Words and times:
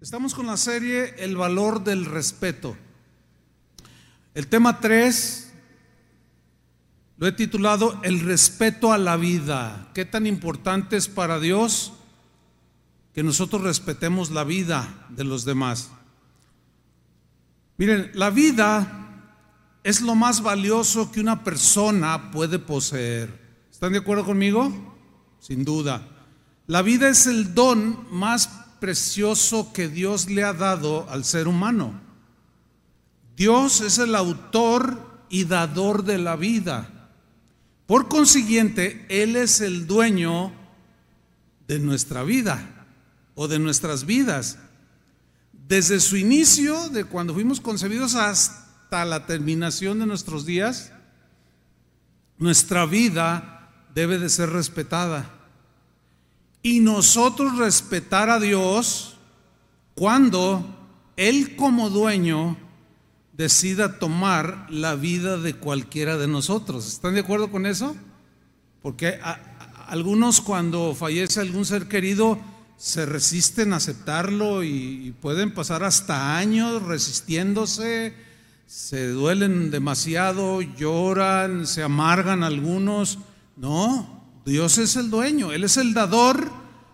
Estamos 0.00 0.32
con 0.32 0.46
la 0.46 0.56
serie 0.56 1.14
El 1.18 1.36
valor 1.36 1.84
del 1.84 2.06
respeto. 2.06 2.74
El 4.32 4.46
tema 4.46 4.80
3 4.80 5.52
lo 7.18 7.26
he 7.26 7.32
titulado 7.32 8.00
El 8.02 8.20
respeto 8.20 8.94
a 8.94 8.98
la 8.98 9.18
vida. 9.18 9.90
¿Qué 9.92 10.06
tan 10.06 10.26
importante 10.26 10.96
es 10.96 11.06
para 11.06 11.38
Dios 11.38 11.92
que 13.12 13.22
nosotros 13.22 13.60
respetemos 13.60 14.30
la 14.30 14.42
vida 14.42 15.06
de 15.10 15.24
los 15.24 15.44
demás? 15.44 15.90
Miren, 17.76 18.10
la 18.14 18.30
vida 18.30 19.36
es 19.84 20.00
lo 20.00 20.14
más 20.14 20.40
valioso 20.40 21.12
que 21.12 21.20
una 21.20 21.44
persona 21.44 22.30
puede 22.30 22.58
poseer. 22.58 23.38
¿Están 23.70 23.92
de 23.92 23.98
acuerdo 23.98 24.24
conmigo? 24.24 24.96
Sin 25.40 25.62
duda. 25.62 26.08
La 26.66 26.80
vida 26.80 27.10
es 27.10 27.26
el 27.26 27.52
don 27.54 28.06
más 28.10 28.48
precioso 28.80 29.72
que 29.72 29.88
Dios 29.88 30.28
le 30.28 30.42
ha 30.42 30.52
dado 30.52 31.08
al 31.10 31.24
ser 31.24 31.46
humano. 31.46 32.00
Dios 33.36 33.80
es 33.80 33.98
el 33.98 34.14
autor 34.14 35.24
y 35.28 35.44
dador 35.44 36.04
de 36.04 36.18
la 36.18 36.36
vida. 36.36 37.08
Por 37.86 38.08
consiguiente, 38.08 39.06
Él 39.08 39.36
es 39.36 39.60
el 39.60 39.86
dueño 39.86 40.52
de 41.68 41.78
nuestra 41.78 42.22
vida 42.22 42.86
o 43.34 43.46
de 43.48 43.58
nuestras 43.58 44.04
vidas. 44.04 44.58
Desde 45.52 46.00
su 46.00 46.16
inicio, 46.16 46.88
de 46.88 47.04
cuando 47.04 47.34
fuimos 47.34 47.60
concebidos 47.60 48.14
hasta 48.14 49.04
la 49.04 49.26
terminación 49.26 50.00
de 50.00 50.06
nuestros 50.06 50.44
días, 50.44 50.92
nuestra 52.38 52.86
vida 52.86 53.70
debe 53.94 54.18
de 54.18 54.28
ser 54.28 54.50
respetada 54.50 55.39
y 56.62 56.80
nosotros 56.80 57.58
respetar 57.58 58.28
a 58.30 58.38
Dios 58.38 59.16
cuando 59.94 60.64
Él 61.16 61.56
como 61.56 61.90
dueño 61.90 62.56
decida 63.32 63.98
tomar 63.98 64.66
la 64.68 64.94
vida 64.94 65.38
de 65.38 65.54
cualquiera 65.54 66.18
de 66.18 66.28
nosotros. 66.28 66.86
¿Están 66.86 67.14
de 67.14 67.20
acuerdo 67.20 67.50
con 67.50 67.64
eso? 67.64 67.96
Porque 68.82 69.18
algunos 69.88 70.40
cuando 70.40 70.94
fallece 70.94 71.40
algún 71.40 71.64
ser 71.64 71.88
querido 71.88 72.38
se 72.76 73.04
resisten 73.04 73.72
a 73.72 73.76
aceptarlo 73.76 74.62
y 74.62 75.14
pueden 75.20 75.52
pasar 75.52 75.84
hasta 75.84 76.38
años 76.38 76.82
resistiéndose, 76.82 78.14
se 78.66 79.08
duelen 79.08 79.70
demasiado, 79.70 80.62
lloran, 80.62 81.66
se 81.66 81.82
amargan 81.82 82.42
algunos. 82.42 83.18
No, 83.56 84.19
Dios 84.44 84.78
es 84.78 84.96
el 84.96 85.10
dueño, 85.10 85.52
Él 85.52 85.64
es 85.64 85.76
el 85.76 85.94
dador, 85.94 86.50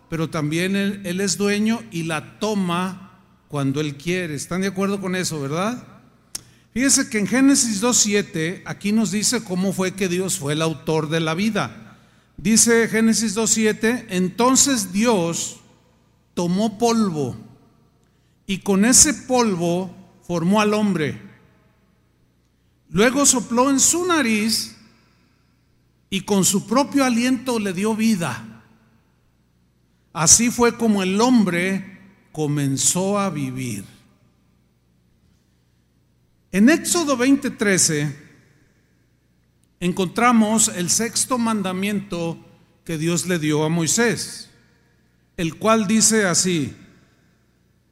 pero 0.08 0.30
también 0.30 0.76
Él, 0.76 1.20
es 1.20 1.36
dueño 1.36 1.82
y 1.90 2.04
la 2.04 2.38
toma 2.38 3.20
cuando 3.48 3.80
Él 3.80 3.96
quiere. 3.96 4.34
¿Están 4.34 4.60
de 4.60 4.68
acuerdo 4.68 5.00
con 5.00 5.16
eso, 5.16 5.40
verdad? 5.40 5.86
Fíjese 6.72 7.08
que 7.08 7.18
en 7.18 7.26
Génesis 7.26 7.82
2.7 7.82 8.62
aquí 8.66 8.92
nos 8.92 9.10
dice 9.10 9.42
cómo 9.42 9.72
fue 9.72 9.94
que 9.94 10.08
Dios 10.08 10.38
fue 10.38 10.52
el 10.52 10.62
autor 10.62 11.08
de 11.08 11.20
la 11.20 11.34
vida. 11.34 11.98
Dice 12.36 12.88
Génesis 12.88 13.34
2.7, 13.34 14.06
entonces 14.10 14.92
Dios 14.92 15.56
tomó 16.34 16.78
polvo 16.78 17.36
y 18.46 18.58
con 18.58 18.84
ese 18.84 19.14
polvo 19.14 19.94
formó 20.26 20.60
al 20.60 20.74
hombre. 20.74 21.22
Luego 22.90 23.24
sopló 23.24 23.70
en 23.70 23.80
su 23.80 24.04
nariz 24.06 24.75
y 26.10 26.22
con 26.22 26.44
su 26.44 26.66
propio 26.66 27.04
aliento 27.04 27.58
le 27.58 27.72
dio 27.72 27.94
vida. 27.94 28.62
Así 30.12 30.50
fue 30.50 30.76
como 30.76 31.02
el 31.02 31.20
hombre 31.20 31.98
comenzó 32.32 33.18
a 33.18 33.30
vivir. 33.30 33.84
En 36.52 36.68
Éxodo 36.68 37.16
20:13 37.16 38.14
encontramos 39.80 40.68
el 40.68 40.88
sexto 40.90 41.38
mandamiento 41.38 42.38
que 42.84 42.96
Dios 42.98 43.26
le 43.26 43.38
dio 43.38 43.64
a 43.64 43.68
Moisés, 43.68 44.50
el 45.36 45.56
cual 45.56 45.86
dice 45.86 46.24
así, 46.24 46.74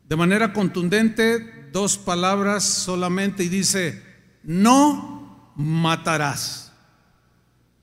de 0.09 0.17
manera 0.17 0.53
contundente, 0.53 1.69
dos 1.73 1.99
palabras 1.99 2.65
solamente, 2.65 3.45
y 3.45 3.49
dice, 3.49 4.03
no 4.43 5.53
matarás. 5.57 6.64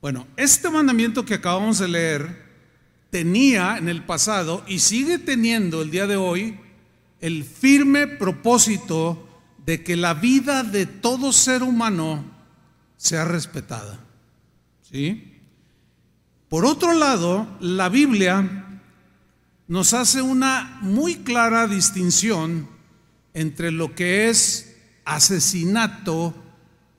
Bueno, 0.02 0.26
este 0.36 0.68
mandamiento 0.68 1.24
que 1.24 1.34
acabamos 1.34 1.78
de 1.78 1.86
leer 1.86 2.44
tenía 3.10 3.78
en 3.78 3.88
el 3.88 4.04
pasado 4.04 4.64
y 4.66 4.80
sigue 4.80 5.16
teniendo 5.20 5.80
el 5.80 5.92
día 5.92 6.08
de 6.08 6.16
hoy 6.16 6.58
el 7.20 7.44
firme 7.44 8.08
propósito 8.08 9.28
de 9.64 9.84
que 9.84 9.94
la 9.94 10.14
vida 10.14 10.64
de 10.64 10.86
todo 10.86 11.32
ser 11.32 11.62
humano 11.62 12.24
sea 12.96 13.24
respetada. 13.24 14.00
¿Sí? 14.90 15.40
Por 16.48 16.66
otro 16.66 16.94
lado, 16.94 17.46
la 17.60 17.88
Biblia 17.88 18.80
nos 19.68 19.94
hace 19.94 20.20
una 20.20 20.80
muy 20.82 21.18
clara 21.18 21.68
distinción 21.68 22.68
entre 23.34 23.70
lo 23.70 23.94
que 23.94 24.28
es 24.28 24.76
asesinato 25.04 26.34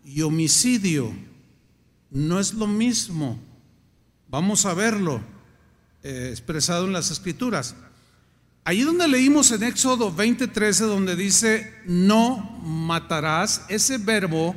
y 0.05 0.21
homicidio 0.21 1.32
no 2.13 2.39
es 2.39 2.53
lo 2.53 2.67
mismo. 2.67 3.39
Vamos 4.29 4.65
a 4.65 4.73
verlo 4.73 5.21
eh, 6.03 6.29
expresado 6.31 6.85
en 6.85 6.93
las 6.93 7.11
escrituras. 7.11 7.75
Allí 8.63 8.83
donde 8.83 9.07
leímos 9.07 9.51
en 9.51 9.63
Éxodo 9.63 10.15
20:13, 10.15 10.85
donde 10.85 11.15
dice, 11.15 11.73
no 11.85 12.37
matarás, 12.63 13.65
ese 13.67 13.97
verbo 13.97 14.55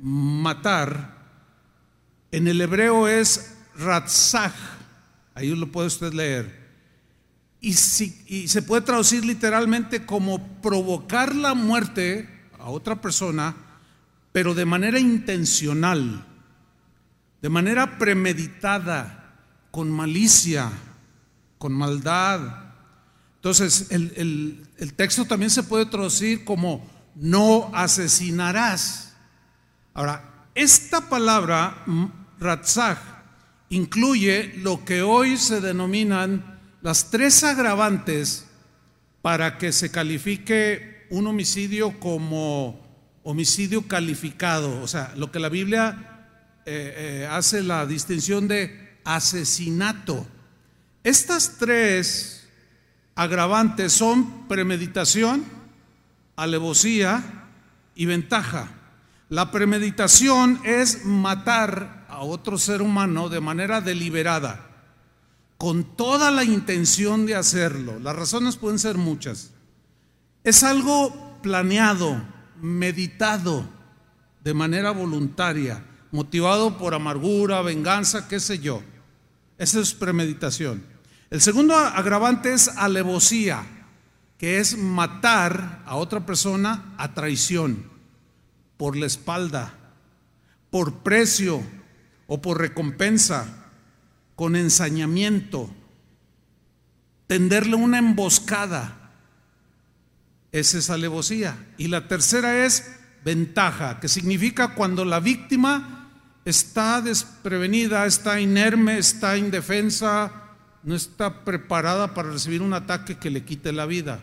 matar, 0.00 1.14
en 2.30 2.48
el 2.48 2.60
hebreo 2.60 3.06
es 3.06 3.54
ratzach, 3.76 4.54
ahí 5.34 5.54
lo 5.54 5.70
puede 5.70 5.88
usted 5.88 6.12
leer. 6.12 6.64
Y, 7.60 7.70
y 7.70 8.48
se 8.48 8.62
puede 8.62 8.82
traducir 8.82 9.24
literalmente 9.24 10.06
como 10.06 10.60
provocar 10.60 11.34
la 11.34 11.54
muerte 11.54 12.28
a 12.58 12.70
otra 12.70 13.00
persona, 13.00 13.56
pero 14.32 14.54
de 14.54 14.64
manera 14.64 14.98
intencional 14.98 16.26
de 17.44 17.50
manera 17.50 17.98
premeditada, 17.98 19.36
con 19.70 19.90
malicia, 19.92 20.72
con 21.58 21.74
maldad. 21.74 22.40
Entonces, 23.34 23.88
el, 23.90 24.66
texto 24.96 25.26
también 25.26 25.50
se 25.50 25.62
puede 25.62 25.84
traducir 25.84 26.42
como 26.46 26.88
no 27.14 27.70
asesinarás. 27.74 29.12
Ahora, 29.92 30.46
esta 30.54 31.10
palabra, 31.10 31.84
ratzach, 32.40 32.96
incluye 33.68 34.54
lo 34.62 34.82
que 34.86 35.02
hoy 35.02 35.36
se 35.36 35.60
denominan 35.60 36.58
las 36.80 37.10
tres 37.10 37.44
agravantes 37.44 38.46
para 39.20 39.58
que 39.58 39.70
se 39.72 39.90
califique 39.90 41.06
un 41.10 41.26
homicidio 41.26 42.00
como 42.00 42.80
homicidio 43.22 43.86
calificado, 43.86 44.80
o 44.80 44.88
sea, 44.88 45.12
lo 45.14 45.30
que 45.30 45.40
la 45.40 45.50
Biblia 45.50 46.13
eh, 46.66 47.22
eh, 47.24 47.28
hace 47.30 47.62
la 47.62 47.84
distinción 47.84 48.48
de 48.48 48.98
asesinato. 49.04 50.26
Estas 51.02 51.58
tres 51.58 52.48
agravantes 53.14 53.92
son 53.92 54.48
premeditación, 54.48 55.44
alevosía 56.36 57.50
y 57.94 58.06
ventaja. 58.06 58.70
La 59.28 59.50
premeditación 59.50 60.58
es 60.64 61.04
matar 61.04 62.06
a 62.08 62.20
otro 62.20 62.56
ser 62.56 62.80
humano 62.80 63.28
de 63.28 63.40
manera 63.40 63.82
deliberada, 63.82 64.70
con 65.58 65.84
toda 65.96 66.30
la 66.30 66.44
intención 66.44 67.26
de 67.26 67.34
hacerlo. 67.34 67.98
Las 67.98 68.16
razones 68.16 68.56
pueden 68.56 68.78
ser 68.78 68.96
muchas. 68.96 69.50
Es 70.44 70.62
algo 70.62 71.38
planeado, 71.42 72.22
meditado, 72.62 73.68
de 74.42 74.54
manera 74.54 74.90
voluntaria 74.90 75.84
motivado 76.14 76.78
por 76.78 76.94
amargura, 76.94 77.60
venganza, 77.62 78.28
qué 78.28 78.38
sé 78.38 78.60
yo. 78.60 78.80
Esa 79.58 79.80
es 79.80 79.94
premeditación. 79.94 80.86
El 81.28 81.40
segundo 81.40 81.74
agravante 81.74 82.52
es 82.52 82.68
alevosía, 82.68 83.66
que 84.38 84.60
es 84.60 84.78
matar 84.78 85.82
a 85.84 85.96
otra 85.96 86.24
persona 86.24 86.94
a 86.98 87.14
traición, 87.14 87.90
por 88.76 88.96
la 88.96 89.06
espalda, 89.06 89.74
por 90.70 90.98
precio 90.98 91.60
o 92.28 92.40
por 92.40 92.60
recompensa, 92.60 93.72
con 94.36 94.54
ensañamiento, 94.54 95.68
tenderle 97.26 97.74
una 97.74 97.98
emboscada. 97.98 99.10
Esa 100.52 100.78
es 100.78 100.90
alevosía. 100.90 101.56
Y 101.76 101.88
la 101.88 102.06
tercera 102.06 102.64
es 102.64 103.00
ventaja, 103.24 103.98
que 103.98 104.06
significa 104.06 104.76
cuando 104.76 105.04
la 105.04 105.18
víctima 105.18 105.93
está 106.44 107.00
desprevenida, 107.00 108.06
está 108.06 108.40
inerme, 108.40 108.98
está 108.98 109.36
indefensa, 109.36 110.30
no 110.82 110.94
está 110.94 111.44
preparada 111.44 112.14
para 112.14 112.30
recibir 112.30 112.62
un 112.62 112.74
ataque 112.74 113.16
que 113.16 113.30
le 113.30 113.44
quite 113.44 113.72
la 113.72 113.86
vida. 113.86 114.20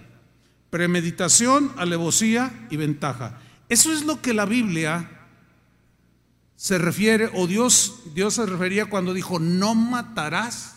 premeditación, 0.69 1.73
alevosía 1.75 2.67
y 2.69 2.77
ventaja. 2.77 3.37
Eso 3.67 3.91
es 3.91 4.05
lo 4.05 4.21
que 4.21 4.33
la 4.33 4.45
Biblia 4.45 5.09
se 6.55 6.77
refiere, 6.77 7.29
o 7.33 7.45
Dios, 7.45 8.01
Dios 8.13 8.35
se 8.35 8.45
refería 8.45 8.85
cuando 8.85 9.13
dijo, 9.13 9.37
no 9.37 9.75
matarás. 9.75 10.75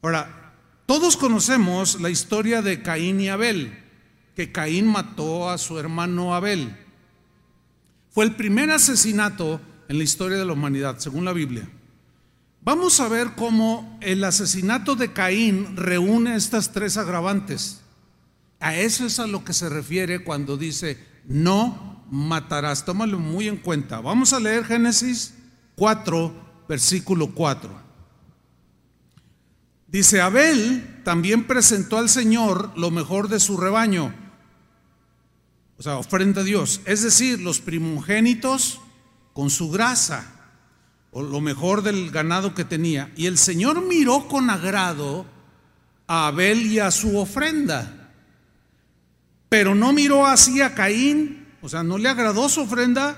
Ahora, 0.00 0.52
todos 0.86 1.16
conocemos 1.16 2.00
la 2.00 2.10
historia 2.10 2.62
de 2.62 2.82
Caín 2.82 3.20
y 3.20 3.28
Abel, 3.28 3.82
que 4.36 4.52
Caín 4.52 4.86
mató 4.86 5.50
a 5.50 5.58
su 5.58 5.78
hermano 5.78 6.34
Abel. 6.34 6.76
Fue 8.10 8.24
el 8.24 8.36
primer 8.36 8.70
asesinato 8.70 9.60
en 9.90 9.98
la 9.98 10.04
historia 10.04 10.38
de 10.38 10.44
la 10.44 10.52
humanidad, 10.52 11.00
según 11.00 11.24
la 11.24 11.32
Biblia. 11.32 11.68
Vamos 12.62 13.00
a 13.00 13.08
ver 13.08 13.32
cómo 13.34 13.98
el 14.00 14.22
asesinato 14.22 14.94
de 14.94 15.12
Caín 15.12 15.76
reúne 15.76 16.36
estas 16.36 16.70
tres 16.70 16.96
agravantes. 16.96 17.80
A 18.60 18.76
eso 18.76 19.04
es 19.04 19.18
a 19.18 19.26
lo 19.26 19.44
que 19.44 19.52
se 19.52 19.68
refiere 19.68 20.22
cuando 20.22 20.56
dice, 20.56 20.96
no 21.26 22.04
matarás. 22.08 22.84
Tómalo 22.84 23.18
muy 23.18 23.48
en 23.48 23.56
cuenta. 23.56 24.00
Vamos 24.00 24.32
a 24.32 24.38
leer 24.38 24.64
Génesis 24.64 25.34
4, 25.74 26.66
versículo 26.68 27.32
4. 27.34 27.76
Dice, 29.88 30.20
Abel 30.20 31.00
también 31.02 31.48
presentó 31.48 31.98
al 31.98 32.08
Señor 32.08 32.70
lo 32.78 32.92
mejor 32.92 33.28
de 33.28 33.40
su 33.40 33.56
rebaño, 33.56 34.14
o 35.78 35.82
sea, 35.82 35.96
ofrenda 35.96 36.42
a 36.42 36.44
Dios, 36.44 36.80
es 36.84 37.02
decir, 37.02 37.40
los 37.40 37.58
primogénitos 37.58 38.80
con 39.32 39.50
su 39.50 39.70
grasa, 39.70 40.26
o 41.12 41.22
lo 41.22 41.40
mejor 41.40 41.82
del 41.82 42.10
ganado 42.10 42.54
que 42.54 42.64
tenía. 42.64 43.10
Y 43.16 43.26
el 43.26 43.38
Señor 43.38 43.82
miró 43.86 44.28
con 44.28 44.50
agrado 44.50 45.26
a 46.06 46.28
Abel 46.28 46.66
y 46.66 46.78
a 46.78 46.90
su 46.90 47.18
ofrenda, 47.18 48.12
pero 49.48 49.74
no 49.74 49.92
miró 49.92 50.26
así 50.26 50.60
a 50.60 50.74
Caín, 50.74 51.46
o 51.62 51.68
sea, 51.68 51.82
no 51.82 51.98
le 51.98 52.08
agradó 52.08 52.48
su 52.48 52.62
ofrenda, 52.62 53.16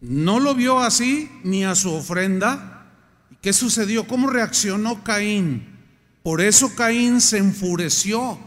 no 0.00 0.40
lo 0.40 0.54
vio 0.54 0.80
así 0.80 1.30
ni 1.44 1.64
a 1.64 1.74
su 1.74 1.92
ofrenda. 1.92 2.86
¿Y 3.30 3.36
qué 3.36 3.52
sucedió? 3.52 4.06
¿Cómo 4.06 4.28
reaccionó 4.28 5.02
Caín? 5.02 5.76
Por 6.22 6.40
eso 6.40 6.74
Caín 6.74 7.20
se 7.20 7.38
enfureció 7.38 8.38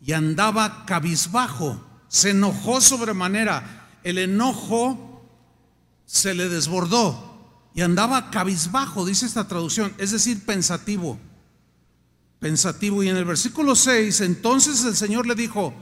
y 0.00 0.12
andaba 0.12 0.84
cabizbajo, 0.86 1.84
se 2.08 2.30
enojó 2.30 2.80
sobremanera. 2.80 3.88
El 4.04 4.18
enojo 4.18 5.11
se 6.12 6.34
le 6.34 6.50
desbordó 6.50 7.70
y 7.74 7.80
andaba 7.80 8.30
cabizbajo, 8.30 9.06
dice 9.06 9.24
esta 9.24 9.48
traducción, 9.48 9.94
es 9.96 10.10
decir, 10.10 10.44
pensativo. 10.44 11.18
Pensativo. 12.38 13.02
Y 13.02 13.08
en 13.08 13.16
el 13.16 13.24
versículo 13.24 13.74
6, 13.74 14.20
entonces 14.20 14.84
el 14.84 14.94
Señor 14.94 15.26
le 15.26 15.34
dijo, 15.34 15.72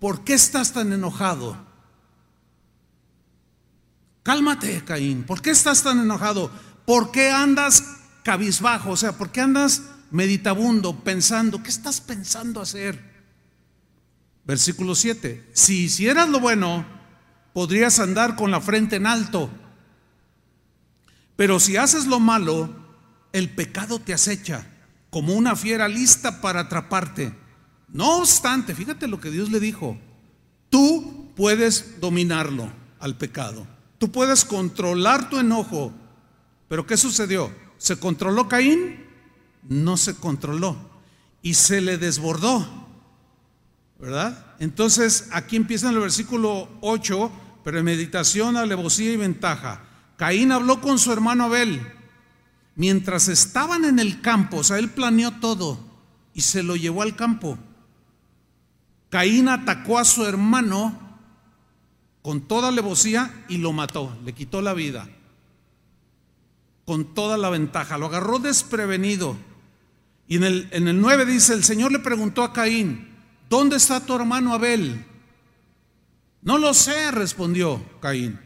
¿por 0.00 0.24
qué 0.24 0.32
estás 0.32 0.72
tan 0.72 0.90
enojado? 0.94 1.58
Cálmate, 4.22 4.82
Caín, 4.86 5.24
¿por 5.24 5.42
qué 5.42 5.50
estás 5.50 5.82
tan 5.82 5.98
enojado? 5.98 6.50
¿Por 6.86 7.10
qué 7.10 7.30
andas 7.30 7.84
cabizbajo? 8.22 8.92
O 8.92 8.96
sea, 8.96 9.18
¿por 9.18 9.32
qué 9.32 9.42
andas 9.42 9.82
meditabundo, 10.10 11.04
pensando, 11.04 11.62
¿qué 11.62 11.68
estás 11.68 12.00
pensando 12.00 12.62
hacer? 12.62 12.98
Versículo 14.46 14.94
7, 14.94 15.50
si 15.52 15.84
hicieras 15.84 16.30
lo 16.30 16.40
bueno, 16.40 16.86
podrías 17.52 17.98
andar 17.98 18.34
con 18.34 18.50
la 18.50 18.62
frente 18.62 18.96
en 18.96 19.06
alto, 19.06 19.50
pero 21.36 21.60
si 21.60 21.76
haces 21.76 22.06
lo 22.06 22.20
malo, 22.20 22.68
el 23.32 23.50
pecado 23.50 23.98
te 23.98 24.14
acecha 24.14 24.66
como 25.10 25.34
una 25.34 25.56
fiera 25.56 25.88
lista 25.88 26.40
para 26.40 26.60
atraparte. 26.60 27.34
No 27.88 28.18
obstante, 28.18 28.74
fíjate 28.74 29.06
lo 29.06 29.20
que 29.20 29.30
Dios 29.30 29.50
le 29.50 29.60
dijo, 29.60 29.98
tú 30.70 31.32
puedes 31.36 32.00
dominarlo 32.00 32.70
al 32.98 33.16
pecado, 33.16 33.66
tú 33.98 34.10
puedes 34.10 34.44
controlar 34.44 35.30
tu 35.30 35.38
enojo, 35.38 35.92
pero 36.68 36.86
¿qué 36.86 36.96
sucedió? 36.96 37.52
¿Se 37.78 37.98
controló 37.98 38.48
Caín? 38.48 39.04
no 39.68 39.96
se 39.96 40.14
controló 40.14 40.76
y 41.42 41.54
se 41.54 41.80
le 41.80 41.98
desbordó. 41.98 42.84
¿Verdad? 43.98 44.54
Entonces, 44.58 45.28
aquí 45.32 45.56
empieza 45.56 45.88
en 45.88 45.94
el 45.94 46.00
versículo 46.00 46.68
8, 46.80 47.30
premeditación, 47.62 48.56
alevosía 48.56 49.12
y 49.12 49.16
ventaja. 49.16 49.82
Caín 50.24 50.52
habló 50.52 50.80
con 50.80 50.98
su 50.98 51.12
hermano 51.12 51.44
Abel. 51.44 51.86
Mientras 52.76 53.28
estaban 53.28 53.84
en 53.84 53.98
el 53.98 54.22
campo, 54.22 54.56
o 54.56 54.64
sea, 54.64 54.78
él 54.78 54.88
planeó 54.88 55.32
todo 55.32 55.78
y 56.32 56.40
se 56.40 56.62
lo 56.62 56.76
llevó 56.76 57.02
al 57.02 57.14
campo. 57.14 57.58
Caín 59.10 59.50
atacó 59.50 59.98
a 59.98 60.04
su 60.06 60.24
hermano 60.24 60.98
con 62.22 62.40
toda 62.40 62.68
alevosía 62.68 63.44
y 63.50 63.58
lo 63.58 63.74
mató, 63.74 64.16
le 64.24 64.32
quitó 64.32 64.62
la 64.62 64.72
vida. 64.72 65.10
Con 66.86 67.12
toda 67.12 67.36
la 67.36 67.50
ventaja, 67.50 67.98
lo 67.98 68.06
agarró 68.06 68.38
desprevenido 68.38 69.36
y 70.26 70.36
en 70.36 70.44
el, 70.44 70.68
en 70.70 70.88
el 70.88 71.02
9 71.02 71.26
dice, 71.26 71.52
el 71.52 71.64
Señor 71.64 71.92
le 71.92 71.98
preguntó 71.98 72.44
a 72.44 72.54
Caín, 72.54 73.14
¿dónde 73.50 73.76
está 73.76 74.00
tu 74.00 74.14
hermano 74.14 74.54
Abel? 74.54 75.04
No 76.40 76.56
lo 76.56 76.72
sé, 76.72 77.10
respondió 77.10 77.84
Caín. 78.00 78.43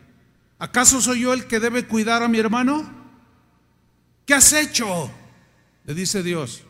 ¿Acaso 0.59 1.01
soy 1.01 1.21
yo 1.21 1.33
el 1.33 1.47
que 1.47 1.61
debe 1.61 1.87
cuidar 1.87 2.23
a 2.23 2.29
mi 2.29 2.39
hermano? 2.39 2.91
¿Qué 4.27 4.35
has 4.35 4.53
hecho? 4.53 5.11
Le 5.85 5.95
dice 5.95 6.23
Dios. 6.23 6.65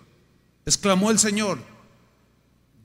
Exclamó 0.66 1.10
el 1.10 1.18
Señor. 1.18 1.58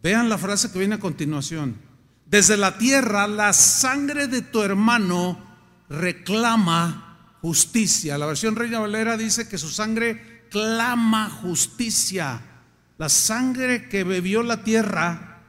Vean 0.02 0.30
la 0.30 0.38
frase 0.38 0.72
que 0.72 0.80
viene 0.80 0.96
a 0.96 1.00
continuación. 1.00 1.78
Desde 2.26 2.58
la 2.58 2.78
tierra 2.78 3.28
la 3.28 3.54
sangre 3.54 4.28
de 4.28 4.42
tu 4.42 4.62
hermano 4.62 5.38
reclama 5.90 7.36
justicia. 7.42 8.18
La 8.18 8.26
versión 8.26 8.56
Reina 8.56 8.80
Valera 8.80 9.18
dice 9.18 9.48
que 9.48 9.58
su 9.58 9.70
sangre 9.70 10.48
clama 10.50 11.30
justicia. 11.30 12.42
La 12.98 13.10
sangre 13.10 13.90
que 13.90 14.04
bebió 14.04 14.44
la 14.44 14.64
tierra 14.64 15.42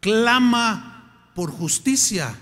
clama 0.00 1.30
por 1.34 1.50
justicia. 1.50 2.34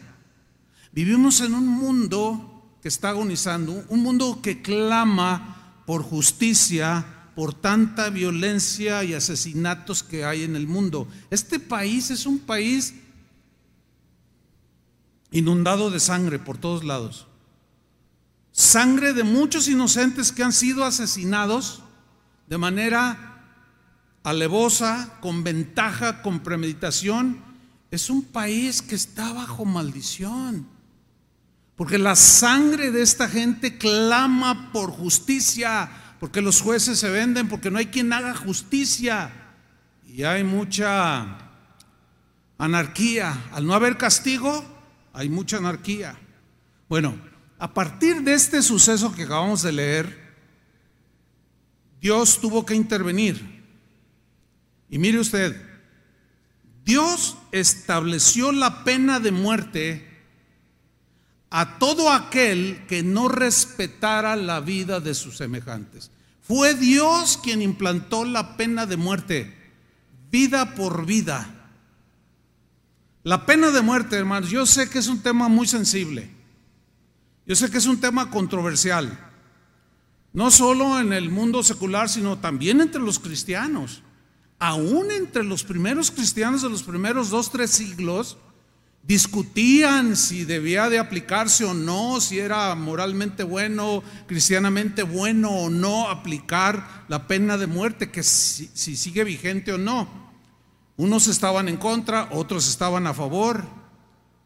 Vivimos 0.94 1.40
en 1.40 1.54
un 1.54 1.66
mundo 1.66 2.78
que 2.80 2.86
está 2.86 3.08
agonizando, 3.08 3.84
un 3.88 4.00
mundo 4.00 4.38
que 4.40 4.62
clama 4.62 5.82
por 5.86 6.04
justicia, 6.04 7.04
por 7.34 7.52
tanta 7.52 8.10
violencia 8.10 9.02
y 9.02 9.12
asesinatos 9.12 10.04
que 10.04 10.24
hay 10.24 10.44
en 10.44 10.54
el 10.54 10.68
mundo. 10.68 11.08
Este 11.30 11.58
país 11.58 12.12
es 12.12 12.26
un 12.26 12.38
país 12.38 12.94
inundado 15.32 15.90
de 15.90 15.98
sangre 15.98 16.38
por 16.38 16.58
todos 16.58 16.84
lados. 16.84 17.26
Sangre 18.52 19.14
de 19.14 19.24
muchos 19.24 19.66
inocentes 19.66 20.30
que 20.30 20.44
han 20.44 20.52
sido 20.52 20.84
asesinados 20.84 21.82
de 22.46 22.56
manera 22.56 23.50
alevosa, 24.22 25.18
con 25.20 25.42
ventaja, 25.42 26.22
con 26.22 26.38
premeditación, 26.38 27.42
es 27.90 28.10
un 28.10 28.22
país 28.22 28.80
que 28.80 28.94
está 28.94 29.32
bajo 29.32 29.64
maldición. 29.64 30.72
Porque 31.76 31.98
la 31.98 32.14
sangre 32.14 32.90
de 32.92 33.02
esta 33.02 33.28
gente 33.28 33.78
clama 33.78 34.70
por 34.72 34.90
justicia, 34.90 35.90
porque 36.20 36.40
los 36.40 36.60
jueces 36.60 36.98
se 36.98 37.10
venden, 37.10 37.48
porque 37.48 37.70
no 37.70 37.78
hay 37.78 37.86
quien 37.86 38.12
haga 38.12 38.34
justicia. 38.34 39.32
Y 40.06 40.22
hay 40.22 40.44
mucha 40.44 41.38
anarquía. 42.58 43.48
Al 43.52 43.66
no 43.66 43.74
haber 43.74 43.98
castigo, 43.98 44.64
hay 45.12 45.28
mucha 45.28 45.56
anarquía. 45.56 46.16
Bueno, 46.88 47.18
a 47.58 47.74
partir 47.74 48.22
de 48.22 48.34
este 48.34 48.62
suceso 48.62 49.12
que 49.12 49.24
acabamos 49.24 49.62
de 49.62 49.72
leer, 49.72 50.24
Dios 52.00 52.40
tuvo 52.40 52.64
que 52.64 52.74
intervenir. 52.74 53.64
Y 54.90 54.98
mire 54.98 55.18
usted, 55.18 55.60
Dios 56.84 57.36
estableció 57.50 58.52
la 58.52 58.84
pena 58.84 59.18
de 59.18 59.32
muerte 59.32 60.13
a 61.56 61.78
todo 61.78 62.10
aquel 62.10 62.84
que 62.88 63.04
no 63.04 63.28
respetara 63.28 64.34
la 64.34 64.58
vida 64.58 64.98
de 64.98 65.14
sus 65.14 65.36
semejantes. 65.36 66.10
Fue 66.42 66.74
Dios 66.74 67.38
quien 67.40 67.62
implantó 67.62 68.24
la 68.24 68.56
pena 68.56 68.86
de 68.86 68.96
muerte, 68.96 69.54
vida 70.32 70.74
por 70.74 71.06
vida. 71.06 71.70
La 73.22 73.46
pena 73.46 73.70
de 73.70 73.82
muerte, 73.82 74.16
hermanos, 74.16 74.50
yo 74.50 74.66
sé 74.66 74.90
que 74.90 74.98
es 74.98 75.06
un 75.06 75.22
tema 75.22 75.48
muy 75.48 75.68
sensible. 75.68 76.28
Yo 77.46 77.54
sé 77.54 77.70
que 77.70 77.78
es 77.78 77.86
un 77.86 78.00
tema 78.00 78.30
controversial. 78.30 79.16
No 80.32 80.50
solo 80.50 80.98
en 80.98 81.12
el 81.12 81.30
mundo 81.30 81.62
secular, 81.62 82.08
sino 82.08 82.36
también 82.36 82.80
entre 82.80 83.00
los 83.00 83.20
cristianos. 83.20 84.02
Aún 84.58 85.12
entre 85.12 85.44
los 85.44 85.62
primeros 85.62 86.10
cristianos 86.10 86.62
de 86.62 86.70
los 86.70 86.82
primeros 86.82 87.30
dos, 87.30 87.52
tres 87.52 87.70
siglos, 87.70 88.38
discutían 89.06 90.16
si 90.16 90.44
debía 90.44 90.88
de 90.88 90.98
aplicarse 90.98 91.64
o 91.64 91.74
no, 91.74 92.20
si 92.20 92.38
era 92.38 92.74
moralmente 92.74 93.42
bueno, 93.42 94.02
cristianamente 94.26 95.02
bueno 95.02 95.50
o 95.50 95.70
no 95.70 96.08
aplicar 96.08 97.04
la 97.08 97.26
pena 97.26 97.58
de 97.58 97.66
muerte, 97.66 98.10
que 98.10 98.22
si, 98.22 98.70
si 98.72 98.96
sigue 98.96 99.24
vigente 99.24 99.72
o 99.72 99.78
no. 99.78 100.24
Unos 100.96 101.26
estaban 101.26 101.68
en 101.68 101.76
contra, 101.76 102.28
otros 102.30 102.68
estaban 102.68 103.06
a 103.06 103.14
favor. 103.14 103.64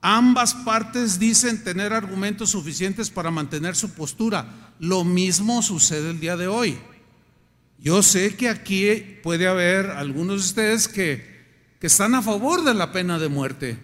Ambas 0.00 0.54
partes 0.54 1.18
dicen 1.18 1.62
tener 1.62 1.92
argumentos 1.92 2.50
suficientes 2.50 3.10
para 3.10 3.30
mantener 3.30 3.76
su 3.76 3.90
postura. 3.90 4.74
Lo 4.80 5.04
mismo 5.04 5.62
sucede 5.62 6.10
el 6.10 6.20
día 6.20 6.36
de 6.36 6.48
hoy. 6.48 6.78
Yo 7.78 8.02
sé 8.02 8.34
que 8.34 8.48
aquí 8.48 9.18
puede 9.22 9.46
haber 9.46 9.90
algunos 9.90 10.40
de 10.40 10.46
ustedes 10.46 10.88
que, 10.88 11.44
que 11.80 11.86
están 11.86 12.14
a 12.14 12.22
favor 12.22 12.64
de 12.64 12.74
la 12.74 12.90
pena 12.90 13.18
de 13.18 13.28
muerte, 13.28 13.78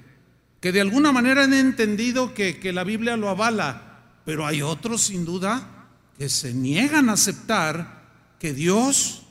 que 0.64 0.72
de 0.72 0.80
alguna 0.80 1.12
manera 1.12 1.44
han 1.44 1.52
entendido 1.52 2.32
que, 2.32 2.58
que 2.58 2.72
la 2.72 2.84
Biblia 2.84 3.18
lo 3.18 3.28
avala, 3.28 3.98
pero 4.24 4.46
hay 4.46 4.62
otros 4.62 5.02
sin 5.02 5.26
duda 5.26 5.90
que 6.16 6.30
se 6.30 6.54
niegan 6.54 7.10
a 7.10 7.12
aceptar 7.12 8.08
que 8.38 8.54
Dios 8.54 9.24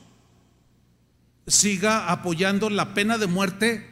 siga 1.48 2.12
apoyando 2.12 2.70
la 2.70 2.94
pena 2.94 3.18
de 3.18 3.26
muerte 3.26 3.84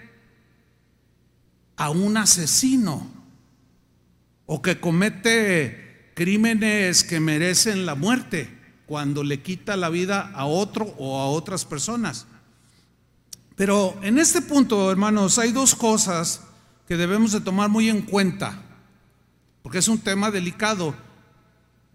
a 1.75 1.91
un 1.91 2.17
asesino 2.17 3.11
o 4.47 4.63
que 4.63 4.79
comete 4.79 6.13
crímenes 6.15 7.03
que 7.03 7.19
merecen 7.19 7.87
la 7.87 7.97
muerte 7.97 8.57
cuando 8.87 9.25
le 9.25 9.43
quita 9.43 9.77
la 9.77 9.89
vida 9.89 10.31
a 10.33 10.47
otro 10.47 10.95
o 10.97 11.19
a 11.19 11.27
otras 11.27 11.65
personas. 11.65 12.25
Pero 13.57 13.99
en 14.01 14.21
este 14.21 14.43
punto, 14.43 14.93
hermanos, 14.93 15.41
hay 15.41 15.51
dos 15.51 15.75
cosas 15.75 16.43
que 16.93 16.99
debemos 16.99 17.33
de 17.33 17.41
tomar 17.41 17.71
muy 17.71 17.89
en 17.89 18.03
cuenta, 18.03 18.61
porque 19.63 19.79
es 19.79 19.89
un 19.89 19.97
tema 19.97 20.31
delicado. 20.31 20.95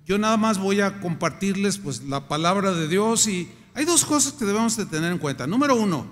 Yo 0.07 0.17
nada 0.17 0.37
más 0.37 0.57
voy 0.57 0.81
a 0.81 0.99
compartirles 1.01 1.77
pues 1.77 2.01
la 2.01 2.27
palabra 2.27 2.73
de 2.73 2.87
Dios 2.87 3.27
y 3.27 3.47
hay 3.75 3.85
dos 3.85 4.03
cosas 4.05 4.33
que 4.33 4.45
debemos 4.45 4.75
de 4.75 4.87
tener 4.87 5.11
en 5.11 5.19
cuenta. 5.19 5.45
Número 5.45 5.75
uno, 5.75 6.07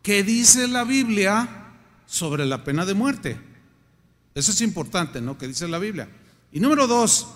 ¿qué 0.00 0.22
dice 0.22 0.68
la 0.68 0.84
Biblia 0.84 1.72
sobre 2.06 2.46
la 2.46 2.62
pena 2.62 2.86
de 2.86 2.94
muerte? 2.94 3.40
Eso 4.32 4.52
es 4.52 4.60
importante, 4.60 5.20
¿no? 5.20 5.36
¿Qué 5.36 5.48
dice 5.48 5.66
la 5.66 5.80
Biblia? 5.80 6.08
Y 6.52 6.60
número 6.60 6.86
dos, 6.86 7.26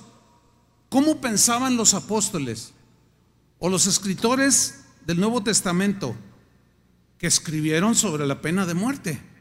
¿cómo 0.88 1.20
pensaban 1.20 1.76
los 1.76 1.92
apóstoles 1.94 2.73
o 3.58 3.68
los 3.68 3.88
escritores 3.88 4.85
del 5.04 5.18
Nuevo 5.18 5.42
Testamento 5.42 6.14
que 7.18 7.26
escribieron 7.26 7.97
sobre 7.97 8.28
la 8.28 8.40
pena 8.40 8.64
de 8.64 8.75
muerte? 8.75 9.38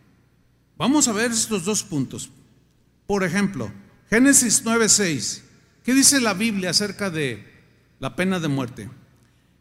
Vamos 0.77 1.07
a 1.07 1.13
ver 1.13 1.31
estos 1.31 1.65
dos 1.65 1.83
puntos. 1.83 2.29
Por 3.05 3.23
ejemplo, 3.23 3.71
Génesis 4.09 4.63
9:6. 4.63 5.41
¿Qué 5.83 5.93
dice 5.93 6.19
la 6.19 6.33
Biblia 6.33 6.71
acerca 6.71 7.09
de 7.09 7.45
la 7.99 8.15
pena 8.15 8.39
de 8.39 8.47
muerte? 8.47 8.89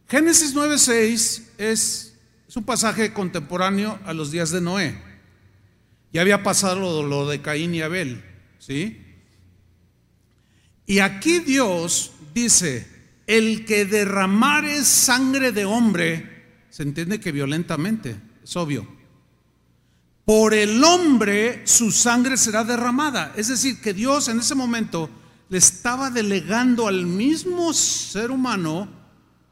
Génesis 0.09 0.55
9:6 0.55 1.43
es, 1.59 2.15
es 2.49 2.57
un 2.57 2.65
pasaje 2.65 3.13
contemporáneo 3.13 3.99
a 4.05 4.13
los 4.13 4.31
días 4.31 4.51
de 4.51 4.61
Noé. 4.61 5.01
Ya 6.13 6.23
había 6.23 6.43
pasado 6.43 7.03
lo, 7.03 7.29
de 7.29 7.43
Caín 7.43 7.75
y 7.75 7.83
Abel, 7.83 8.25
¿sí? 8.59 9.03
Y 10.87 11.01
aquí 11.01 11.41
Dios 11.41 12.13
dice, 12.33 12.87
el 13.27 13.65
que 13.65 13.85
derramare 13.85 14.85
sangre 14.85 15.53
de 15.53 15.65
hombre, 15.65 16.45
se 16.71 16.85
entiende 16.85 17.21
que 17.21 17.33
violentamente, 17.33 18.17
es 18.43 18.57
obvio. 18.57 18.96
Por 20.26 20.54
el 20.54 20.83
hombre 20.83 21.62
su 21.68 21.92
sangre 21.92 22.37
será 22.37 22.64
derramada. 22.64 23.33
Es 23.37 23.47
decir, 23.47 23.80
que 23.80 23.95
Dios 23.95 24.26
en 24.26 24.40
ese 24.40 24.56
momento 24.56 25.09
le 25.49 25.56
estaba 25.56 26.11
delegando 26.11 26.88
al 26.88 27.06
mismo 27.06 27.73
ser 27.73 28.33
humano 28.33 28.88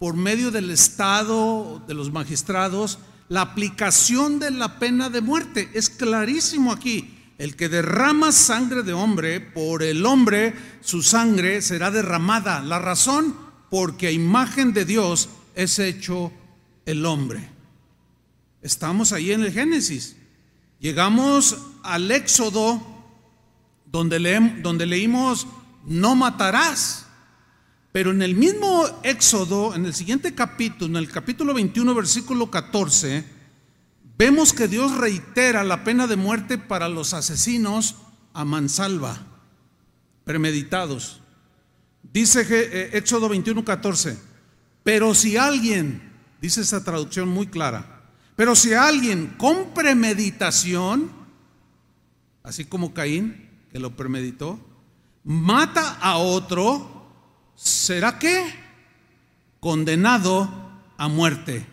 por 0.01 0.17
medio 0.17 0.51
del 0.51 0.73
Estado, 0.73 1.81
de 1.87 1.95
los 1.95 2.11
magistrados, 2.11 2.99
la 3.29 3.43
aplicación 3.43 4.41
de 4.41 4.51
la 4.51 4.81
pena 4.81 5.11
de 5.11 5.21
muerte. 5.21 5.71
Es 5.75 5.89
clarísimo 5.91 6.73
aquí. 6.73 7.21
El 7.39 7.55
que 7.55 7.69
derrama 7.69 8.33
sangre 8.33 8.83
de 8.83 8.95
hombre, 8.95 9.41
por 9.41 9.85
el 9.85 10.05
hombre 10.05 10.57
su 10.81 11.05
sangre 11.05 11.63
será 11.63 11.93
derramada. 11.93 12.61
La 12.63 12.81
razón, 12.81 13.37
porque 13.71 14.09
a 14.09 14.11
imagen 14.11 14.73
de 14.73 14.85
Dios 14.85 15.29
es 15.55 15.79
hecho 15.79 16.33
el 16.85 17.07
hombre. 17.07 17.49
Estamos 18.61 19.13
ahí 19.13 19.31
en 19.31 19.43
el 19.43 19.53
Génesis. 19.53 20.17
Llegamos 20.85 21.57
al 21.83 22.11
Éxodo, 22.11 22.79
donde, 23.87 24.19
leímos, 24.19 25.47
no 25.87 26.15
matarás. 26.15 27.07
Pero 27.91 28.11
en 28.11 28.21
el 28.21 28.35
mismo 28.35 28.85
Éxodo, 29.03 29.75
en 29.75 29.87
el 29.87 29.95
siguiente 29.95 30.35
capítulo, 30.35 30.99
en 30.99 31.03
el 31.03 31.11
capítulo 31.11 31.55
21, 31.55 31.95
versículo 31.95 32.51
14, 32.51 33.25
vemos 34.19 34.53
que 34.53 34.69
Dios 34.69 34.95
reitera 34.99 35.65
la 35.65 35.85
pena 35.85 36.07
de 36.07 36.17
muerte 36.17 36.59
para 36.59 36.91
los 36.91 37.15
asesinos 37.15 37.95
a 38.35 38.45
mansalva, 38.45 39.17
premeditados. 40.25 41.23
Dice 42.03 42.47
eh, 42.51 42.91
Éxodo 42.93 43.31
21, 43.31 43.65
14, 43.65 44.19
pero 44.83 45.15
si 45.15 45.39
alguien, 45.39 46.13
dice 46.43 46.61
esa 46.61 46.85
traducción 46.85 47.31
muy 47.31 47.47
clara, 47.47 47.94
pero 48.37 48.57
si 48.57 48.75
alguien 48.75 49.35
con 49.39 49.73
premeditación, 49.75 51.11
así 52.43 52.65
como 52.65 52.93
Caín, 52.93 53.49
que 53.71 53.79
lo 53.79 53.97
premeditó, 53.97 54.59
mata 55.25 55.99
a 56.01 56.17
otro, 56.17 57.11
será 57.55 58.19
que 58.19 58.45
condenado 59.61 60.81
a 60.97 61.09
muerte, 61.09 61.67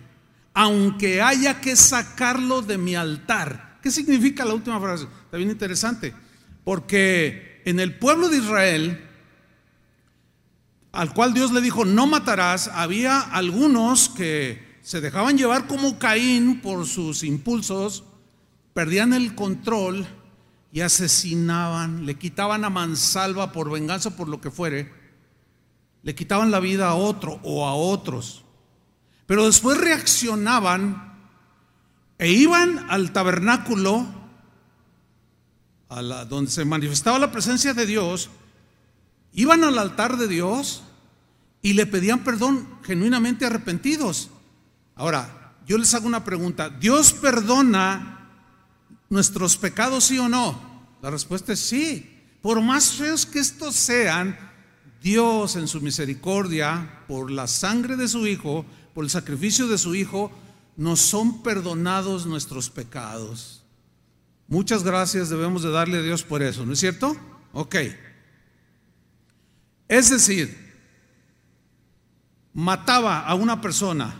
aunque 0.53 1.21
haya 1.21 1.59
que 1.61 1.75
sacarlo 1.75 2.61
de 2.61 2.77
mi 2.77 2.95
altar. 2.95 3.79
¿Qué 3.81 3.91
significa 3.91 4.45
la 4.45 4.53
última 4.53 4.79
frase? 4.79 5.07
Está 5.25 5.37
bien 5.37 5.49
interesante, 5.49 6.13
porque 6.63 7.61
en 7.65 7.79
el 7.79 7.97
pueblo 7.97 8.29
de 8.29 8.37
Israel, 8.37 9.07
al 10.91 11.13
cual 11.13 11.33
Dios 11.33 11.51
le 11.51 11.61
dijo, 11.61 11.85
no 11.85 12.05
matarás, 12.07 12.67
había 12.67 13.19
algunos 13.19 14.09
que 14.09 14.70
se 14.81 15.01
dejaban 15.01 15.37
llevar 15.37 15.67
como 15.67 15.99
Caín 15.99 16.61
por 16.61 16.85
sus 16.85 17.23
impulsos, 17.23 18.03
perdían 18.73 19.13
el 19.13 19.35
control 19.35 20.07
y 20.71 20.81
asesinaban, 20.81 22.05
le 22.05 22.15
quitaban 22.15 22.65
a 22.65 22.69
mansalva 22.69 23.51
por 23.51 23.69
venganza, 23.69 24.15
por 24.15 24.27
lo 24.27 24.41
que 24.41 24.51
fuere 24.51 25.01
le 26.03 26.15
quitaban 26.15 26.51
la 26.51 26.59
vida 26.59 26.89
a 26.89 26.95
otro 26.95 27.39
o 27.43 27.67
a 27.67 27.73
otros. 27.73 28.43
Pero 29.25 29.45
después 29.45 29.77
reaccionaban 29.77 31.19
e 32.17 32.31
iban 32.31 32.85
al 32.89 33.11
tabernáculo, 33.11 34.05
a 35.89 36.01
la, 36.01 36.25
donde 36.25 36.51
se 36.51 36.65
manifestaba 36.65 37.19
la 37.19 37.31
presencia 37.31 37.73
de 37.73 37.85
Dios, 37.85 38.29
iban 39.33 39.63
al 39.63 39.77
altar 39.77 40.17
de 40.17 40.27
Dios 40.27 40.83
y 41.61 41.73
le 41.73 41.85
pedían 41.85 42.23
perdón 42.23 42.67
genuinamente 42.83 43.45
arrepentidos. 43.45 44.29
Ahora, 44.95 45.55
yo 45.65 45.77
les 45.77 45.93
hago 45.93 46.07
una 46.07 46.23
pregunta, 46.23 46.69
¿Dios 46.69 47.13
perdona 47.13 48.29
nuestros 49.09 49.57
pecados 49.57 50.05
sí 50.05 50.17
o 50.17 50.27
no? 50.27 50.87
La 51.01 51.09
respuesta 51.09 51.53
es 51.53 51.59
sí. 51.59 52.07
Por 52.41 52.61
más 52.61 52.93
feos 52.93 53.25
que 53.25 53.39
estos 53.39 53.75
sean, 53.75 54.37
Dios 55.01 55.55
en 55.55 55.67
su 55.67 55.81
misericordia, 55.81 57.03
por 57.07 57.31
la 57.31 57.47
sangre 57.47 57.95
de 57.95 58.07
su 58.07 58.27
Hijo, 58.27 58.65
por 58.93 59.03
el 59.03 59.09
sacrificio 59.09 59.67
de 59.67 59.77
su 59.77 59.95
Hijo, 59.95 60.31
nos 60.77 60.99
son 60.99 61.43
perdonados 61.43 62.25
nuestros 62.25 62.69
pecados. 62.69 63.63
Muchas 64.47 64.83
gracias 64.83 65.29
debemos 65.29 65.63
de 65.63 65.71
darle 65.71 65.99
a 65.99 66.01
Dios 66.01 66.23
por 66.23 66.43
eso, 66.43 66.65
¿no 66.65 66.73
es 66.73 66.79
cierto? 66.79 67.15
Ok. 67.53 67.75
Es 69.87 70.09
decir, 70.09 70.73
mataba 72.53 73.21
a 73.21 73.33
una 73.35 73.61
persona, 73.61 74.13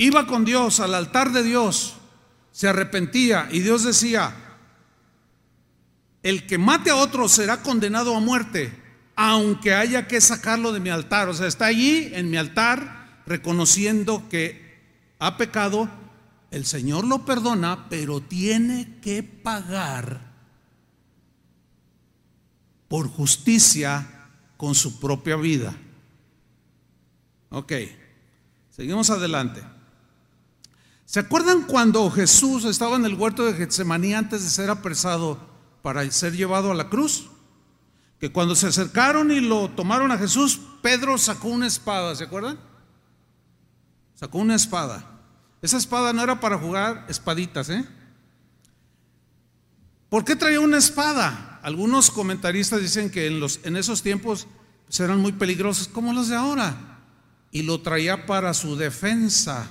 iba 0.00 0.26
con 0.26 0.46
Dios 0.46 0.80
al 0.80 0.94
altar 0.94 1.30
de 1.30 1.42
Dios, 1.42 1.92
se 2.52 2.66
arrepentía 2.66 3.48
y 3.52 3.60
Dios 3.60 3.84
decía, 3.84 4.34
el 6.22 6.46
que 6.46 6.56
mate 6.56 6.88
a 6.88 6.96
otro 6.96 7.28
será 7.28 7.62
condenado 7.62 8.16
a 8.16 8.20
muerte, 8.20 8.72
aunque 9.14 9.74
haya 9.74 10.08
que 10.08 10.22
sacarlo 10.22 10.72
de 10.72 10.80
mi 10.80 10.88
altar. 10.88 11.28
O 11.28 11.34
sea, 11.34 11.46
está 11.46 11.66
allí 11.66 12.10
en 12.14 12.30
mi 12.30 12.38
altar 12.38 13.22
reconociendo 13.26 14.26
que 14.30 14.80
ha 15.18 15.36
pecado, 15.36 15.90
el 16.50 16.64
Señor 16.64 17.06
lo 17.06 17.26
perdona, 17.26 17.90
pero 17.90 18.22
tiene 18.22 19.00
que 19.02 19.22
pagar 19.22 20.32
por 22.88 23.06
justicia 23.06 24.30
con 24.56 24.74
su 24.74 24.98
propia 24.98 25.36
vida. 25.36 25.76
Ok, 27.50 27.72
seguimos 28.70 29.10
adelante. 29.10 29.62
¿Se 31.10 31.18
acuerdan 31.18 31.62
cuando 31.62 32.08
Jesús 32.08 32.64
estaba 32.64 32.94
en 32.94 33.04
el 33.04 33.14
huerto 33.14 33.44
de 33.44 33.54
Getsemaní 33.54 34.14
antes 34.14 34.44
de 34.44 34.48
ser 34.48 34.70
apresado 34.70 35.40
para 35.82 36.08
ser 36.12 36.36
llevado 36.36 36.70
a 36.70 36.74
la 36.76 36.88
cruz? 36.88 37.28
que 38.20 38.30
cuando 38.30 38.54
se 38.54 38.68
acercaron 38.68 39.32
y 39.32 39.40
lo 39.40 39.70
tomaron 39.70 40.12
a 40.12 40.18
Jesús, 40.18 40.60
Pedro 40.82 41.18
sacó 41.18 41.48
una 41.48 41.66
espada, 41.66 42.14
¿se 42.14 42.22
acuerdan? 42.22 42.60
Sacó 44.14 44.38
una 44.38 44.54
espada. 44.54 45.04
Esa 45.62 45.78
espada 45.78 46.12
no 46.12 46.22
era 46.22 46.38
para 46.38 46.58
jugar 46.58 47.06
espaditas, 47.08 47.70
¿eh? 47.70 47.84
¿Por 50.10 50.24
qué 50.24 50.36
traía 50.36 50.60
una 50.60 50.78
espada? 50.78 51.58
Algunos 51.64 52.12
comentaristas 52.12 52.80
dicen 52.80 53.10
que 53.10 53.26
en, 53.26 53.76
esos 53.76 54.02
tiempos 54.04 54.46
pues, 54.86 55.00
eran 55.00 55.18
muy 55.18 55.32
peligrosos, 55.32 55.88
como 55.88 56.12
los 56.12 56.28
de 56.28 56.36
ahora. 56.36 57.00
Y 57.50 57.62
lo 57.62 57.80
traía 57.80 58.26
para 58.26 58.54
su 58.54 58.76
defensa. 58.76 59.68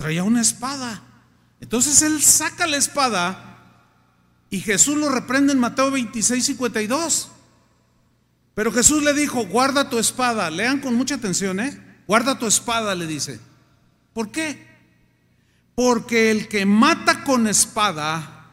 Traía 0.00 0.24
una 0.24 0.40
espada. 0.40 1.02
Entonces 1.60 2.00
él 2.00 2.22
saca 2.22 2.66
la 2.66 2.78
espada 2.78 3.58
y 4.48 4.60
Jesús 4.60 4.96
lo 4.96 5.10
reprende 5.10 5.52
en 5.52 5.58
Mateo 5.58 5.90
26, 5.90 6.42
52. 6.42 7.28
Pero 8.54 8.72
Jesús 8.72 9.02
le 9.02 9.12
dijo, 9.12 9.44
guarda 9.44 9.90
tu 9.90 9.98
espada. 9.98 10.48
Lean 10.48 10.80
con 10.80 10.94
mucha 10.94 11.16
atención, 11.16 11.60
¿eh? 11.60 12.02
Guarda 12.06 12.38
tu 12.38 12.46
espada, 12.46 12.94
le 12.94 13.06
dice. 13.06 13.40
¿Por 14.14 14.30
qué? 14.30 14.66
Porque 15.74 16.30
el 16.30 16.48
que 16.48 16.64
mata 16.64 17.22
con 17.22 17.46
espada, 17.46 18.46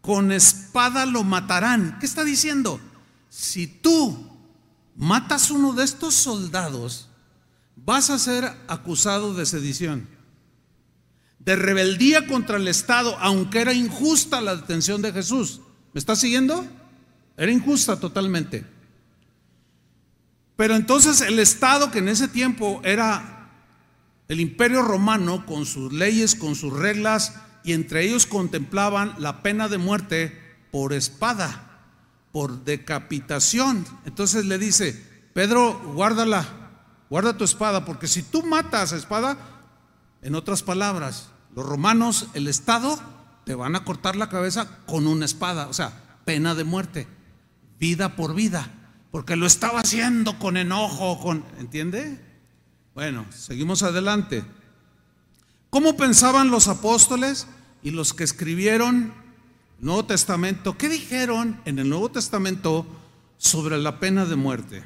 con 0.00 0.32
espada 0.32 1.04
lo 1.04 1.24
matarán. 1.24 1.98
¿Qué 2.00 2.06
está 2.06 2.24
diciendo? 2.24 2.80
Si 3.28 3.66
tú 3.66 4.30
matas 4.96 5.50
uno 5.50 5.74
de 5.74 5.84
estos 5.84 6.14
soldados, 6.14 7.10
vas 7.76 8.08
a 8.08 8.18
ser 8.18 8.50
acusado 8.66 9.34
de 9.34 9.44
sedición, 9.44 10.08
de 11.48 11.56
rebeldía 11.56 12.26
contra 12.26 12.58
el 12.58 12.68
Estado, 12.68 13.16
aunque 13.20 13.62
era 13.62 13.72
injusta 13.72 14.42
la 14.42 14.54
detención 14.54 15.00
de 15.00 15.14
Jesús. 15.14 15.62
¿Me 15.94 15.98
está 15.98 16.14
siguiendo? 16.14 16.66
Era 17.38 17.50
injusta 17.50 17.98
totalmente. 17.98 18.66
Pero 20.56 20.76
entonces 20.76 21.22
el 21.22 21.38
Estado 21.38 21.90
que 21.90 22.00
en 22.00 22.10
ese 22.10 22.28
tiempo 22.28 22.82
era 22.84 23.48
el 24.28 24.40
imperio 24.40 24.82
romano 24.82 25.46
con 25.46 25.64
sus 25.64 25.90
leyes, 25.90 26.34
con 26.34 26.54
sus 26.54 26.70
reglas, 26.70 27.36
y 27.64 27.72
entre 27.72 28.04
ellos 28.04 28.26
contemplaban 28.26 29.14
la 29.16 29.42
pena 29.42 29.68
de 29.68 29.78
muerte 29.78 30.38
por 30.70 30.92
espada, 30.92 31.80
por 32.30 32.62
decapitación. 32.64 33.86
Entonces 34.04 34.44
le 34.44 34.58
dice, 34.58 35.02
Pedro, 35.32 35.80
guárdala, 35.94 36.46
guarda 37.08 37.38
tu 37.38 37.44
espada, 37.44 37.86
porque 37.86 38.06
si 38.06 38.22
tú 38.22 38.42
matas 38.42 38.92
a 38.92 38.98
espada, 38.98 39.38
en 40.20 40.34
otras 40.34 40.62
palabras, 40.62 41.30
los 41.58 41.66
romanos, 41.66 42.28
el 42.34 42.46
Estado, 42.46 43.00
te 43.44 43.56
van 43.56 43.74
a 43.74 43.82
cortar 43.82 44.14
la 44.14 44.28
cabeza 44.28 44.78
con 44.86 45.08
una 45.08 45.24
espada, 45.24 45.66
o 45.66 45.72
sea, 45.72 46.20
pena 46.24 46.54
de 46.54 46.62
muerte, 46.62 47.08
vida 47.80 48.14
por 48.14 48.32
vida 48.32 48.70
porque 49.10 49.34
lo 49.34 49.44
estaba 49.44 49.80
haciendo 49.80 50.38
con 50.38 50.56
enojo, 50.56 51.18
con, 51.18 51.44
¿entiende? 51.58 52.24
Bueno, 52.94 53.26
seguimos 53.30 53.82
adelante. 53.82 54.44
¿Cómo 55.70 55.96
pensaban 55.96 56.48
los 56.50 56.68
apóstoles 56.68 57.48
y 57.82 57.90
los 57.90 58.14
que 58.14 58.22
escribieron 58.22 59.12
el 59.80 59.84
Nuevo 59.84 60.04
Testamento? 60.04 60.78
¿Qué 60.78 60.88
dijeron 60.88 61.60
en 61.64 61.80
el 61.80 61.88
Nuevo 61.88 62.10
Testamento 62.10 62.86
sobre 63.36 63.78
la 63.78 63.98
pena 63.98 64.26
de 64.26 64.36
muerte? 64.36 64.84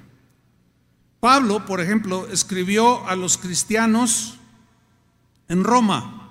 Pablo, 1.21 1.67
por 1.67 1.83
ejemplo, 1.83 2.26
escribió 2.29 3.07
a 3.07 3.14
los 3.14 3.37
cristianos 3.37 4.38
en 5.49 5.64
Roma 5.64 6.22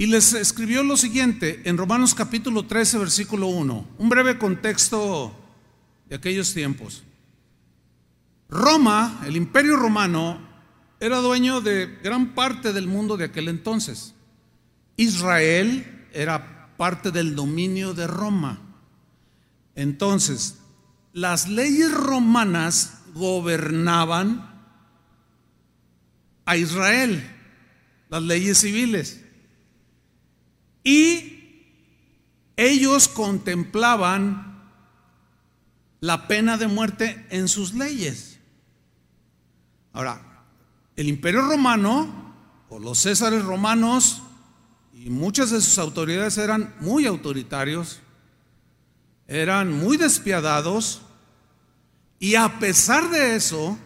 y 0.00 0.06
les 0.06 0.32
escribió 0.32 0.84
lo 0.84 0.96
siguiente 0.96 1.60
en 1.64 1.76
Romanos 1.76 2.14
capítulo 2.14 2.66
13, 2.66 2.98
versículo 2.98 3.48
1, 3.48 3.88
un 3.98 4.08
breve 4.08 4.38
contexto 4.38 5.34
de 6.08 6.14
aquellos 6.14 6.54
tiempos. 6.54 7.02
Roma, 8.48 9.20
el 9.26 9.36
imperio 9.36 9.76
romano, 9.76 10.40
era 11.00 11.18
dueño 11.18 11.60
de 11.60 11.98
gran 12.02 12.34
parte 12.36 12.72
del 12.72 12.86
mundo 12.86 13.16
de 13.16 13.24
aquel 13.24 13.48
entonces. 13.48 14.14
Israel 14.96 16.06
era 16.12 16.76
parte 16.76 17.10
del 17.10 17.34
dominio 17.34 17.92
de 17.92 18.06
Roma. 18.06 18.60
Entonces, 19.74 20.58
las 21.12 21.48
leyes 21.48 21.92
romanas 21.92 23.00
gobernaban 23.14 24.48
a 26.46 26.56
Israel, 26.56 27.20
las 28.08 28.22
leyes 28.22 28.58
civiles. 28.58 29.24
Y 30.84 31.38
ellos 32.56 33.08
contemplaban 33.08 34.48
la 36.00 36.28
pena 36.28 36.56
de 36.56 36.68
muerte 36.68 37.26
en 37.30 37.48
sus 37.48 37.74
leyes. 37.74 38.38
Ahora, 39.92 40.44
el 40.96 41.08
imperio 41.08 41.42
romano 41.42 42.34
o 42.68 42.78
los 42.78 42.98
césares 42.98 43.44
romanos 43.44 44.22
y 44.92 45.10
muchas 45.10 45.50
de 45.50 45.60
sus 45.60 45.78
autoridades 45.78 46.38
eran 46.38 46.74
muy 46.80 47.06
autoritarios, 47.06 48.00
eran 49.26 49.72
muy 49.72 49.96
despiadados 49.96 51.02
y 52.18 52.34
a 52.34 52.58
pesar 52.58 53.10
de 53.10 53.36
eso, 53.36 53.78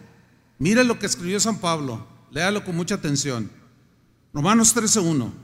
mire 0.57 0.83
lo 0.83 0.97
que 0.97 1.05
escribió 1.05 1.39
San 1.39 1.59
Pablo, 1.59 2.05
léalo 2.31 2.63
con 2.63 2.75
mucha 2.75 2.95
atención. 2.95 3.51
Romanos 4.33 4.73
13:1. 4.75 5.42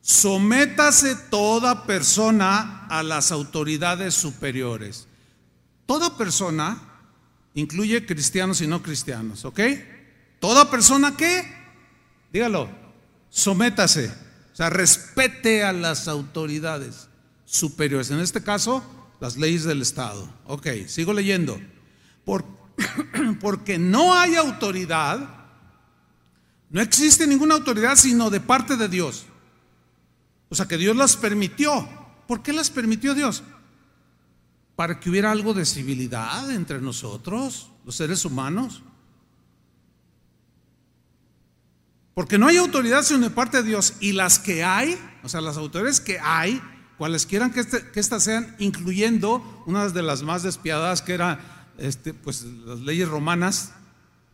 Sométase 0.00 1.14
toda 1.30 1.86
persona 1.86 2.86
a 2.88 3.02
las 3.02 3.32
autoridades 3.32 4.14
superiores. 4.14 5.06
Toda 5.86 6.16
persona 6.16 6.80
incluye 7.54 8.06
cristianos 8.06 8.60
y 8.60 8.66
no 8.66 8.82
cristianos, 8.82 9.44
¿ok? 9.44 9.60
Toda 10.40 10.70
persona 10.70 11.16
que, 11.16 11.42
dígalo, 12.32 12.68
sométase, 13.30 14.06
o 14.52 14.56
sea, 14.56 14.70
respete 14.70 15.64
a 15.64 15.72
las 15.72 16.08
autoridades 16.08 17.08
superiores, 17.44 18.10
en 18.10 18.20
este 18.20 18.42
caso, 18.42 18.82
las 19.20 19.36
leyes 19.36 19.64
del 19.64 19.82
Estado. 19.82 20.28
Ok, 20.46 20.68
sigo 20.86 21.12
leyendo. 21.12 21.60
porque 23.40 23.78
no 23.78 24.14
hay 24.14 24.36
autoridad, 24.36 25.20
no 26.70 26.80
existe 26.80 27.26
ninguna 27.26 27.54
autoridad 27.54 27.96
sino 27.96 28.30
de 28.30 28.40
parte 28.40 28.76
de 28.76 28.88
Dios. 28.88 29.26
O 30.48 30.54
sea 30.54 30.66
que 30.66 30.76
Dios 30.76 30.96
las 30.96 31.16
permitió. 31.16 31.88
¿Por 32.26 32.42
qué 32.42 32.52
las 32.52 32.70
permitió 32.70 33.14
Dios? 33.14 33.42
Para 34.76 35.00
que 35.00 35.10
hubiera 35.10 35.30
algo 35.30 35.54
de 35.54 35.64
civilidad 35.64 36.50
entre 36.50 36.80
nosotros, 36.80 37.70
los 37.84 37.96
seres 37.96 38.24
humanos. 38.24 38.82
Porque 42.14 42.38
no 42.38 42.48
hay 42.48 42.56
autoridad 42.56 43.02
sino 43.02 43.20
de 43.20 43.30
parte 43.30 43.58
de 43.58 43.68
Dios. 43.68 43.94
Y 44.00 44.12
las 44.12 44.38
que 44.38 44.64
hay, 44.64 44.98
o 45.22 45.28
sea, 45.28 45.40
las 45.40 45.56
autoridades 45.56 46.00
que 46.00 46.18
hay, 46.20 46.60
cuales 46.96 47.26
quieran 47.26 47.52
que, 47.52 47.60
este, 47.60 47.84
estas 47.94 48.24
sean, 48.24 48.56
incluyendo 48.58 49.62
una 49.66 49.88
de 49.88 50.02
las 50.02 50.22
más 50.22 50.42
despiadadas 50.42 51.00
que 51.00 51.14
eran 51.14 51.38
este, 51.78 52.12
pues, 52.14 52.42
las 52.42 52.80
leyes 52.80 53.08
romanas, 53.08 53.72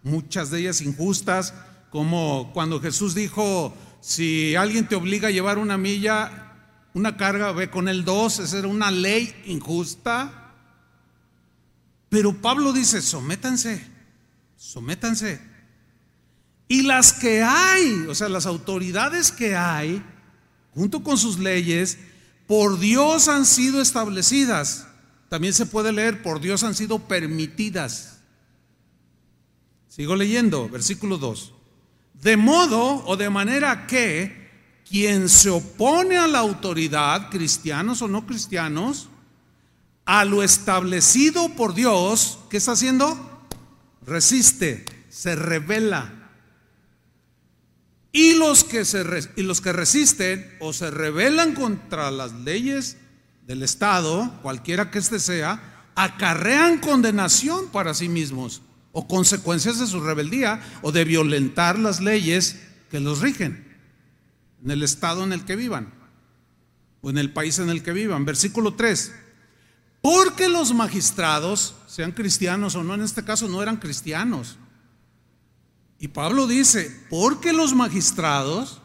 muchas 0.02 0.50
de 0.50 0.60
ellas 0.60 0.80
injustas, 0.80 1.52
como 1.90 2.50
cuando 2.54 2.80
Jesús 2.80 3.14
dijo, 3.14 3.76
si 4.04 4.54
alguien 4.54 4.86
te 4.86 4.96
obliga 4.96 5.28
a 5.28 5.30
llevar 5.30 5.56
una 5.56 5.78
milla, 5.78 6.52
una 6.92 7.16
carga, 7.16 7.52
ve 7.52 7.70
con 7.70 7.88
el 7.88 8.04
dos, 8.04 8.38
esa 8.38 8.58
era 8.58 8.68
una 8.68 8.90
ley 8.90 9.34
injusta. 9.46 10.52
Pero 12.10 12.34
Pablo 12.42 12.74
dice, 12.74 13.00
sométanse, 13.00 13.82
sométanse. 14.58 15.40
Y 16.68 16.82
las 16.82 17.14
que 17.14 17.42
hay, 17.42 18.04
o 18.06 18.14
sea, 18.14 18.28
las 18.28 18.44
autoridades 18.44 19.32
que 19.32 19.56
hay, 19.56 20.02
junto 20.74 21.02
con 21.02 21.16
sus 21.16 21.38
leyes, 21.38 21.96
por 22.46 22.78
Dios 22.78 23.28
han 23.28 23.46
sido 23.46 23.80
establecidas. 23.80 24.86
También 25.30 25.54
se 25.54 25.64
puede 25.64 25.92
leer, 25.92 26.22
por 26.22 26.40
Dios 26.40 26.62
han 26.62 26.74
sido 26.74 26.98
permitidas. 26.98 28.18
Sigo 29.88 30.14
leyendo, 30.14 30.68
versículo 30.68 31.16
2. 31.16 31.53
De 32.24 32.38
modo 32.38 33.04
o 33.04 33.18
de 33.18 33.28
manera 33.28 33.86
que 33.86 34.48
quien 34.88 35.28
se 35.28 35.50
opone 35.50 36.16
a 36.16 36.26
la 36.26 36.38
autoridad, 36.38 37.28
cristianos 37.28 38.00
o 38.00 38.08
no 38.08 38.26
cristianos, 38.26 39.10
a 40.06 40.24
lo 40.24 40.42
establecido 40.42 41.50
por 41.50 41.74
Dios, 41.74 42.38
¿qué 42.48 42.56
está 42.56 42.72
haciendo? 42.72 43.46
Resiste, 44.06 44.86
se 45.10 45.36
revela. 45.36 46.30
Y 48.10 48.36
los 48.36 48.64
que, 48.64 48.86
se, 48.86 49.04
y 49.36 49.42
los 49.42 49.60
que 49.60 49.74
resisten 49.74 50.56
o 50.60 50.72
se 50.72 50.90
rebelan 50.90 51.54
contra 51.54 52.10
las 52.10 52.32
leyes 52.32 52.96
del 53.46 53.62
Estado, 53.62 54.32
cualquiera 54.40 54.90
que 54.90 54.98
éste 54.98 55.18
sea, 55.18 55.90
acarrean 55.94 56.78
condenación 56.78 57.68
para 57.68 57.92
sí 57.92 58.08
mismos 58.08 58.62
o 58.94 59.06
consecuencias 59.08 59.80
de 59.80 59.88
su 59.88 60.00
rebeldía 60.00 60.62
o 60.80 60.92
de 60.92 61.04
violentar 61.04 61.78
las 61.78 62.00
leyes 62.00 62.60
que 62.90 63.00
los 63.00 63.20
rigen 63.20 63.76
en 64.64 64.70
el 64.70 64.82
estado 64.82 65.24
en 65.24 65.32
el 65.32 65.44
que 65.44 65.56
vivan 65.56 65.92
o 67.02 67.10
en 67.10 67.18
el 67.18 67.32
país 67.32 67.58
en 67.58 67.68
el 67.68 67.82
que 67.82 67.92
vivan. 67.92 68.24
Versículo 68.24 68.74
3. 68.74 69.12
Porque 70.00 70.48
los 70.48 70.72
magistrados, 70.72 71.74
sean 71.88 72.12
cristianos 72.12 72.76
o 72.76 72.84
no, 72.84 72.94
en 72.94 73.02
este 73.02 73.24
caso 73.24 73.48
no 73.48 73.62
eran 73.62 73.78
cristianos. 73.78 74.58
Y 75.98 76.08
Pablo 76.08 76.46
dice, 76.46 77.04
porque 77.10 77.52
los 77.52 77.74
magistrados, 77.74 78.80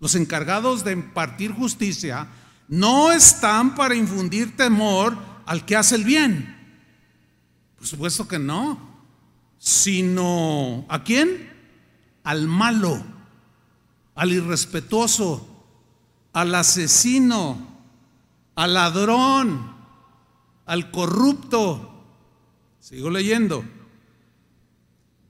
los 0.00 0.16
encargados 0.16 0.82
de 0.82 0.92
impartir 0.92 1.52
justicia, 1.52 2.26
no 2.66 3.12
están 3.12 3.76
para 3.76 3.94
infundir 3.94 4.56
temor 4.56 5.16
al 5.46 5.64
que 5.64 5.76
hace 5.76 5.94
el 5.94 6.04
bien. 6.04 6.58
Por 7.76 7.86
supuesto 7.86 8.26
que 8.26 8.38
no, 8.40 8.91
sino 9.62 10.84
¿a 10.88 11.04
quién? 11.04 11.48
Al 12.24 12.48
malo, 12.48 13.00
al 14.16 14.32
irrespetuoso, 14.32 15.64
al 16.32 16.52
asesino, 16.56 17.68
al 18.56 18.74
ladrón, 18.74 19.72
al 20.66 20.90
corrupto. 20.90 22.04
Sigo 22.80 23.08
leyendo. 23.08 23.64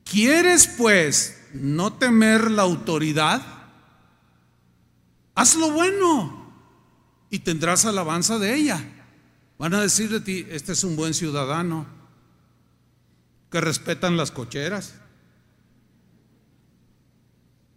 ¿Quieres 0.03 0.67
pues 0.79 1.49
no 1.53 1.93
temer 1.93 2.51
la 2.51 2.63
autoridad? 2.63 3.43
Haz 5.35 5.57
lo 5.57 5.73
bueno 5.73 6.55
y 7.29 7.41
tendrás 7.41 7.85
alabanza 7.85 8.39
de 8.39 8.55
ella. 8.55 8.83
Van 9.59 9.75
a 9.75 9.83
decir 9.83 10.09
de 10.09 10.21
ti, 10.21 10.47
este 10.49 10.73
es 10.73 10.85
un 10.85 10.97
buen 10.97 11.13
ciudadano, 11.13 11.87
que 13.53 13.61
respetan 13.61 14.17
las 14.17 14.33
cocheras. 14.33 14.95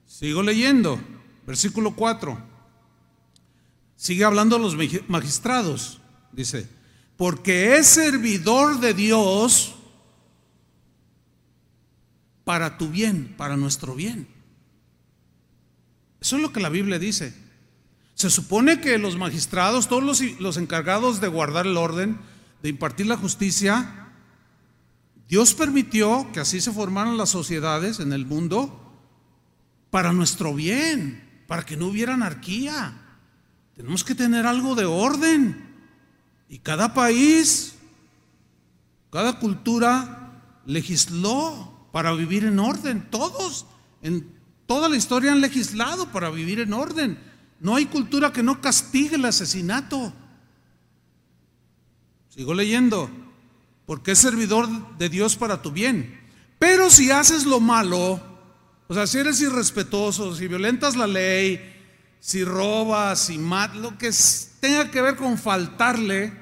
Sigo 0.07 0.41
leyendo, 0.41 0.99
versículo 1.45 1.95
4. 1.95 2.39
Sigue 3.97 4.23
hablando 4.23 4.57
los 4.57 4.75
magistrados, 5.07 5.99
dice, 6.31 6.69
porque 7.17 7.77
es 7.77 7.88
servidor 7.88 8.79
de 8.79 8.93
Dios 8.93 9.75
para 12.45 12.77
tu 12.77 12.89
bien, 12.89 13.35
para 13.38 13.57
nuestro 13.57 13.95
bien. 13.95 14.27
Eso 16.21 16.38
es 16.38 16.41
lo 16.41 16.53
que 16.53 16.61
la 16.61 16.69
Biblia 16.69 16.99
dice. 16.99 17.33
Se 18.13 18.29
supone 18.29 18.79
que 18.79 18.97
los 18.97 19.17
magistrados, 19.17 19.89
todos 19.89 20.21
los, 20.39 20.57
encargados 20.57 21.19
de 21.19 21.27
guardar 21.27 21.65
el 21.67 21.75
orden, 21.75 22.17
de 22.63 22.69
impartir 22.69 23.07
la 23.07 23.17
justicia, 23.17 24.04
Dios 25.27 25.53
permitió 25.53 26.31
que 26.31 26.39
así 26.39 26.61
se 26.61 26.71
formaran 26.71 27.17
las 27.17 27.29
sociedades 27.29 27.99
en 27.99 28.13
el 28.13 28.25
mundo 28.25 28.81
para 29.89 30.13
nuestro 30.13 30.53
bien, 30.53 31.43
para 31.47 31.65
que 31.65 31.77
no 31.77 31.88
hubiera 31.88 32.13
anarquía. 32.13 33.01
Tenemos 33.75 34.03
que 34.03 34.15
tener 34.15 34.45
algo 34.45 34.75
de 34.75 34.85
orden. 34.85 35.73
Y 36.47 36.59
cada 36.59 36.93
país, 36.93 37.75
cada 39.09 39.39
cultura 39.39 40.61
legisló 40.65 41.89
para 41.91 42.13
vivir 42.13 42.45
en 42.45 42.59
orden. 42.59 43.09
Todos 43.09 43.65
en 44.01 44.35
toda 44.67 44.89
la 44.89 44.95
historia 44.95 45.31
han 45.31 45.41
legislado 45.41 46.11
para 46.11 46.29
vivir 46.29 46.59
en 46.59 46.73
orden. 46.73 47.17
No 47.59 47.75
hay 47.75 47.85
cultura 47.85 48.31
que 48.31 48.43
no 48.43 48.61
castigue 48.61 49.15
el 49.15 49.25
asesinato. 49.25 50.13
Sigo 52.29 52.53
leyendo, 52.53 53.09
porque 53.85 54.11
es 54.11 54.19
servidor 54.19 54.97
de 54.97 55.09
Dios 55.09 55.35
para 55.35 55.61
tu 55.61 55.71
bien. 55.71 56.19
Pero 56.59 56.89
si 56.89 57.11
haces 57.11 57.45
lo 57.45 57.59
malo, 57.59 58.21
o 58.87 58.93
sea, 58.93 59.07
si 59.07 59.17
eres 59.19 59.41
irrespetuoso, 59.41 60.35
si 60.35 60.47
violentas 60.47 60.95
la 60.95 61.07
ley, 61.07 61.73
si 62.19 62.43
robas, 62.43 63.19
si 63.19 63.37
matas, 63.37 63.77
lo 63.77 63.97
que 63.97 64.11
tenga 64.59 64.89
que 64.89 65.01
ver 65.01 65.15
con 65.15 65.37
faltarle, 65.37 66.33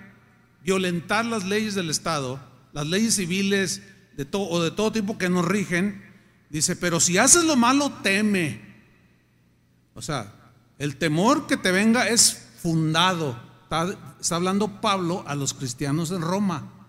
violentar 0.63 1.25
las 1.25 1.43
leyes 1.43 1.75
del 1.75 1.89
Estado, 1.89 2.39
las 2.71 2.87
leyes 2.87 3.15
civiles, 3.15 3.81
de 4.15 4.25
todo, 4.25 4.47
o 4.49 4.63
de 4.63 4.71
todo 4.71 4.91
tipo 4.91 5.17
que 5.17 5.29
nos 5.29 5.45
rigen, 5.45 6.03
dice, 6.49 6.75
pero 6.75 6.99
si 6.99 7.17
haces 7.17 7.43
lo 7.43 7.55
malo, 7.55 7.91
teme. 8.03 8.61
O 9.95 10.01
sea, 10.01 10.33
el 10.77 10.97
temor 10.97 11.47
que 11.47 11.57
te 11.57 11.71
venga 11.71 12.07
es 12.07 12.49
fundado. 12.61 13.37
Está, 13.63 13.97
está 14.19 14.35
hablando 14.35 14.81
Pablo 14.81 15.23
a 15.27 15.35
los 15.35 15.53
cristianos 15.53 16.11
en 16.11 16.21
Roma. 16.21 16.82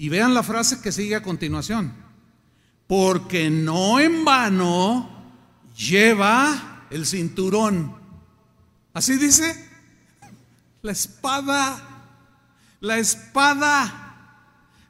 Y 0.00 0.08
vean 0.08 0.32
la 0.32 0.42
frase 0.42 0.80
que 0.80 0.92
sigue 0.92 1.14
a 1.14 1.22
continuación. 1.22 1.92
Porque 2.86 3.50
no 3.50 4.00
en 4.00 4.24
vano 4.24 5.10
lleva 5.76 6.86
el 6.88 7.04
cinturón. 7.04 7.94
Así 8.94 9.18
dice. 9.18 9.68
La 10.80 10.92
espada. 10.92 11.86
La 12.80 12.96
espada 12.96 14.06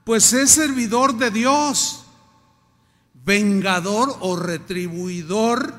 pues 0.04 0.32
es 0.32 0.52
servidor 0.52 1.18
de 1.18 1.32
Dios, 1.32 2.04
vengador 3.24 4.16
o 4.20 4.36
retribuidor 4.36 5.74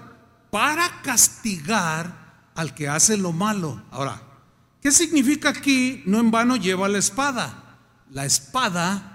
para 0.49 1.01
castigar 1.03 2.51
al 2.53 2.75
que 2.75 2.89
hace 2.89 3.15
lo 3.15 3.31
malo. 3.31 3.81
Ahora, 3.91 4.21
¿qué 4.81 4.91
significa 4.91 5.49
aquí? 5.49 6.03
No 6.05 6.19
en 6.19 6.31
vano 6.31 6.57
lleva 6.57 6.89
la 6.89 6.97
espada. 6.97 7.77
La 8.09 8.25
espada 8.25 9.10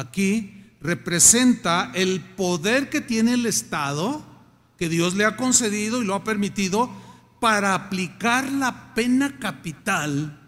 aquí 0.00 0.64
representa 0.80 1.92
el 1.94 2.20
poder 2.20 2.90
que 2.90 3.00
tiene 3.00 3.34
el 3.34 3.46
Estado, 3.46 4.24
que 4.78 4.88
Dios 4.88 5.14
le 5.14 5.24
ha 5.24 5.36
concedido 5.36 6.02
y 6.02 6.06
lo 6.06 6.14
ha 6.14 6.24
permitido, 6.24 6.90
para 7.38 7.74
aplicar 7.74 8.50
la 8.50 8.94
pena 8.94 9.38
capital, 9.38 10.38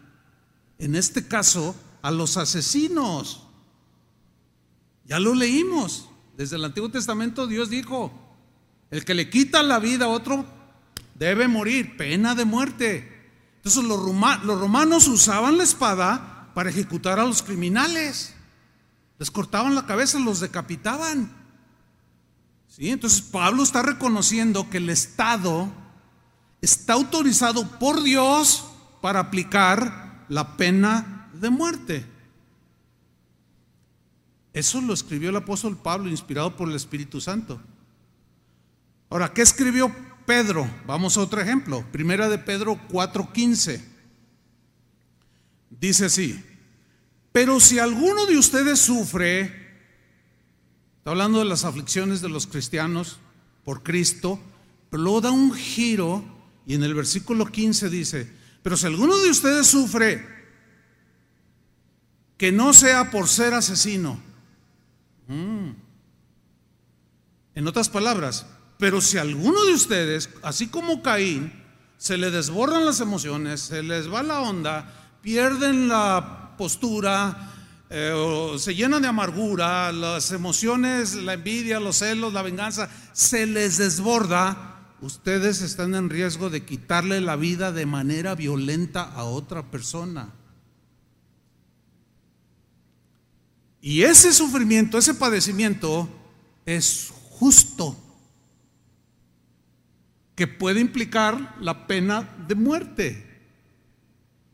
en 0.79 0.95
este 0.95 1.27
caso, 1.27 1.75
a 2.03 2.11
los 2.11 2.37
asesinos. 2.37 3.47
Ya 5.05 5.19
lo 5.19 5.35
leímos. 5.35 6.09
Desde 6.37 6.57
el 6.57 6.65
Antiguo 6.65 6.91
Testamento 6.91 7.47
Dios 7.47 7.71
dijo, 7.71 8.13
el 8.91 9.05
que 9.05 9.15
le 9.15 9.31
quita 9.31 9.63
la 9.63 9.79
vida 9.79 10.07
a 10.07 10.09
otro 10.09 10.45
debe 11.15 11.49
morir, 11.49 11.97
pena 11.97 12.35
de 12.35 12.45
muerte. 12.45 13.31
Entonces 13.57 13.85
los, 13.85 14.01
romanos 14.01 15.09
usaban 15.09 15.57
la 15.57 15.63
espada 15.63 16.51
para 16.55 16.71
ejecutar 16.71 17.21
a 17.21 17.25
los 17.25 17.43
criminales. 17.43 18.35
Les 19.23 19.31
cortaban 19.31 19.77
la 19.77 19.87
cabeza, 19.87 20.19
los 20.19 20.41
decapitaban. 20.41 21.31
¿Sí? 22.67 22.91
Entonces 22.91 23.23
Pablo 23.23 23.63
está 23.63 23.81
reconociendo 23.81 24.69
que 24.69 24.79
el 24.79 24.91
Estado 24.91 25.73
está 26.61 26.95
autorizado 26.95 27.79
por 27.79 28.03
Dios 28.03 28.65
para 29.01 29.21
aplicar 29.21 30.27
la 30.29 30.57
pena 30.57 31.31
de 31.35 31.51
muerte. 31.51 32.05
Eso 34.53 34.81
lo 34.81 34.93
escribió 34.93 35.31
el 35.31 35.37
apóstol 35.37 35.77
Pablo, 35.77 36.09
inspirado 36.09 36.57
por 36.57 36.69
el 36.69 36.75
Espíritu 36.75 37.21
Santo. 37.21 37.61
Ahora, 39.09 39.33
¿qué 39.33 39.43
escribió 39.43 39.95
Pedro? 40.27 40.69
Vamos 40.85 41.17
a 41.17 41.21
otro 41.21 41.41
ejemplo. 41.41 41.87
Primera 41.93 42.29
de 42.29 42.39
Pedro 42.39 42.77
4:15. 42.89 43.85
Dice 45.71 46.07
así, 46.07 46.45
pero 47.33 47.59
si 47.61 47.79
alguno 47.79 48.27
de 48.27 48.37
ustedes 48.37 48.79
sufre, 48.79 49.43
está 50.99 51.11
hablando 51.11 51.39
de 51.39 51.47
las 51.47 51.65
aflicciones 51.65 52.21
de 52.21 52.29
los 52.29 52.47
cristianos 52.47 53.19
por 53.65 53.83
Cristo, 53.83 54.39
pero 54.91 55.21
da 55.21 55.31
un 55.31 55.53
giro 55.55 56.25
y 56.67 56.75
en 56.75 56.83
el 56.83 56.95
versículo 56.95 57.47
15 57.47 57.89
dice, 57.91 58.31
pero 58.63 58.77
si 58.77 58.87
alguno 58.87 59.17
de 59.17 59.31
ustedes 59.31 59.67
sufre, 59.67 60.25
que 62.37 62.53
no 62.53 62.75
sea 62.75 63.11
por 63.11 63.29
ser 63.29 63.55
asesino, 63.55 64.21
Mm. 65.33 65.75
En 67.55 67.69
otras 67.69 67.89
palabras, 67.89 68.47
pero 68.79 69.01
si 69.01 69.19
alguno 69.19 69.65
de 69.65 69.75
ustedes, 69.75 70.31
así 70.43 70.69
como 70.69 71.03
Caín, 71.03 71.53
se 71.99 72.17
le 72.17 72.31
desbordan 72.31 72.85
las 72.85 73.01
emociones, 73.01 73.61
se 73.61 73.83
les 73.83 74.13
va 74.13 74.23
la 74.23 74.41
onda, 74.41 75.19
pierden 75.23 75.89
la 75.89 76.42
postura, 76.63 77.51
eh, 77.91 78.55
se 78.57 78.73
llenan 78.73 79.03
de 79.03 79.09
amargura, 79.09 79.91
las 79.91 80.31
emociones, 80.31 81.15
la 81.17 81.33
envidia, 81.33 81.81
los 81.81 81.97
celos, 81.97 82.33
la 82.33 82.43
venganza, 82.43 82.89
se 83.13 83.47
les 83.47 83.79
desborda, 83.79 84.95
ustedes 85.01 85.61
están 85.61 85.97
en 85.97 86.09
riesgo 86.09 86.51
de 86.51 86.65
quitarle 86.65 87.21
la 87.21 87.35
vida 87.35 87.73
de 87.73 87.85
manera 87.85 88.37
violenta 88.37 89.03
a 89.03 89.25
otra 89.25 89.73
persona. 89.73 90.33
Y 93.81 94.03
ese 94.03 94.33
sufrimiento, 94.33 94.99
ese 94.99 95.15
padecimiento 95.15 96.09
es 96.65 97.13
justo, 97.31 97.97
que 100.37 100.47
puede 100.47 100.79
implicar 100.79 101.57
la 101.61 101.89
pena 101.89 102.37
de 102.47 102.55
muerte. 102.55 103.33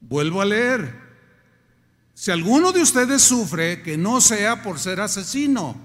Vuelvo 0.00 0.40
a 0.40 0.46
leer. 0.46 1.07
Si 2.18 2.32
alguno 2.32 2.72
de 2.72 2.82
ustedes 2.82 3.22
sufre, 3.22 3.80
que 3.80 3.96
no 3.96 4.20
sea 4.20 4.60
por 4.60 4.80
ser 4.80 5.00
asesino, 5.00 5.76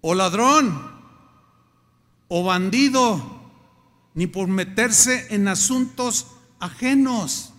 o 0.00 0.14
ladrón, 0.14 0.80
o 2.28 2.44
bandido, 2.44 3.50
ni 4.14 4.28
por 4.28 4.46
meterse 4.46 5.34
en 5.34 5.48
asuntos 5.48 6.28
ajenos 6.60 7.52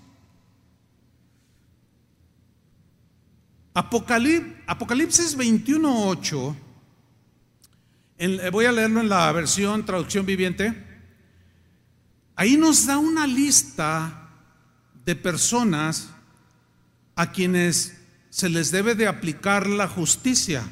Apocalipsis 3.74 5.38
21.8 5.38 6.56
Eh, 8.20 8.50
voy 8.52 8.65
a 8.65 8.72
leerlo 8.72 9.02
en 9.02 9.10
la 9.10 9.30
versión 9.34 9.86
traducción 9.86 10.26
viviente. 10.26 10.82
Ahí 12.38 12.56
nos 12.56 12.86
da 12.86 12.98
una 12.98 13.28
lista 13.28 14.30
de 15.04 15.18
personas 15.18 16.10
a 17.20 17.34
quienes 17.34 17.98
se 18.30 18.48
les 18.48 18.72
debe 18.72 18.96
de 18.96 19.06
aplicar 19.06 19.68
la 19.68 19.90
justicia, 19.90 20.64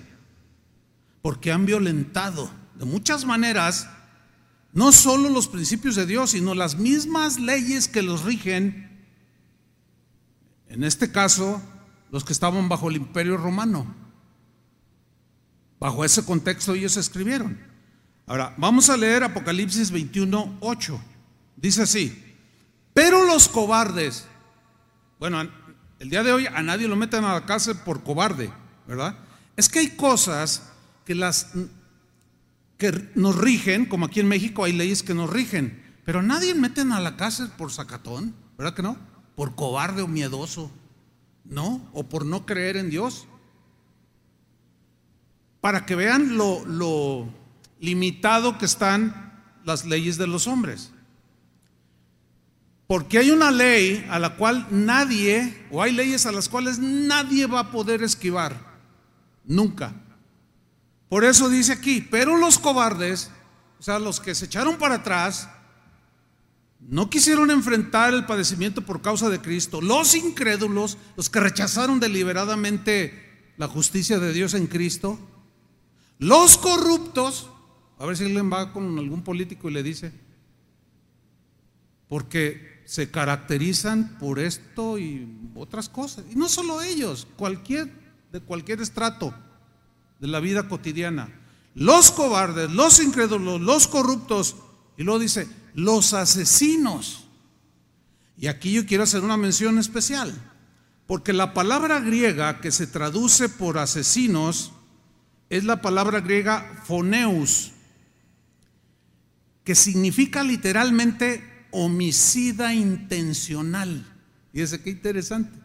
porque 1.22 1.52
han 1.52 1.66
violentado 1.66 2.50
de 2.76 2.86
muchas 2.86 3.26
maneras 3.26 3.90
no 4.72 4.94
solo 4.94 5.28
los 5.28 5.50
principios 5.50 5.96
de 5.96 6.06
Dios, 6.06 6.30
sino 6.30 6.56
las 6.56 6.78
mismas 6.78 7.38
leyes 7.38 7.90
que 7.90 8.02
los 8.02 8.24
rigen, 8.24 9.06
en 10.70 10.86
este 10.86 11.12
caso, 11.12 11.62
los 12.12 12.24
que 12.24 12.32
estaban 12.32 12.70
bajo 12.70 12.88
el 12.90 12.96
imperio 12.96 13.36
romano. 13.36 13.94
Bajo 15.82 16.06
ese 16.06 16.24
contexto 16.24 16.76
ellos 16.76 16.96
escribieron. 16.96 17.60
Ahora, 18.26 18.56
vamos 18.58 18.90
a 18.90 18.96
leer 18.96 19.22
Apocalipsis 19.26 19.92
21, 19.92 20.60
8. 20.62 21.02
Dice 21.58 21.82
así, 21.82 22.38
pero 22.94 23.26
los 23.26 23.50
cobardes, 23.50 24.26
bueno, 25.20 25.57
el 26.00 26.10
día 26.10 26.24
de 26.24 26.32
hoy 26.32 26.48
a 26.48 26.62
nadie 26.62 26.88
lo 26.88 26.96
meten 26.96 27.24
a 27.24 27.34
la 27.34 27.46
cárcel 27.46 27.78
por 27.84 28.04
cobarde, 28.04 28.52
¿verdad? 28.88 29.18
Es 29.56 29.70
que 29.70 29.80
hay 29.80 29.90
cosas 29.90 30.72
que 31.06 31.16
las 31.16 31.52
que 32.78 33.12
nos 33.16 33.36
rigen, 33.36 33.86
como 33.86 34.06
aquí 34.06 34.20
en 34.20 34.28
México 34.28 34.64
hay 34.64 34.74
leyes 34.74 35.02
que 35.02 35.16
nos 35.16 35.30
rigen, 35.30 35.84
pero 36.06 36.22
nadie 36.22 36.54
meten 36.54 36.92
a 36.92 37.00
la 37.00 37.18
cárcel 37.18 37.50
por 37.58 37.72
sacatón, 37.72 38.36
¿verdad 38.58 38.76
que 38.76 38.84
no? 38.84 38.98
Por 39.36 39.56
cobarde 39.56 40.04
o 40.04 40.08
miedoso, 40.08 40.72
¿no? 41.44 41.88
O 41.94 42.04
por 42.08 42.26
no 42.26 42.46
creer 42.46 42.78
en 42.78 42.90
Dios. 42.90 43.28
Para 45.60 45.86
que 45.86 45.96
vean 45.96 46.38
lo 46.38 47.34
limitado 47.80 48.58
que 48.58 48.66
están 48.66 49.28
las 49.66 49.86
leyes 49.86 50.18
de 50.18 50.28
los 50.28 50.48
hombres. 50.48 50.92
Porque 52.88 53.17
hay 53.17 53.32
una 53.32 53.52
ley 53.52 54.06
a 54.10 54.17
la 54.17 54.38
cual 54.38 54.65
nadie, 54.71 55.65
o 55.69 55.84
hay 55.84 55.91
leyes 55.91 56.26
a 56.26 56.32
las 56.32 56.47
cuales 56.47 56.80
nadie 56.80 57.45
va 57.45 57.60
a 57.60 57.71
poder 57.71 58.02
esquivar. 58.02 58.58
Nunca. 59.43 59.93
Por 61.10 61.26
eso 61.26 61.50
dice 61.50 61.73
aquí, 61.73 62.02
pero 62.02 62.38
los 62.38 62.58
cobardes, 62.60 63.30
o 63.80 63.84
sea, 63.84 64.00
los 64.00 64.19
que 64.21 64.34
se 64.34 64.45
echaron 64.45 64.78
para 64.78 64.95
atrás, 64.95 65.50
no 66.80 67.10
quisieron 67.10 67.52
enfrentar 67.52 68.13
el 68.13 68.26
padecimiento 68.26 68.82
por 68.82 69.02
causa 69.02 69.30
de 69.30 69.41
Cristo, 69.41 69.82
los 69.82 70.15
incrédulos, 70.15 70.97
los 71.15 71.30
que 71.30 71.39
rechazaron 71.39 72.00
deliberadamente 72.00 73.52
la 73.58 73.67
justicia 73.67 74.19
de 74.19 74.32
Dios 74.32 74.54
en 74.54 74.67
Cristo, 74.67 75.19
los 76.19 76.58
corruptos, 76.58 77.50
a 78.00 78.06
ver 78.06 78.15
si 78.15 78.26
alguien 78.26 78.52
va 78.52 78.71
con 78.71 78.97
algún 78.97 79.23
político 79.23 79.69
y 79.69 79.73
le 79.73 79.84
dice, 79.84 80.12
porque 82.08 82.77
se 82.88 83.12
caracterizan 83.12 84.17
por 84.17 84.39
esto 84.39 84.97
y 84.97 85.28
otras 85.56 85.89
cosas, 85.89 86.23
y 86.32 86.36
no 86.36 86.47
solo 86.47 86.82
ellos, 86.82 87.28
cualquier 87.36 87.91
de 88.32 88.39
cualquier 88.39 88.82
estrato 88.82 89.34
de 90.21 90.28
la 90.28 90.39
vida 90.39 90.69
cotidiana. 90.69 91.30
Los 91.76 92.12
cobardes, 92.12 92.71
los 92.71 93.02
incrédulos, 93.02 93.60
los 93.60 93.89
corruptos, 93.89 94.56
y 94.97 95.04
luego 95.04 95.19
dice, 95.19 95.50
los 95.73 96.13
asesinos. 96.13 97.28
Y 98.38 98.47
aquí 98.47 98.71
yo 98.71 98.86
quiero 98.86 99.04
hacer 99.04 99.21
una 99.21 99.36
mención 99.36 99.78
especial, 99.80 100.34
porque 101.08 101.34
la 101.34 101.54
palabra 101.54 102.00
griega 102.00 102.62
que 102.62 102.71
se 102.71 102.88
traduce 102.88 103.50
por 103.50 103.80
asesinos 103.80 104.71
es 105.50 105.65
la 105.65 105.82
palabra 105.82 106.21
griega 106.21 106.84
foneus, 106.86 107.73
que 109.65 109.76
significa 109.76 110.41
literalmente 110.41 111.57
homicida 111.71 112.73
intencional. 112.73 114.06
Y 114.53 114.62
ese 114.62 114.82
qué 114.82 114.89
interesante. 114.89 115.58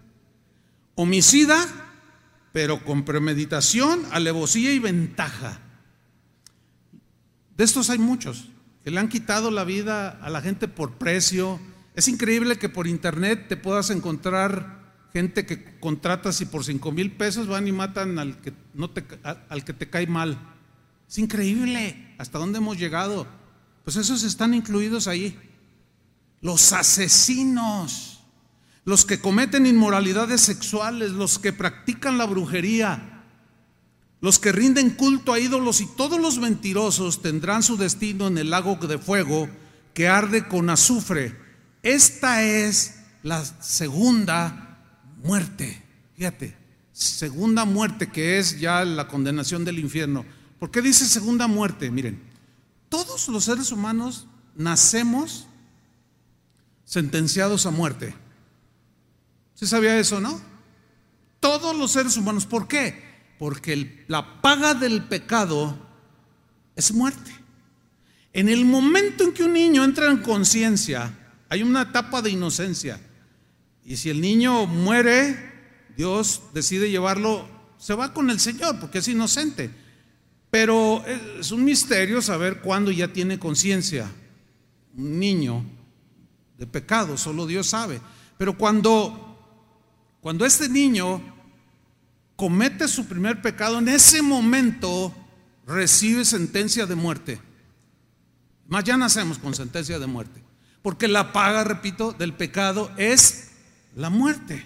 Homicida 0.95 1.67
pero 2.53 2.85
con 2.85 3.05
premeditación, 3.05 4.03
alevosía 4.11 4.73
y 4.73 4.79
ventaja. 4.79 5.61
De 7.57 7.65
estos 7.65 7.91
hay 7.91 7.99
muchos 7.99 8.51
que 8.85 8.91
le 8.91 9.01
han 9.01 9.09
quitado 9.09 9.51
la 9.51 9.65
vida 9.65 10.11
a 10.11 10.31
la 10.31 10.43
gente 10.43 10.69
por 10.69 10.93
precio. 10.93 11.59
Es 11.95 12.09
increíble 12.09 12.59
que 12.59 12.69
por 12.69 12.87
internet 12.87 13.47
te 13.49 13.57
puedas 13.57 13.91
encontrar 13.91 14.83
gente 15.13 15.47
que 15.47 15.79
contratas 15.79 16.41
y 16.41 16.47
por 16.47 16.65
cinco 16.65 16.93
mil 16.93 17.13
pesos 17.13 17.47
van 17.47 17.69
y 17.69 17.73
matan 17.73 18.19
al 18.19 18.39
que, 18.41 18.53
no 18.75 18.91
te, 18.91 19.05
al 19.23 19.65
que 19.65 19.73
te 19.73 19.89
cae 19.89 20.07
mal. 20.07 20.39
Es 21.09 21.19
increíble 21.19 22.15
hasta 22.19 22.39
dónde 22.39 22.59
hemos 22.59 22.79
llegado. 22.79 23.27
Pues 23.85 23.97
esos 23.97 24.23
están 24.25 24.55
incluidos 24.55 25.09
ahí. 25.09 25.39
Los 26.43 26.75
asesinos 26.75 28.13
los 28.85 29.05
que 29.05 29.21
cometen 29.21 29.67
inmoralidades 29.67 30.41
sexuales, 30.41 31.13
los 31.13 31.39
que 31.39 31.53
practican 31.53 32.19
la 32.19 32.27
brujería, 32.27 33.23
los 34.21 34.39
que 34.39 34.53
rinden 34.53 34.91
culto 34.91 35.33
a 35.33 35.39
ídolos 35.39 35.81
y 35.81 35.87
todos 35.97 36.21
los 36.21 36.39
mentirosos 36.39 37.23
tendrán 37.23 37.63
su 37.63 37.77
destino 37.77 38.27
en 38.27 38.39
el 38.39 38.51
lago 38.51 38.77
de 38.77 38.99
fuego 38.99 39.49
que 39.95 40.09
arde 40.09 40.49
con 40.49 40.71
azufre. 40.71 41.37
Esta 41.83 42.43
es 42.43 42.97
la 43.23 43.45
segunda 43.45 44.79
muerte. 45.23 45.83
Fíjate, 46.17 46.57
segunda 46.93 47.65
muerte 47.65 48.09
que 48.11 48.39
es 48.39 48.61
ya 48.61 48.85
la 48.85 49.09
condenación 49.09 49.65
del 49.65 49.79
infierno. 49.79 50.25
¿Por 50.59 50.71
qué 50.71 50.83
dice 50.83 51.05
segunda 51.07 51.47
muerte? 51.47 51.91
Miren, 51.91 52.23
todos 52.89 53.29
los 53.29 53.45
seres 53.45 53.73
humanos 53.73 54.29
nacemos 54.55 55.49
sentenciados 56.93 57.65
a 57.65 57.71
muerte. 57.71 58.13
¿Se 59.55 59.67
sabía 59.67 59.99
eso, 59.99 60.21
no? 60.21 60.39
Todos 61.41 61.75
los 61.75 61.91
seres 61.93 62.19
humanos. 62.19 62.45
¿Por 62.45 62.69
qué? 62.69 63.03
Porque 63.39 64.05
la 64.09 64.43
paga 64.43 64.75
del 64.75 65.05
pecado 65.05 65.75
es 66.77 66.93
muerte. 66.93 67.31
En 68.35 68.51
el 68.51 68.67
momento 68.67 69.25
en 69.25 69.33
que 69.33 69.43
un 69.43 69.55
niño 69.55 69.85
entra 69.85 70.11
en 70.11 70.19
conciencia, 70.19 71.19
hay 71.49 71.63
una 71.63 71.81
etapa 71.81 72.21
de 72.21 72.29
inocencia. 72.29 73.01
Y 73.87 73.97
si 73.97 74.11
el 74.11 74.21
niño 74.21 74.67
muere, 74.67 75.51
Dios 75.97 76.43
decide 76.53 76.91
llevarlo, 76.91 77.49
se 77.79 77.95
va 77.95 78.13
con 78.13 78.29
el 78.29 78.39
Señor 78.39 78.79
porque 78.79 78.99
es 78.99 79.09
inocente. 79.09 79.71
Pero 80.51 81.03
es 81.07 81.53
un 81.53 81.65
misterio 81.65 82.21
saber 82.21 82.61
cuándo 82.61 82.91
ya 82.91 83.09
tiene 83.09 83.39
conciencia 83.39 84.13
un 84.95 85.19
niño 85.19 85.65
de 86.63 86.69
pecado, 86.69 87.19
solo 87.19 87.45
Dios 87.45 87.67
sabe. 87.67 88.01
Pero 88.39 88.57
cuando 88.57 89.33
cuando 90.23 90.47
este 90.47 90.69
niño 90.69 91.21
comete 92.37 92.87
su 92.87 93.07
primer 93.07 93.43
pecado, 93.43 93.81
en 93.81 93.89
ese 93.89 94.23
momento 94.23 95.13
recibe 95.67 96.25
sentencia 96.25 96.87
de 96.87 96.95
muerte. 96.95 97.41
Más 98.69 98.85
ya 98.85 98.97
nacemos 98.97 99.39
con 99.39 99.53
sentencia 99.53 99.99
de 99.99 100.07
muerte. 100.07 100.41
Porque 100.81 101.09
la 101.09 101.33
paga, 101.33 101.65
repito, 101.65 102.13
del 102.13 102.35
pecado 102.35 102.93
es 102.97 103.51
la 103.97 104.11
muerte. 104.11 104.65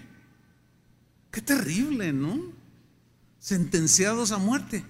Qué 1.31 1.41
terrible, 1.41 2.13
¿no? 2.13 2.39
Sentenciados 3.39 4.31
a 4.31 4.37
muerte. 4.37 4.85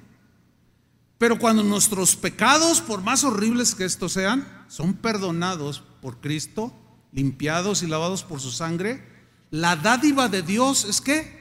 Pero 1.17 1.39
cuando 1.39 1.63
nuestros 1.63 2.17
pecados, 2.17 2.81
por 2.81 3.01
más 3.01 3.23
horribles 3.23 3.73
que 3.73 3.85
estos 3.85 4.11
sean, 4.11 4.45
son 4.67 4.95
perdonados 4.95 5.81
por 6.01 6.19
Cristo, 6.19 6.73
limpiados 7.11 7.83
y 7.83 7.87
lavados 7.87 8.23
por 8.23 8.39
su 8.39 8.51
sangre, 8.51 9.03
la 9.51 9.75
dádiva 9.75 10.27
de 10.27 10.41
Dios 10.41 10.85
es 10.85 11.01
que 11.01 11.37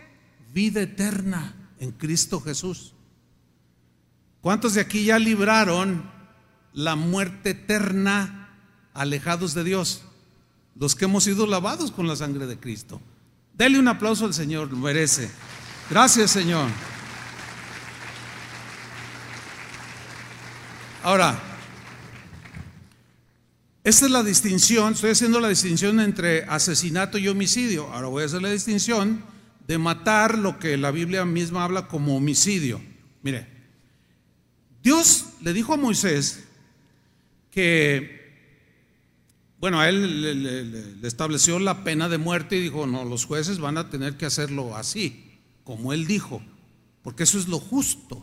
vida 0.53 0.81
eterna 0.81 1.55
en 1.79 1.93
Cristo 1.93 2.41
Jesús. 2.41 2.95
¿Cuántos 4.41 4.75
de 4.75 4.81
aquí 4.81 5.05
ya 5.05 5.19
libraron 5.19 6.09
la 6.73 6.95
muerte 6.95 7.51
eterna 7.51 8.57
alejados 8.95 9.55
de 9.55 9.65
Dios? 9.65 10.03
Los 10.77 10.95
que 10.95 11.07
hemos 11.07 11.25
sido 11.25 11.47
lavados 11.47 11.91
con 11.91 12.07
la 12.07 12.17
sangre 12.17 12.47
de 12.47 12.59
Cristo. 12.59 13.01
Dele 13.55 13.79
un 13.79 13.89
aplauso 13.89 14.25
al 14.25 14.35
Señor, 14.35 14.71
lo 14.71 14.77
merece. 14.77 15.31
Gracias, 15.91 16.31
Señor. 16.31 16.69
Ahora, 21.03 21.39
esta 23.87 24.07
es 24.07 24.11
la 24.11 24.25
distinción, 24.25 24.95
estoy 24.95 25.11
haciendo 25.11 25.39
la 25.39 25.49
distinción 25.49 26.01
entre 26.01 26.43
asesinato 26.43 27.19
y 27.19 27.29
homicidio. 27.29 27.87
Ahora 27.93 28.09
voy 28.09 28.25
a 28.25 28.27
hacer 28.27 28.43
la 28.43 28.51
distinción 28.51 29.23
de 29.69 29.79
matar 29.79 30.39
lo 30.39 30.59
que 30.59 30.77
la 30.77 30.91
Biblia 30.91 31.25
misma 31.25 31.63
habla 31.63 31.87
como 31.87 32.17
homicidio. 32.17 32.81
Mire, 33.23 33.47
Dios 34.83 35.27
le 35.41 35.53
dijo 35.53 35.73
a 35.73 35.77
Moisés 35.77 36.49
que, 37.53 38.59
bueno, 39.61 39.79
a 39.79 39.89
él 39.89 41.01
le, 41.01 41.07
estableció 41.07 41.61
la 41.61 41.85
pena 41.85 42.09
de 42.09 42.19
muerte 42.19 42.57
y 42.57 42.63
dijo, 42.63 42.89
no, 42.89 43.05
los 43.05 43.25
jueces 43.25 43.61
van 43.61 43.79
a 43.79 43.89
tener 43.89 44.17
que 44.17 44.27
hacerlo 44.27 44.77
así, 44.77 45.39
como 45.63 45.93
él 45.93 46.09
dijo, 46.09 46.43
porque 47.03 47.23
eso 47.23 47.39
es 47.39 47.47
lo 47.47 47.61
justo. 47.61 48.21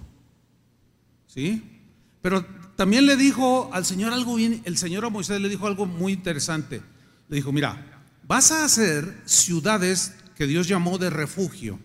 ¿Sí? 1.27 1.63
Pero 2.21 2.45
también 2.75 3.05
le 3.05 3.15
dijo 3.15 3.69
al 3.71 3.85
Señor 3.85 4.13
algo 4.13 4.35
bien, 4.35 4.61
el 4.65 4.77
Señor 4.77 5.05
a 5.05 5.09
Moisés 5.09 5.39
le 5.39 5.49
dijo 5.49 5.67
algo 5.67 5.85
muy 5.85 6.13
interesante. 6.13 6.81
Le 7.29 7.35
dijo, 7.35 7.51
mira, 7.51 8.01
vas 8.27 8.51
a 8.51 8.65
hacer 8.65 9.21
ciudades 9.25 10.13
que 10.35 10.47
Dios 10.47 10.67
llamó 10.67 10.97
de 10.97 11.09
refugio. 11.09 11.79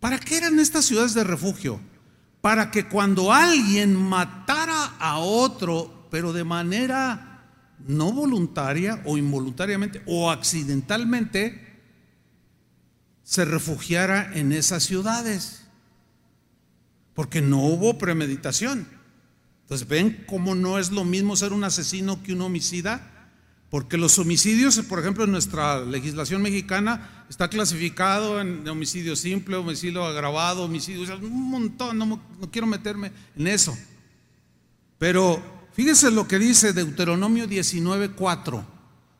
¿Para 0.00 0.18
qué 0.18 0.36
eran 0.36 0.58
estas 0.58 0.84
ciudades 0.84 1.14
de 1.14 1.24
refugio? 1.24 1.80
Para 2.40 2.70
que 2.70 2.88
cuando 2.88 3.32
alguien 3.32 3.96
matara 3.96 4.96
a 4.98 5.18
otro, 5.18 6.08
pero 6.10 6.32
de 6.32 6.44
manera 6.44 7.46
no 7.86 8.12
voluntaria 8.12 9.00
o 9.04 9.16
involuntariamente 9.16 10.02
o 10.06 10.30
accidentalmente, 10.30 11.78
se 13.22 13.44
refugiara 13.44 14.32
en 14.34 14.52
esas 14.52 14.82
ciudades. 14.82 15.62
Porque 17.14 17.40
no 17.40 17.60
hubo 17.60 17.96
premeditación. 17.96 19.01
Entonces, 19.72 19.88
¿ven 19.88 20.24
cómo 20.26 20.54
no 20.54 20.78
es 20.78 20.90
lo 20.90 21.02
mismo 21.02 21.34
ser 21.34 21.54
un 21.54 21.64
asesino 21.64 22.22
que 22.22 22.34
un 22.34 22.42
homicida? 22.42 23.30
Porque 23.70 23.96
los 23.96 24.18
homicidios, 24.18 24.78
por 24.80 24.98
ejemplo, 24.98 25.24
en 25.24 25.32
nuestra 25.32 25.80
legislación 25.80 26.42
mexicana 26.42 27.24
está 27.30 27.48
clasificado 27.48 28.38
en 28.38 28.68
homicidio 28.68 29.16
simple, 29.16 29.56
homicidio 29.56 30.04
agravado, 30.04 30.64
homicidio, 30.64 31.16
un 31.16 31.48
montón, 31.48 31.96
no, 31.96 32.04
no 32.04 32.50
quiero 32.50 32.66
meterme 32.66 33.12
en 33.34 33.46
eso. 33.46 33.74
Pero 34.98 35.42
fíjese 35.72 36.10
lo 36.10 36.28
que 36.28 36.38
dice 36.38 36.74
Deuteronomio 36.74 37.48
19:4 37.48 38.62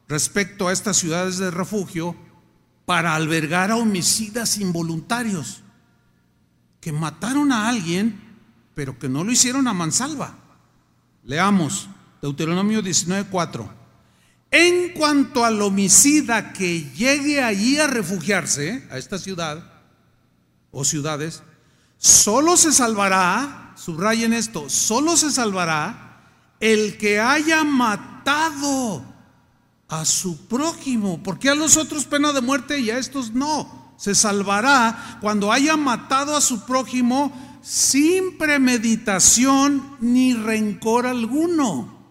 respecto 0.07 0.69
a 0.69 0.73
estas 0.75 0.99
ciudades 0.99 1.39
de 1.39 1.51
refugio 1.51 2.15
para 2.85 3.15
albergar 3.15 3.71
a 3.71 3.77
homicidas 3.77 4.59
involuntarios 4.59 5.63
que 6.79 6.93
mataron 6.93 7.53
a 7.53 7.71
alguien, 7.71 8.21
pero 8.75 8.99
que 8.99 9.09
no 9.09 9.25
lo 9.25 9.33
hicieron 9.33 9.67
a 9.67 9.73
mansalva. 9.73 10.42
Leamos 11.25 11.89
Deuteronomio 12.21 12.83
19:4. 12.83 13.69
En 14.51 14.91
cuanto 14.91 15.45
al 15.45 15.63
homicida 15.63 16.53
que 16.53 16.91
llegue 16.93 17.43
allí 17.43 17.79
a 17.79 17.87
refugiarse, 17.87 18.87
a 18.91 18.99
esta 18.99 19.19
ciudad 19.19 19.65
o 20.71 20.85
ciudades, 20.85 21.43
solo 21.97 22.57
se 22.57 22.73
salvará, 22.73 23.73
subrayen 23.77 24.33
esto, 24.33 24.69
solo 24.69 25.17
se 25.17 25.31
salvará 25.31 26.21
el 26.61 26.99
que 26.99 27.19
haya 27.19 27.65
matado 27.65 29.05
a 29.89 30.05
su 30.05 30.47
prójimo. 30.47 31.23
porque 31.23 31.49
a 31.49 31.55
los 31.55 31.77
otros 31.77 32.05
pena 32.05 32.33
de 32.33 32.41
muerte 32.41 32.79
y 32.79 32.91
a 32.91 32.99
estos 32.99 33.33
no? 33.33 33.95
Se 33.97 34.15
salvará 34.15 35.19
cuando 35.21 35.53
haya 35.53 35.77
matado 35.77 36.37
a 36.37 36.41
su 36.41 36.67
prójimo 36.67 37.52
sin 37.63 38.37
premeditación 38.37 39.97
ni 40.01 40.35
rencor 40.35 41.07
alguno. 41.07 42.03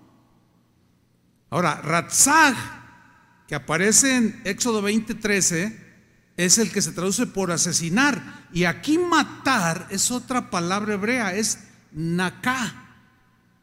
Ahora, 1.49 1.81
Ratzag, 1.81 2.55
que 3.47 3.55
aparece 3.55 4.15
en 4.15 4.41
Éxodo 4.45 4.81
20:13, 4.81 5.77
es 6.37 6.57
el 6.57 6.71
que 6.71 6.81
se 6.81 6.93
traduce 6.93 7.27
por 7.27 7.51
asesinar. 7.51 8.47
Y 8.53 8.63
aquí 8.63 8.97
matar 8.97 9.87
es 9.91 10.09
otra 10.11 10.49
palabra 10.49 10.93
hebrea, 10.93 11.35
es 11.35 11.59
naká, 11.91 12.95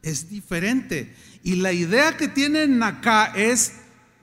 es 0.02 0.28
diferente. 0.28 1.16
Y 1.42 1.56
la 1.56 1.72
idea 1.72 2.16
que 2.16 2.28
tiene 2.28 2.66
naká 2.68 3.32
es 3.34 3.72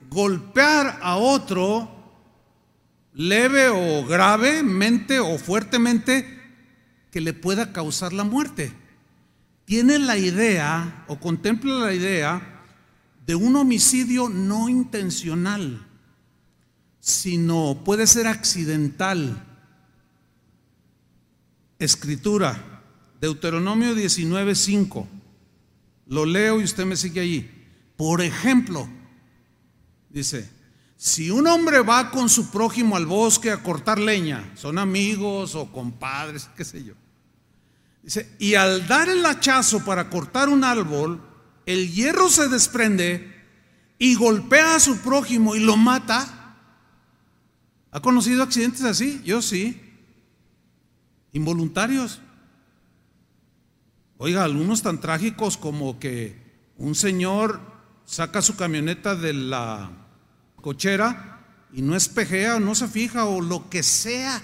golpear 0.08 1.00
a 1.02 1.16
otro 1.16 1.92
leve 3.12 3.68
o 3.68 4.06
gravemente 4.06 5.18
o 5.18 5.38
fuertemente 5.38 6.35
que 7.10 7.20
le 7.20 7.32
pueda 7.32 7.72
causar 7.72 8.12
la 8.12 8.24
muerte. 8.24 8.72
Tiene 9.64 9.98
la 9.98 10.16
idea 10.16 11.04
o 11.08 11.18
contempla 11.18 11.74
la 11.74 11.94
idea 11.94 12.62
de 13.26 13.34
un 13.34 13.56
homicidio 13.56 14.28
no 14.28 14.68
intencional, 14.68 15.86
sino 17.00 17.82
puede 17.84 18.06
ser 18.06 18.26
accidental. 18.26 19.44
Escritura, 21.78 22.82
Deuteronomio 23.20 23.94
19:5. 23.94 25.06
Lo 26.06 26.24
leo 26.24 26.60
y 26.60 26.64
usted 26.64 26.84
me 26.84 26.96
sigue 26.96 27.20
allí. 27.20 27.50
Por 27.96 28.20
ejemplo, 28.20 28.88
dice, 30.10 30.48
si 30.96 31.30
un 31.30 31.46
hombre 31.46 31.80
va 31.80 32.10
con 32.10 32.28
su 32.28 32.50
prójimo 32.50 32.96
al 32.96 33.06
bosque 33.06 33.50
a 33.50 33.62
cortar 33.62 33.98
leña, 33.98 34.50
son 34.54 34.78
amigos 34.78 35.54
o 35.54 35.70
compadres, 35.70 36.48
qué 36.56 36.64
sé 36.64 36.84
yo. 36.84 36.94
Dice, 38.02 38.34
y 38.38 38.54
al 38.54 38.86
dar 38.86 39.08
el 39.08 39.24
hachazo 39.26 39.84
para 39.84 40.08
cortar 40.08 40.48
un 40.48 40.64
árbol, 40.64 41.20
el 41.66 41.92
hierro 41.92 42.28
se 42.28 42.48
desprende 42.48 43.34
y 43.98 44.14
golpea 44.14 44.76
a 44.76 44.80
su 44.80 44.98
prójimo 44.98 45.54
y 45.54 45.60
lo 45.60 45.76
mata. 45.76 46.54
¿Ha 47.90 48.00
conocido 48.00 48.42
accidentes 48.42 48.82
así? 48.84 49.20
Yo 49.24 49.42
sí. 49.42 49.82
Involuntarios. 51.32 52.20
Oiga, 54.18 54.44
algunos 54.44 54.82
tan 54.82 55.00
trágicos 55.00 55.56
como 55.56 55.98
que 55.98 56.40
un 56.78 56.94
señor 56.94 57.60
saca 58.06 58.40
su 58.40 58.56
camioneta 58.56 59.14
de 59.14 59.34
la 59.34 60.05
cochera 60.66 61.38
y 61.72 61.80
no 61.80 61.94
espejea 61.94 62.58
no 62.58 62.74
se 62.74 62.88
fija 62.88 63.24
o 63.24 63.40
lo 63.40 63.70
que 63.70 63.84
sea 63.84 64.42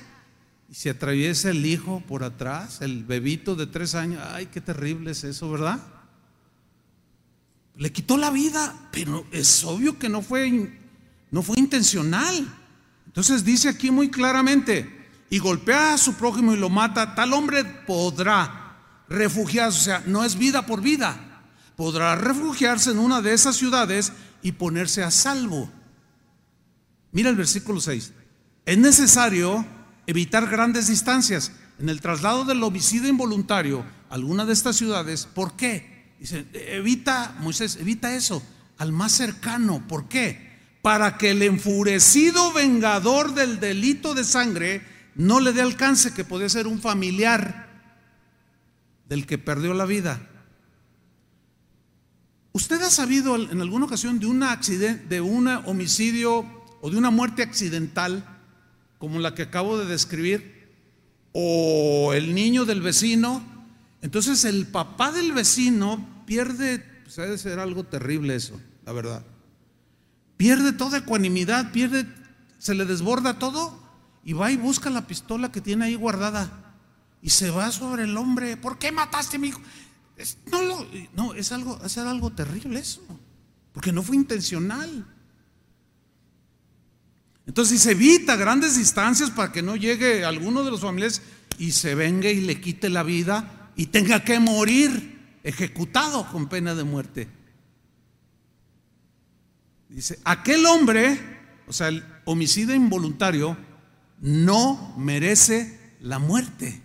y 0.70 0.74
se 0.76 0.90
atraviesa 0.90 1.50
el 1.50 1.66
hijo 1.66 2.00
por 2.06 2.22
atrás, 2.22 2.80
el 2.80 3.02
bebito 3.02 3.56
de 3.56 3.66
tres 3.66 3.96
años. 3.96 4.22
Ay, 4.30 4.46
qué 4.46 4.60
terrible 4.60 5.10
es 5.10 5.24
eso, 5.24 5.50
¿verdad? 5.50 5.80
Le 7.74 7.90
quitó 7.90 8.16
la 8.16 8.30
vida, 8.30 8.72
pero 8.92 9.26
es 9.32 9.64
obvio 9.64 9.98
que 9.98 10.08
no 10.08 10.22
fue, 10.22 10.78
no 11.32 11.42
fue 11.42 11.58
intencional. 11.58 12.46
Entonces 13.04 13.44
dice 13.44 13.68
aquí 13.68 13.90
muy 13.90 14.08
claramente, 14.08 15.08
y 15.28 15.40
golpea 15.40 15.94
a 15.94 15.98
su 15.98 16.14
prójimo 16.14 16.54
y 16.54 16.56
lo 16.56 16.70
mata, 16.70 17.16
tal 17.16 17.32
hombre 17.32 17.64
podrá 17.64 18.76
refugiarse, 19.08 19.76
o 19.76 19.82
sea, 19.82 20.04
no 20.06 20.22
es 20.22 20.38
vida 20.38 20.66
por 20.66 20.82
vida, 20.82 21.42
podrá 21.74 22.14
refugiarse 22.14 22.92
en 22.92 23.00
una 23.00 23.20
de 23.20 23.34
esas 23.34 23.56
ciudades 23.56 24.12
y 24.40 24.52
ponerse 24.52 25.02
a 25.02 25.10
salvo. 25.10 25.81
Mira 27.12 27.28
el 27.28 27.36
versículo 27.36 27.80
6. 27.80 28.12
Es 28.64 28.78
necesario 28.78 29.64
evitar 30.06 30.48
grandes 30.48 30.88
distancias 30.88 31.52
en 31.78 31.88
el 31.88 32.00
traslado 32.00 32.44
del 32.44 32.62
homicidio 32.62 33.08
involuntario 33.08 33.84
a 34.08 34.14
alguna 34.14 34.46
de 34.46 34.54
estas 34.54 34.76
ciudades. 34.76 35.26
¿Por 35.26 35.54
qué? 35.54 36.14
Dice, 36.18 36.46
evita, 36.52 37.36
Moisés, 37.40 37.76
evita 37.76 38.14
eso 38.14 38.42
al 38.78 38.92
más 38.92 39.12
cercano. 39.12 39.86
¿Por 39.86 40.08
qué? 40.08 40.52
Para 40.80 41.18
que 41.18 41.30
el 41.30 41.42
enfurecido 41.42 42.52
vengador 42.52 43.34
del 43.34 43.60
delito 43.60 44.14
de 44.14 44.24
sangre 44.24 44.82
no 45.14 45.40
le 45.40 45.52
dé 45.52 45.60
alcance, 45.60 46.14
que 46.14 46.24
puede 46.24 46.48
ser 46.48 46.66
un 46.66 46.80
familiar 46.80 47.68
del 49.08 49.26
que 49.26 49.36
perdió 49.36 49.74
la 49.74 49.84
vida. 49.84 50.28
¿Usted 52.52 52.80
ha 52.82 52.90
sabido 52.90 53.36
en 53.36 53.60
alguna 53.60 53.86
ocasión 53.86 54.18
de 54.18 54.26
un 54.26 54.42
accidente, 54.42 55.06
de 55.06 55.20
un 55.20 55.48
homicidio 55.48 56.61
o 56.82 56.90
de 56.90 56.98
una 56.98 57.10
muerte 57.10 57.42
accidental 57.42 58.24
como 58.98 59.20
la 59.20 59.34
que 59.34 59.42
acabo 59.42 59.78
de 59.78 59.86
describir? 59.86 60.68
¿O 61.32 62.12
el 62.12 62.34
niño 62.34 62.66
del 62.66 62.82
vecino? 62.82 63.42
Entonces 64.02 64.44
el 64.44 64.66
papá 64.66 65.12
del 65.12 65.32
vecino 65.32 66.24
pierde, 66.26 66.84
pues 67.04 67.16
debe 67.16 67.38
ser 67.38 67.60
algo 67.60 67.84
terrible 67.84 68.34
eso, 68.34 68.60
la 68.84 68.92
verdad. 68.92 69.24
Pierde 70.36 70.72
toda 70.72 70.98
ecuanimidad, 70.98 71.70
pierde, 71.70 72.04
se 72.58 72.74
le 72.74 72.84
desborda 72.84 73.38
todo 73.38 73.80
y 74.24 74.32
va 74.32 74.50
y 74.50 74.56
busca 74.56 74.90
la 74.90 75.06
pistola 75.06 75.52
que 75.52 75.60
tiene 75.60 75.84
ahí 75.84 75.94
guardada 75.94 76.74
y 77.22 77.30
se 77.30 77.50
va 77.50 77.70
sobre 77.70 78.02
el 78.02 78.16
hombre. 78.16 78.56
¿Por 78.56 78.76
qué 78.78 78.90
mataste 78.90 79.36
a 79.36 79.40
mi 79.40 79.48
hijo? 79.48 79.60
no, 81.14 81.34
es 81.34 81.52
algo, 81.52 81.80
es 81.84 81.96
algo 81.96 82.30
terrible 82.30 82.80
eso, 82.80 83.02
porque 83.72 83.92
no 83.92 84.02
fue 84.02 84.16
intencional. 84.16 85.06
Entonces, 87.46 87.80
se 87.80 87.92
evita 87.92 88.36
grandes 88.36 88.76
distancias 88.76 89.30
para 89.30 89.50
que 89.52 89.62
no 89.62 89.76
llegue 89.76 90.24
alguno 90.24 90.62
de 90.62 90.70
los 90.70 90.80
familiares 90.80 91.22
y 91.58 91.72
se 91.72 91.94
venga 91.94 92.28
y 92.28 92.40
le 92.40 92.60
quite 92.60 92.88
la 92.88 93.02
vida 93.02 93.70
y 93.76 93.86
tenga 93.86 94.24
que 94.24 94.38
morir 94.38 95.38
ejecutado 95.42 96.26
con 96.30 96.48
pena 96.48 96.74
de 96.74 96.84
muerte. 96.84 97.28
Dice, 99.88 100.18
aquel 100.24 100.64
hombre, 100.66 101.20
o 101.66 101.72
sea, 101.72 101.88
el 101.88 102.04
homicidio 102.24 102.74
involuntario, 102.74 103.56
no 104.20 104.94
merece 104.96 105.96
la 106.00 106.18
muerte, 106.18 106.80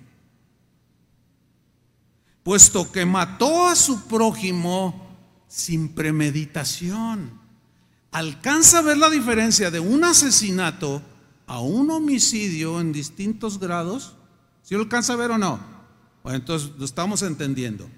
puesto 2.43 2.91
que 2.91 3.05
mató 3.05 3.67
a 3.67 3.75
su 3.75 4.07
prójimo 4.07 5.07
sin 5.47 5.89
premeditación. 5.89 7.46
Alcanza 8.11 8.79
a 8.79 8.81
ver 8.81 8.97
la 8.97 9.09
diferencia 9.09 9.69
de 9.71 9.79
un 9.79 10.03
asesinato 10.03 11.01
a 11.45 11.61
un 11.61 11.89
homicidio 11.91 12.79
en 12.79 12.91
distintos 12.91 13.59
grados. 13.59 14.15
¿Si 14.63 14.75
lo 14.75 14.81
alcanza 14.81 15.13
a 15.13 15.17
ver 15.17 15.31
o 15.31 15.37
no? 15.37 15.59
Bueno, 16.23 16.37
entonces 16.37 16.71
lo 16.77 16.85
estamos 16.85 17.21
entendiendo. 17.21 17.89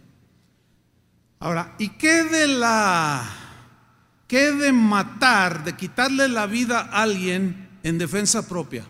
Ahora, 1.39 1.75
¿y 1.79 1.89
qué 1.89 2.23
de 2.23 2.47
la 2.47 3.27
qué 4.27 4.51
de 4.51 4.71
matar, 4.71 5.63
de 5.63 5.75
quitarle 5.75 6.27
la 6.27 6.45
vida 6.45 6.81
a 6.81 7.01
alguien 7.01 7.69
en 7.81 7.97
defensa 7.97 8.47
propia? 8.47 8.85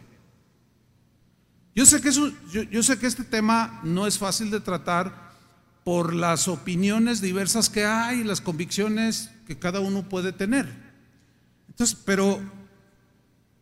Yo 1.76 1.86
sé 1.86 2.02
que 2.02 2.10
eso, 2.10 2.30
yo 2.52 2.84
sé 2.84 3.00
que 3.00 3.08
este 3.08 3.24
tema 3.24 3.80
no 3.84 4.08
es 4.08 4.18
fácil 4.18 4.52
de 4.52 4.60
tratar 4.60 5.30
por 5.86 6.14
las 6.14 6.48
opiniones 6.48 7.22
diversas 7.22 7.70
que 7.70 7.86
hay, 7.86 8.24
las 8.24 8.42
convicciones 8.42 9.32
que 9.48 9.58
cada 9.58 9.80
uno 9.80 10.10
puede 10.10 10.34
tener. 10.34 10.89
Entonces, 11.80 11.98
pero 12.04 12.42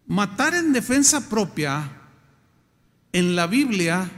matar 0.07 0.55
en 0.55 0.73
defensa 0.73 1.29
propia 1.29 2.01
en 3.11 3.35
la 3.35 3.45
Biblia 3.45 4.09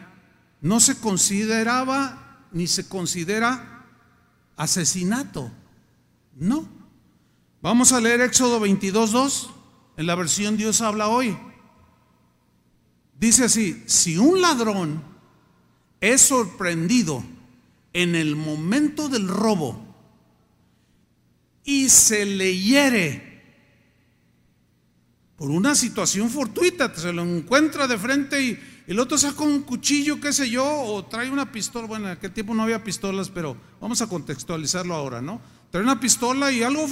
no 0.62 0.80
se 0.80 0.98
consideraba 1.02 2.48
ni 2.54 2.68
se 2.68 2.88
considera 2.88 3.86
asesinato. 4.56 5.52
No. 6.34 6.66
Vamos 7.62 7.92
a 7.92 8.00
leer 8.00 8.22
Éxodo 8.22 8.66
22.2 8.66 9.50
en 9.98 10.08
la 10.08 10.16
versión 10.16 10.56
Dios 10.56 10.80
habla 10.80 11.10
hoy. 11.10 11.38
Dice 13.20 13.44
así, 13.44 13.84
si 13.86 14.18
un 14.18 14.40
ladrón 14.40 15.04
es 16.00 16.22
sorprendido 16.22 17.22
en 17.92 18.16
el 18.16 18.38
momento 18.38 19.10
del 19.10 19.28
robo 19.28 19.78
y 21.66 21.90
se 21.90 22.26
le 22.26 22.58
hiere 22.58 23.29
por 25.40 25.50
una 25.50 25.74
situación 25.74 26.30
fortuita, 26.30 26.94
se 26.94 27.14
lo 27.14 27.24
encuentra 27.24 27.88
de 27.88 27.98
frente 27.98 28.44
y 28.44 28.60
el 28.88 29.00
otro 29.00 29.18
saca 29.18 29.42
un 29.42 29.62
cuchillo, 29.62 30.20
qué 30.20 30.34
sé 30.34 30.50
yo, 30.50 30.66
o 30.66 31.06
trae 31.06 31.30
una 31.30 31.50
pistola, 31.50 31.88
bueno, 31.88 32.08
en 32.08 32.12
aquel 32.12 32.34
tiempo 32.34 32.54
no 32.54 32.64
había 32.64 32.84
pistolas, 32.84 33.30
pero 33.30 33.56
vamos 33.80 34.02
a 34.02 34.08
contextualizarlo 34.08 34.94
ahora, 34.94 35.22
¿no? 35.22 35.40
Trae 35.72 35.82
una 35.82 35.98
pistola 35.98 36.52
y 36.52 36.62
algo 36.62 36.86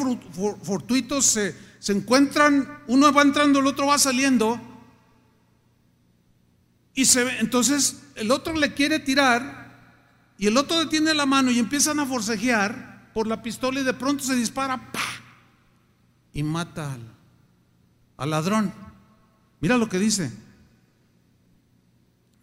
fortuito 0.63 1.21
se, 1.21 1.53
se 1.79 1.91
encuentran, 1.91 2.83
uno 2.87 3.11
va 3.11 3.21
entrando, 3.23 3.59
el 3.59 3.67
otro 3.67 3.87
va 3.87 3.97
saliendo, 3.97 4.57
y 6.95 7.03
se, 7.03 7.39
entonces 7.39 8.01
el 8.15 8.31
otro 8.31 8.53
le 8.53 8.73
quiere 8.73 8.99
tirar 8.99 9.91
y 10.37 10.47
el 10.47 10.55
otro 10.55 10.79
detiene 10.79 11.13
la 11.13 11.25
mano 11.25 11.51
y 11.51 11.59
empiezan 11.59 11.99
a 11.99 12.05
forcejear 12.05 13.11
por 13.13 13.27
la 13.27 13.43
pistola 13.43 13.81
y 13.81 13.83
de 13.83 13.93
pronto 13.93 14.23
se 14.23 14.35
dispara 14.37 14.89
¡pa! 14.93 15.01
y 16.31 16.43
mata 16.43 16.93
al, 16.93 17.16
al 18.17 18.31
ladrón. 18.31 18.73
Mira 19.59 19.77
lo 19.77 19.87
que 19.87 19.99
dice. 19.99 20.31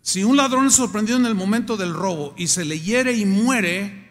Si 0.01 0.23
un 0.23 0.37
ladrón 0.37 0.67
es 0.67 0.75
sorprendido 0.75 1.19
en 1.19 1.27
el 1.27 1.35
momento 1.35 1.77
del 1.77 1.95
robo 1.95 2.35
y 2.37 2.49
se 2.49 2.65
le 2.65 2.81
hiere 2.81 3.15
y 3.15 3.25
muere, 3.25 4.05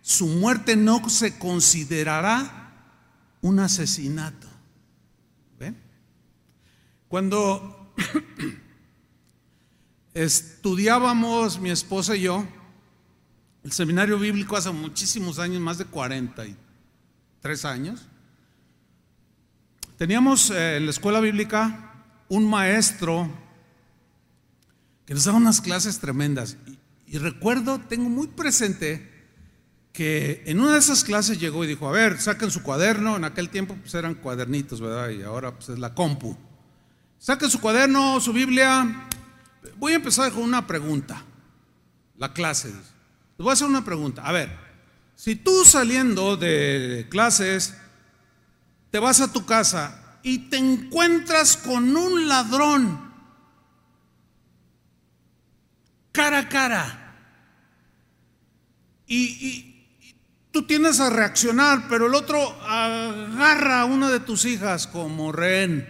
su 0.00 0.26
muerte 0.26 0.76
no 0.76 1.08
se 1.08 1.38
considerará 1.38 2.60
un 3.40 3.58
asesinato. 3.58 4.46
¿Ven? 5.58 5.76
Cuando 7.08 7.94
estudiábamos 10.14 11.60
mi 11.60 11.70
esposa 11.70 12.16
y 12.16 12.22
yo, 12.22 12.46
el 13.64 13.72
seminario 13.72 14.18
bíblico 14.18 14.56
hace 14.56 14.70
muchísimos 14.70 15.38
años, 15.38 15.60
más 15.60 15.78
de 15.78 15.84
43 15.84 17.64
años. 17.64 18.06
Teníamos 20.00 20.50
eh, 20.50 20.78
en 20.78 20.86
la 20.86 20.92
escuela 20.92 21.20
bíblica 21.20 21.92
un 22.30 22.48
maestro 22.48 23.30
que 25.04 25.12
nos 25.12 25.26
daba 25.26 25.36
unas 25.36 25.60
clases 25.60 25.98
tremendas. 25.98 26.56
Y, 27.06 27.18
recuerdo, 27.18 27.78
tengo 27.80 28.08
muy 28.08 28.28
presente 28.28 29.28
que 29.92 30.42
en 30.46 30.58
una 30.58 30.72
de 30.72 30.78
esas 30.78 31.04
clases 31.04 31.38
llegó 31.38 31.64
y 31.64 31.66
dijo, 31.66 31.86
a 31.86 31.92
ver, 31.92 32.18
saquen 32.18 32.50
su 32.50 32.62
cuaderno, 32.62 33.14
en 33.16 33.24
aquel 33.24 33.50
tiempo 33.50 33.76
pues 33.78 33.92
eran 33.94 34.14
cuadernitos, 34.14 34.80
¿verdad? 34.80 35.10
Y 35.10 35.20
ahora 35.20 35.54
pues 35.54 35.68
es 35.68 35.78
la 35.78 35.92
compu. 35.92 36.34
Saquen 37.18 37.50
su 37.50 37.60
cuaderno, 37.60 38.20
su 38.20 38.32
Biblia. 38.32 39.06
Voy 39.76 39.92
a 39.92 39.96
empezar 39.96 40.32
con 40.32 40.44
una 40.44 40.66
pregunta. 40.66 41.22
La 42.16 42.32
clase. 42.32 42.68
Les 42.68 43.36
voy 43.36 43.50
a 43.50 43.52
hacer 43.52 43.68
una 43.68 43.84
pregunta. 43.84 44.22
A 44.22 44.32
ver, 44.32 44.48
si 45.14 45.36
tú 45.36 45.62
saliendo 45.66 46.38
de 46.38 47.06
clases 47.10 47.74
te 48.90 48.98
vas 48.98 49.20
a 49.20 49.32
tu 49.32 49.44
casa 49.46 50.18
y 50.22 50.50
te 50.50 50.58
encuentras 50.58 51.56
con 51.56 51.96
un 51.96 52.28
ladrón 52.28 53.10
cara 56.12 56.38
a 56.40 56.48
cara 56.48 57.00
y, 59.06 59.66
tú 60.52 60.66
tienes 60.66 61.00
a 61.00 61.10
reaccionar, 61.10 61.86
pero 61.88 62.06
el 62.06 62.14
otro 62.14 62.40
agarra 62.62 63.80
a 63.80 63.84
una 63.84 64.10
de 64.10 64.20
tus 64.20 64.44
hijas 64.44 64.86
como 64.86 65.32
rehén. 65.32 65.88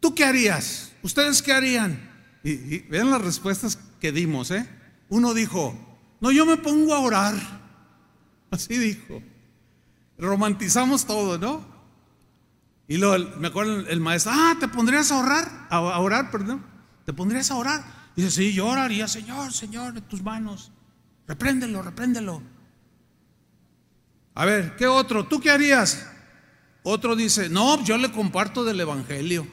¿Tú 0.00 0.14
qué 0.14 0.24
harías? 0.24 0.92
¿Ustedes 1.02 1.42
qué 1.42 1.52
harían? 1.52 2.10
Y, 2.42 2.50
y 2.52 2.78
vean 2.90 3.10
las 3.10 3.20
respuestas 3.20 3.78
que 4.00 4.12
dimos, 4.12 4.50
¿eh? 4.50 4.66
Uno 5.10 5.34
dijo, 5.34 5.74
no, 6.20 6.30
yo 6.30 6.46
me 6.46 6.56
pongo 6.56 6.94
a 6.94 7.00
orar. 7.00 7.34
Así 8.50 8.78
dijo. 8.78 9.22
Romantizamos 10.20 11.06
todo, 11.06 11.38
¿no? 11.38 11.64
Y 12.86 12.98
luego 12.98 13.38
me 13.38 13.48
acuerdo 13.48 13.86
el 13.88 14.00
maestro, 14.00 14.32
ah, 14.34 14.54
¿te 14.60 14.68
pondrías 14.68 15.10
a 15.10 15.18
orar? 15.18 15.66
A, 15.70 16.00
orar, 16.00 16.30
perdón. 16.30 16.62
¿Te 17.06 17.12
pondrías 17.12 17.50
a 17.50 17.56
orar? 17.56 18.00
dice, 18.16 18.30
sí, 18.30 18.52
yo 18.52 18.66
oraría, 18.66 19.08
Señor, 19.08 19.52
Señor, 19.52 19.94
de 19.94 20.02
tus 20.02 20.22
manos. 20.22 20.72
Repréndelo, 21.26 21.80
repréndelo. 21.82 22.42
A 24.34 24.44
ver, 24.44 24.76
¿qué 24.76 24.86
otro? 24.86 25.26
¿Tú 25.26 25.40
qué 25.40 25.50
harías? 25.50 26.06
Otro 26.82 27.16
dice, 27.16 27.48
no, 27.48 27.82
yo 27.84 27.96
le 27.96 28.12
comparto 28.12 28.64
del 28.64 28.80
Evangelio. 28.80 29.46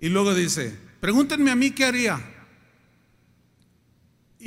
Y 0.00 0.08
luego 0.08 0.34
dice, 0.34 0.78
pregúntenme 1.00 1.50
a 1.50 1.56
mí 1.56 1.72
qué 1.72 1.84
haría. 1.84 2.37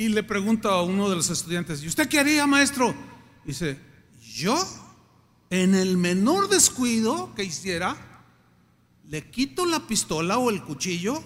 Y 0.02 0.08
le 0.08 0.24
pregunta 0.24 0.70
a 0.70 0.82
uno 0.82 1.08
de 1.08 1.14
los 1.14 1.30
estudiantes, 1.30 1.80
¿y 1.80 1.86
usted 1.86 2.08
qué 2.08 2.18
haría, 2.18 2.44
maestro? 2.44 2.92
Dice, 3.44 3.78
yo, 4.20 4.60
en 5.48 5.76
el 5.76 5.96
menor 5.96 6.48
descuido 6.48 7.32
que 7.36 7.44
hiciera, 7.44 7.96
le 9.04 9.30
quito 9.30 9.64
la 9.64 9.86
pistola 9.86 10.38
o 10.38 10.50
el 10.50 10.64
cuchillo, 10.64 11.22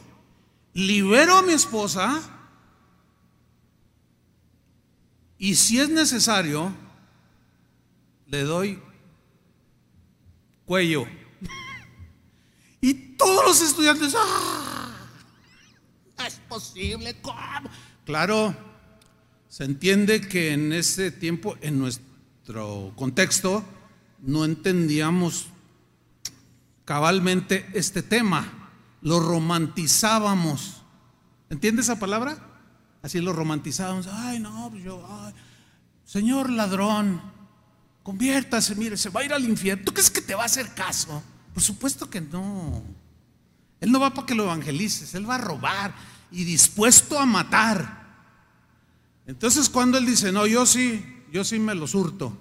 libero 0.75 1.39
a 1.39 1.43
mi 1.43 1.55
esposa 1.55 2.21
y 5.39 5.55
si 5.55 5.81
es 5.81 5.89
necesario, 5.89 6.71
le 8.27 8.43
doy 8.43 8.83
cuello. 10.67 11.07
Y 12.83 12.93
todos 13.17 13.43
los 13.47 13.63
estudiantes, 13.63 14.15
¡ah! 14.19 14.95
¿Es 16.27 16.35
posible? 16.41 17.19
¿Cómo? 17.23 17.71
Claro, 18.05 18.55
se 19.57 19.65
entiende 19.65 20.21
que 20.21 20.53
en 20.53 20.71
ese 20.75 21.11
tiempo, 21.11 21.57
en 21.63 21.79
nuestro 21.79 22.93
contexto, 22.95 23.65
no 24.21 24.45
entendíamos 24.45 25.47
cabalmente 26.85 27.67
este 27.73 28.03
tema, 28.03 28.69
lo 29.01 29.19
romantizábamos. 29.19 30.83
¿Entiende 31.49 31.81
esa 31.81 31.99
palabra? 31.99 32.37
Así 33.01 33.19
lo 33.23 33.33
romantizábamos. 33.33 34.09
Ay, 34.09 34.41
no, 34.41 34.69
pues 34.71 34.85
yo, 34.85 35.03
ay, 35.09 35.33
señor 36.05 36.51
ladrón, 36.51 37.23
conviértase, 38.03 38.75
mire, 38.75 38.99
se 38.99 39.09
va 39.09 39.23
a 39.23 39.25
ir 39.25 39.33
al 39.33 39.49
infierno. 39.49 39.87
¿Tú 39.87 39.95
crees 39.95 40.11
que 40.11 40.21
te 40.21 40.35
va 40.35 40.43
a 40.43 40.47
hacer 40.53 40.75
caso? 40.75 41.23
Por 41.55 41.63
supuesto 41.63 42.11
que 42.11 42.21
no. 42.21 42.83
Él 43.81 43.91
no 43.91 44.01
va 44.01 44.13
para 44.13 44.27
que 44.27 44.35
lo 44.35 44.45
evangelices, 44.45 45.15
él 45.15 45.27
va 45.27 45.37
a 45.37 45.39
robar 45.39 45.95
y 46.31 46.45
dispuesto 46.45 47.19
a 47.19 47.25
matar. 47.25 48.06
Entonces 49.27 49.69
cuando 49.69 49.99
él 49.99 50.07
dice, 50.07 50.33
no, 50.33 50.47
yo 50.47 50.67
sí, 50.67 51.05
yo 51.33 51.45
sí 51.45 51.59
me 51.59 51.75
lo 51.75 51.87
surto. 51.87 52.37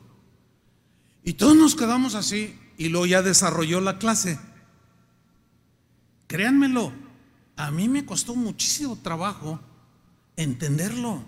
Y 1.24 1.34
todos 1.34 1.56
nos 1.56 1.76
quedamos 1.76 2.16
así 2.16 2.58
y 2.78 2.90
luego 2.90 3.08
ya 3.08 3.22
desarrolló 3.22 3.82
la 3.82 3.98
clase. 3.98 4.40
Créanmelo, 6.28 6.94
a 7.56 7.72
mí 7.72 7.90
me 7.90 8.06
costó 8.06 8.36
muchísimo 8.36 8.98
trabajo 8.98 9.60
entenderlo. 10.36 11.24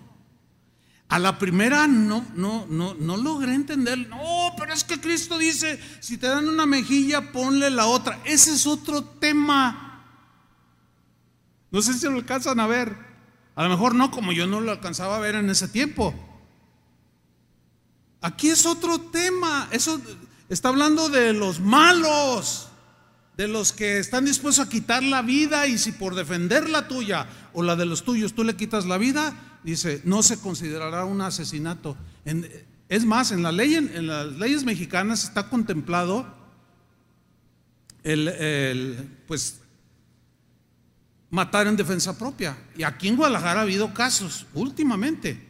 A 1.08 1.18
la 1.18 1.38
primera 1.38 1.86
no, 1.86 2.24
no, 2.34 2.66
no, 2.68 2.94
no 2.94 3.16
logré 3.16 3.54
entender. 3.54 4.08
No, 4.08 4.52
pero 4.58 4.74
es 4.74 4.84
que 4.84 5.00
Cristo 5.00 5.38
dice, 5.38 5.80
si 6.00 6.18
te 6.18 6.26
dan 6.26 6.46
una 6.46 6.66
mejilla, 6.66 7.32
ponle 7.32 7.70
la 7.70 7.86
otra. 7.86 8.20
Ese 8.24 8.52
es 8.52 8.66
otro 8.66 9.02
tema. 9.02 10.04
No 11.70 11.80
sé 11.80 11.94
si 11.94 12.04
lo 12.06 12.16
alcanzan 12.16 12.60
a 12.60 12.66
ver. 12.66 13.07
A 13.58 13.64
lo 13.64 13.70
mejor 13.70 13.96
no, 13.96 14.12
como 14.12 14.30
yo 14.30 14.46
no 14.46 14.60
lo 14.60 14.70
alcanzaba 14.70 15.16
a 15.16 15.18
ver 15.18 15.34
en 15.34 15.50
ese 15.50 15.66
tiempo. 15.66 16.14
Aquí 18.20 18.50
es 18.50 18.64
otro 18.64 19.00
tema. 19.00 19.68
Eso 19.72 20.00
está 20.48 20.68
hablando 20.68 21.08
de 21.08 21.32
los 21.32 21.58
malos, 21.58 22.68
de 23.36 23.48
los 23.48 23.72
que 23.72 23.98
están 23.98 24.26
dispuestos 24.26 24.64
a 24.64 24.70
quitar 24.70 25.02
la 25.02 25.22
vida 25.22 25.66
y 25.66 25.76
si 25.76 25.90
por 25.90 26.14
defender 26.14 26.70
la 26.70 26.86
tuya 26.86 27.26
o 27.52 27.64
la 27.64 27.74
de 27.74 27.84
los 27.84 28.04
tuyos 28.04 28.32
tú 28.32 28.44
le 28.44 28.54
quitas 28.54 28.86
la 28.86 28.96
vida, 28.96 29.58
dice, 29.64 30.02
no 30.04 30.22
se 30.22 30.38
considerará 30.38 31.04
un 31.04 31.20
asesinato. 31.20 31.96
es 32.88 33.04
más, 33.06 33.32
en, 33.32 33.42
la 33.42 33.50
ley, 33.50 33.74
en, 33.74 34.06
las 34.06 34.34
leyes 34.34 34.62
mexicanas 34.62 35.24
está 35.24 35.48
contemplado 35.50 36.32
el, 38.04 39.18
pues, 39.26 39.62
matar 41.30 41.66
en 41.66 41.76
defensa 41.76 42.16
propia. 42.16 42.56
Y 42.76 42.82
aquí 42.82 43.08
en 43.08 43.16
Guadalajara 43.16 43.60
ha 43.60 43.62
habido 43.62 43.92
casos 43.92 44.46
últimamente 44.54 45.46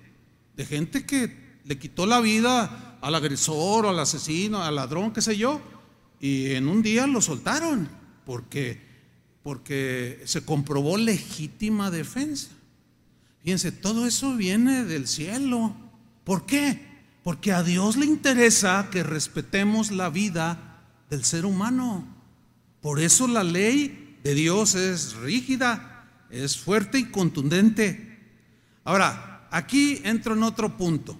de 0.56 0.66
gente 0.66 1.06
que 1.06 1.60
le 1.64 1.78
quitó 1.78 2.06
la 2.06 2.20
vida 2.20 2.98
al 3.00 3.14
agresor 3.14 3.86
o 3.86 3.90
al 3.90 4.00
asesino, 4.00 4.62
al 4.62 4.76
ladrón, 4.76 5.12
qué 5.12 5.20
sé 5.20 5.36
yo, 5.36 5.60
y 6.20 6.52
en 6.52 6.68
un 6.68 6.82
día 6.82 7.06
lo 7.06 7.20
soltaron 7.20 7.88
porque, 8.24 8.80
porque 9.42 10.20
se 10.24 10.44
comprobó 10.44 10.96
legítima 10.96 11.90
defensa. 11.90 12.48
Fíjense, 13.42 13.70
todo 13.70 14.06
eso 14.06 14.36
viene 14.36 14.84
del 14.84 15.06
cielo. 15.06 15.74
¿Por 16.24 16.44
qué? 16.44 16.86
Porque 17.22 17.52
a 17.52 17.62
Dios 17.62 17.96
le 17.96 18.06
interesa 18.06 18.88
que 18.90 19.02
respetemos 19.02 19.92
la 19.92 20.10
vida 20.10 20.82
del 21.08 21.24
ser 21.24 21.46
humano. 21.46 22.04
Por 22.80 23.00
eso 23.00 23.28
la 23.28 23.44
ley 23.44 24.07
de 24.28 24.34
Dios 24.34 24.74
es 24.74 25.14
rígida, 25.14 26.04
es 26.28 26.58
fuerte 26.58 26.98
y 26.98 27.06
contundente. 27.06 28.18
Ahora, 28.84 29.48
aquí 29.50 30.02
entro 30.04 30.34
en 30.34 30.42
otro 30.42 30.76
punto. 30.76 31.18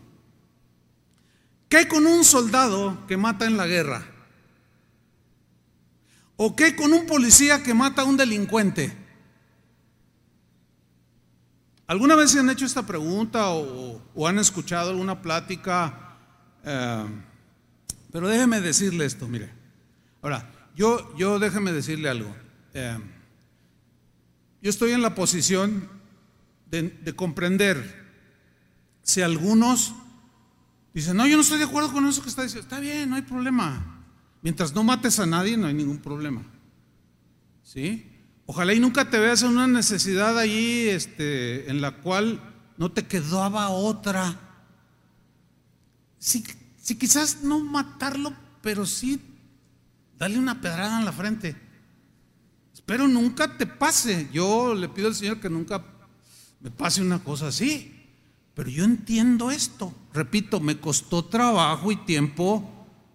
¿Qué 1.70 1.88
con 1.88 2.06
un 2.06 2.22
soldado 2.22 3.06
que 3.06 3.16
mata 3.16 3.46
en 3.46 3.56
la 3.56 3.66
guerra? 3.66 4.04
¿O 6.36 6.54
qué 6.54 6.76
con 6.76 6.92
un 6.92 7.06
policía 7.06 7.62
que 7.62 7.72
mata 7.72 8.02
a 8.02 8.04
un 8.04 8.18
delincuente? 8.18 8.94
¿Alguna 11.86 12.14
vez 12.14 12.32
se 12.32 12.40
han 12.40 12.50
hecho 12.50 12.66
esta 12.66 12.86
pregunta 12.86 13.48
o, 13.48 14.28
han 14.28 14.38
escuchado 14.38 14.90
alguna 14.90 15.22
plática? 15.22 16.14
Eh, 16.62 17.06
pero 18.12 18.28
déjeme 18.28 18.60
decirle 18.60 19.06
esto, 19.06 19.26
mire. 19.26 19.50
Ahora, 20.20 20.52
yo, 20.76 21.16
yo 21.16 21.38
déjeme 21.38 21.72
decirle 21.72 22.10
algo. 22.10 22.47
Eh, 22.74 22.98
yo 24.60 24.70
estoy 24.70 24.92
en 24.92 25.02
la 25.02 25.14
posición 25.14 25.88
de, 26.70 26.82
de, 26.82 27.14
comprender 27.14 28.06
si 29.02 29.22
algunos 29.22 29.94
dicen, 30.92 31.16
no, 31.16 31.26
yo 31.26 31.36
no 31.36 31.42
estoy 31.42 31.58
de 31.58 31.64
acuerdo 31.64 31.92
con 31.92 32.06
eso 32.06 32.22
que 32.22 32.28
está 32.28 32.42
diciendo. 32.42 32.68
Está 32.68 32.80
bien, 32.80 33.08
no 33.08 33.16
hay 33.16 33.22
problema. 33.22 34.04
Mientras 34.42 34.74
no 34.74 34.84
mates 34.84 35.18
a 35.18 35.26
nadie, 35.26 35.56
no 35.56 35.66
hay 35.66 35.74
ningún 35.74 35.98
problema. 35.98 36.42
¿Sí? 37.62 38.10
Ojalá 38.46 38.74
y 38.74 38.80
nunca 38.80 39.10
te 39.10 39.18
veas 39.18 39.42
en 39.42 39.50
una 39.50 39.66
necesidad 39.66 40.38
allí 40.38 40.88
este, 40.88 41.70
en 41.70 41.80
la 41.80 41.92
cual 41.98 42.40
no 42.76 42.90
te 42.90 43.06
quedaba 43.06 43.68
otra. 43.68 44.40
Si, 46.18 46.44
si 46.80 46.96
quizás 46.96 47.42
no 47.42 47.60
matarlo, 47.60 48.32
pero 48.62 48.86
sí 48.86 49.20
Dale 50.18 50.38
una 50.38 50.60
pedrada 50.60 50.98
en 50.98 51.04
la 51.04 51.12
frente. 51.12 51.54
Espero 52.88 53.06
nunca 53.06 53.58
te 53.58 53.66
pase. 53.66 54.30
Yo 54.32 54.74
le 54.74 54.88
pido 54.88 55.08
al 55.08 55.14
Señor 55.14 55.40
que 55.40 55.50
nunca 55.50 55.84
me 56.58 56.70
pase 56.70 57.02
una 57.02 57.22
cosa 57.22 57.48
así. 57.48 57.94
Pero 58.54 58.70
yo 58.70 58.82
entiendo 58.82 59.50
esto. 59.50 59.92
Repito, 60.14 60.58
me 60.58 60.80
costó 60.80 61.22
trabajo 61.22 61.92
y 61.92 61.96
tiempo 61.96 62.66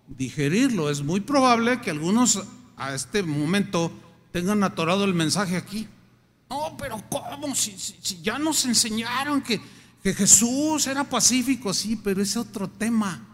digerirlo. 0.07 0.91
Es 0.91 1.01
muy 1.01 1.21
probable 1.21 1.82
que 1.82 1.89
algunos 1.89 2.43
a 2.78 2.93
este 2.93 3.24
momento 3.24 3.91
tengan 4.32 4.63
atorado 4.63 5.05
el 5.05 5.15
mensaje 5.15 5.57
aquí. 5.57 5.88
No, 6.51 6.78
pero 6.78 7.03
¿cómo? 7.09 7.55
Si, 7.55 7.76
ya 8.21 8.38
nos 8.38 8.65
enseñaron 8.65 9.41
que, 9.41 9.59
que 10.03 10.13
Jesús 10.13 10.86
era 10.86 11.03
pacífico, 11.03 11.74
sí, 11.74 11.95
pero 11.95 12.21
es 12.21 12.38
otro 12.38 12.69
tema. 12.69 13.28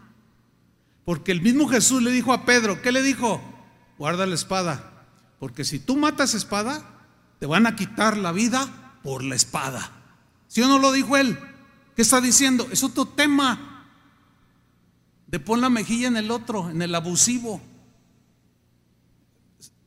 Porque 1.04 1.32
el 1.32 1.42
mismo 1.42 1.68
Jesús 1.68 2.02
le 2.02 2.10
dijo 2.10 2.32
a 2.32 2.46
Pedro, 2.46 2.80
¿qué 2.80 2.92
le 2.92 3.02
dijo? 3.02 3.42
guarda 4.00 4.24
la 4.24 4.34
espada, 4.34 4.89
porque 5.40 5.64
si 5.64 5.78
tú 5.78 5.96
matas 5.96 6.34
espada, 6.34 6.84
te 7.40 7.46
van 7.46 7.66
a 7.66 7.74
quitar 7.74 8.18
la 8.18 8.30
vida 8.30 8.98
por 9.02 9.24
la 9.24 9.34
espada. 9.34 9.90
¿Sí 10.46 10.60
o 10.60 10.68
no 10.68 10.78
lo 10.78 10.92
dijo 10.92 11.16
él? 11.16 11.36
¿Qué 11.96 12.02
está 12.02 12.20
diciendo? 12.20 12.68
Es 12.70 12.84
otro 12.84 13.06
tema 13.06 13.86
de 15.26 15.40
pon 15.40 15.62
la 15.62 15.70
mejilla 15.70 16.08
en 16.08 16.18
el 16.18 16.30
otro, 16.30 16.68
en 16.68 16.82
el 16.82 16.94
abusivo. 16.94 17.62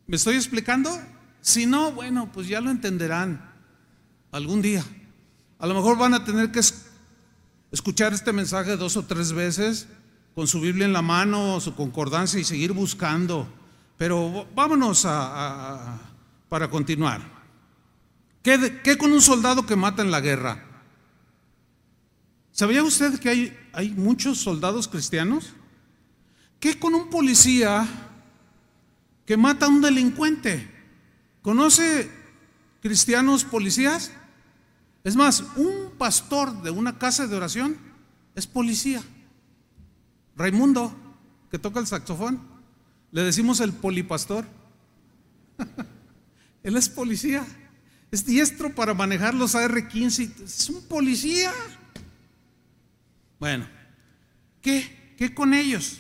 ¿Me 0.07 0.15
estoy 0.15 0.37
explicando? 0.37 0.89
Si 1.41 1.67
no, 1.67 1.91
bueno, 1.91 2.31
pues 2.33 2.47
ya 2.47 2.59
lo 2.59 2.71
entenderán 2.71 3.53
algún 4.31 4.63
día. 4.63 4.83
A 5.59 5.67
lo 5.67 5.75
mejor 5.75 5.99
van 5.99 6.15
a 6.15 6.25
tener 6.25 6.51
que 6.51 6.61
escuchar 7.71 8.11
este 8.11 8.33
mensaje 8.33 8.75
dos 8.75 8.97
o 8.97 9.05
tres 9.05 9.33
veces 9.33 9.87
con 10.33 10.47
su 10.47 10.59
Biblia 10.61 10.85
en 10.85 10.93
la 10.93 11.03
mano, 11.03 11.61
su 11.61 11.75
concordancia 11.75 12.39
y 12.39 12.43
seguir 12.43 12.71
buscando 12.71 13.47
pero 13.97 14.47
vámonos 14.55 15.05
a, 15.05 15.99
para 16.49 16.69
continuar. 16.69 17.21
¿Qué, 18.41 18.81
¿Qué, 18.83 18.97
con 18.97 19.11
un 19.11 19.21
soldado 19.21 19.65
que 19.65 19.75
mata 19.75 20.01
en 20.01 20.11
la 20.11 20.19
guerra? 20.19 20.63
¿Sabía 22.51 22.83
usted 22.83 23.19
que 23.19 23.29
hay, 23.29 23.57
hay 23.71 23.91
muchos 23.91 24.37
soldados 24.39 24.87
cristianos? 24.87 25.53
¿Qué 26.59 26.77
con 26.77 26.93
un 26.93 27.09
policía 27.09 27.87
que 29.25 29.37
mata 29.37 29.65
a 29.65 29.69
un 29.69 29.81
delincuente? 29.81 30.69
¿Conoce 31.41 32.11
cristianos 32.81 33.43
policías? 33.43 34.11
Es 35.03 35.15
más, 35.15 35.43
un 35.57 35.91
pastor 35.97 36.61
de 36.61 36.69
una 36.69 36.97
casa 36.97 37.27
de 37.27 37.35
oración 37.35 37.77
es 38.35 38.47
policía. 38.47 39.01
Raimundo, 40.35 40.95
que 41.51 41.59
toca 41.59 41.79
el 41.79 41.87
saxofón. 41.87 42.52
Le 43.13 43.21
decimos 43.21 43.59
el 43.59 43.71
polipastor. 43.71 44.45
Él 46.63 46.75
es 46.75 46.89
policía. 46.89 47.45
Es 48.09 48.25
diestro 48.25 48.73
para 48.73 48.95
manejar 48.95 49.35
los 49.35 49.53
AR-15. 49.53 50.43
Es 50.43 50.69
un 50.69 50.81
policía. 50.83 51.53
Bueno, 53.39 53.67
¿qué? 54.61 55.13
¿Qué 55.15 55.33
con 55.33 55.53
ellos? 55.53 55.99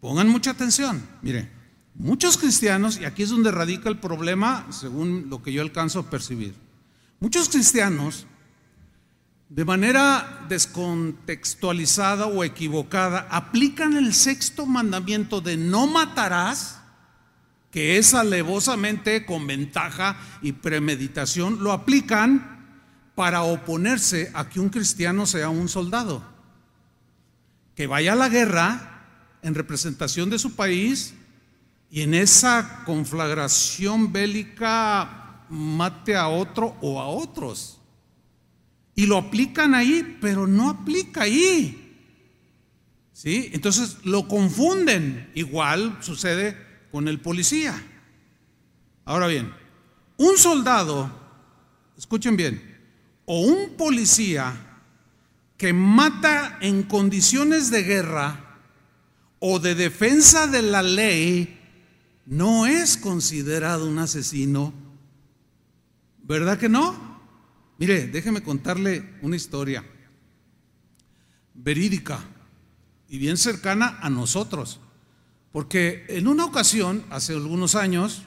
Pongan 0.00 0.30
mucha 0.30 0.52
atención. 0.52 1.06
Mire, 1.20 1.50
muchos 1.94 2.38
cristianos, 2.38 2.98
y 2.98 3.04
aquí 3.04 3.24
es 3.24 3.28
donde 3.28 3.50
radica 3.50 3.90
el 3.90 3.98
problema, 3.98 4.66
según 4.70 5.28
lo 5.28 5.42
que 5.42 5.52
yo 5.52 5.60
alcanzo 5.60 6.00
a 6.00 6.08
percibir. 6.08 6.54
Muchos 7.18 7.50
cristianos 7.50 8.26
de 9.50 9.64
manera 9.64 10.46
descontextualizada 10.48 12.26
o 12.26 12.44
equivocada, 12.44 13.26
aplican 13.30 13.96
el 13.96 14.14
sexto 14.14 14.64
mandamiento 14.64 15.40
de 15.40 15.56
no 15.56 15.88
matarás, 15.88 16.80
que 17.72 17.98
es 17.98 18.14
alevosamente 18.14 19.26
con 19.26 19.48
ventaja 19.48 20.16
y 20.40 20.52
premeditación, 20.52 21.64
lo 21.64 21.72
aplican 21.72 22.60
para 23.16 23.42
oponerse 23.42 24.30
a 24.34 24.48
que 24.48 24.60
un 24.60 24.68
cristiano 24.68 25.26
sea 25.26 25.48
un 25.48 25.68
soldado, 25.68 26.22
que 27.74 27.88
vaya 27.88 28.12
a 28.12 28.16
la 28.16 28.28
guerra 28.28 29.02
en 29.42 29.56
representación 29.56 30.30
de 30.30 30.38
su 30.38 30.54
país 30.54 31.14
y 31.90 32.02
en 32.02 32.14
esa 32.14 32.84
conflagración 32.84 34.12
bélica 34.12 35.42
mate 35.48 36.14
a 36.14 36.28
otro 36.28 36.76
o 36.80 37.00
a 37.00 37.08
otros. 37.08 37.79
Y 38.94 39.06
lo 39.06 39.16
aplican 39.16 39.74
ahí, 39.74 40.18
pero 40.20 40.46
no 40.46 40.70
aplica 40.70 41.22
ahí. 41.22 41.76
¿Sí? 43.12 43.50
Entonces 43.52 43.98
lo 44.04 44.28
confunden. 44.28 45.30
Igual 45.34 45.98
sucede 46.00 46.56
con 46.90 47.08
el 47.08 47.20
policía. 47.20 47.82
Ahora 49.04 49.26
bien, 49.26 49.52
un 50.16 50.36
soldado, 50.36 51.10
escuchen 51.96 52.36
bien, 52.36 52.62
o 53.24 53.40
un 53.40 53.76
policía 53.76 54.54
que 55.56 55.72
mata 55.72 56.58
en 56.60 56.82
condiciones 56.84 57.70
de 57.70 57.82
guerra 57.82 58.58
o 59.38 59.58
de 59.58 59.74
defensa 59.74 60.46
de 60.46 60.62
la 60.62 60.82
ley, 60.82 61.58
no 62.26 62.66
es 62.66 62.96
considerado 62.96 63.88
un 63.88 63.98
asesino. 63.98 64.72
¿Verdad 66.22 66.58
que 66.58 66.68
no? 66.68 67.09
Mire, 67.80 68.08
déjeme 68.08 68.42
contarle 68.42 69.08
una 69.22 69.36
historia 69.36 69.82
verídica 71.54 72.20
y 73.08 73.16
bien 73.16 73.38
cercana 73.38 73.98
a 74.02 74.10
nosotros. 74.10 74.80
Porque 75.50 76.04
en 76.10 76.28
una 76.28 76.44
ocasión, 76.44 77.02
hace 77.08 77.32
algunos 77.32 77.74
años, 77.74 78.24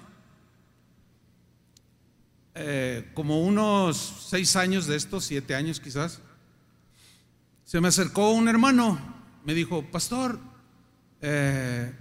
eh, 2.56 3.12
como 3.14 3.43
unos 3.43 4.26
seis 4.28 4.56
años 4.56 4.88
de 4.88 4.95
estos, 4.95 5.26
siete 5.26 5.54
años 5.54 5.80
quizás, 5.80 6.20
se 7.64 7.80
me 7.80 7.89
acercó 7.89 8.32
un 8.32 8.47
hermano, 8.47 8.99
me 9.45 9.54
dijo, 9.54 9.84
pastor, 9.91 10.39
eh, 11.22 11.93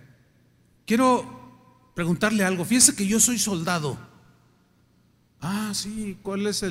quiero, 0.86 1.92
preguntarle 1.94 2.44
algo. 2.44 2.64
Fíjese 2.64 2.96
que 2.96 3.07
yo 3.07 3.20
soy 3.20 3.38
soldado. 3.38 4.11
Ah, 5.45 5.72
sí, 5.74 6.16
¿cuál 6.22 6.47
es 6.47 6.64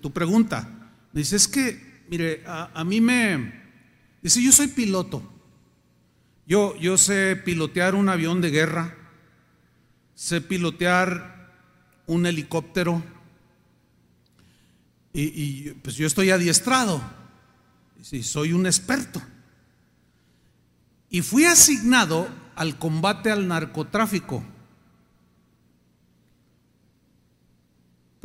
tu 0.00 0.10
pregunta? 0.10 0.90
Me 1.12 1.20
dice, 1.20 1.36
es 1.36 1.46
que, 1.46 2.04
mire, 2.08 2.42
a, 2.46 2.82
mí 2.82 2.98
me... 2.98 3.52
Dice, 4.22 4.42
yo 4.42 4.52
soy 4.52 4.68
piloto. 4.68 5.22
Yo, 6.46 6.74
yo 6.76 6.96
sé 6.96 7.36
pilotear 7.36 7.94
un 7.94 8.08
avión 8.08 8.40
de 8.40 8.50
guerra, 8.50 8.96
sé 10.14 10.40
pilotear 10.40 11.52
un 12.06 12.24
helicóptero 12.24 13.02
y, 15.12 15.70
pues 15.82 15.96
yo 15.96 16.06
estoy 16.06 16.30
adiestrado. 16.30 17.02
Sí, 18.00 18.22
soy 18.22 18.52
un 18.52 18.64
experto. 18.64 19.22
Y 21.10 21.20
fui 21.20 21.44
asignado 21.44 22.28
al 22.54 22.78
combate 22.78 23.30
al 23.30 23.46
narcotráfico 23.46 24.42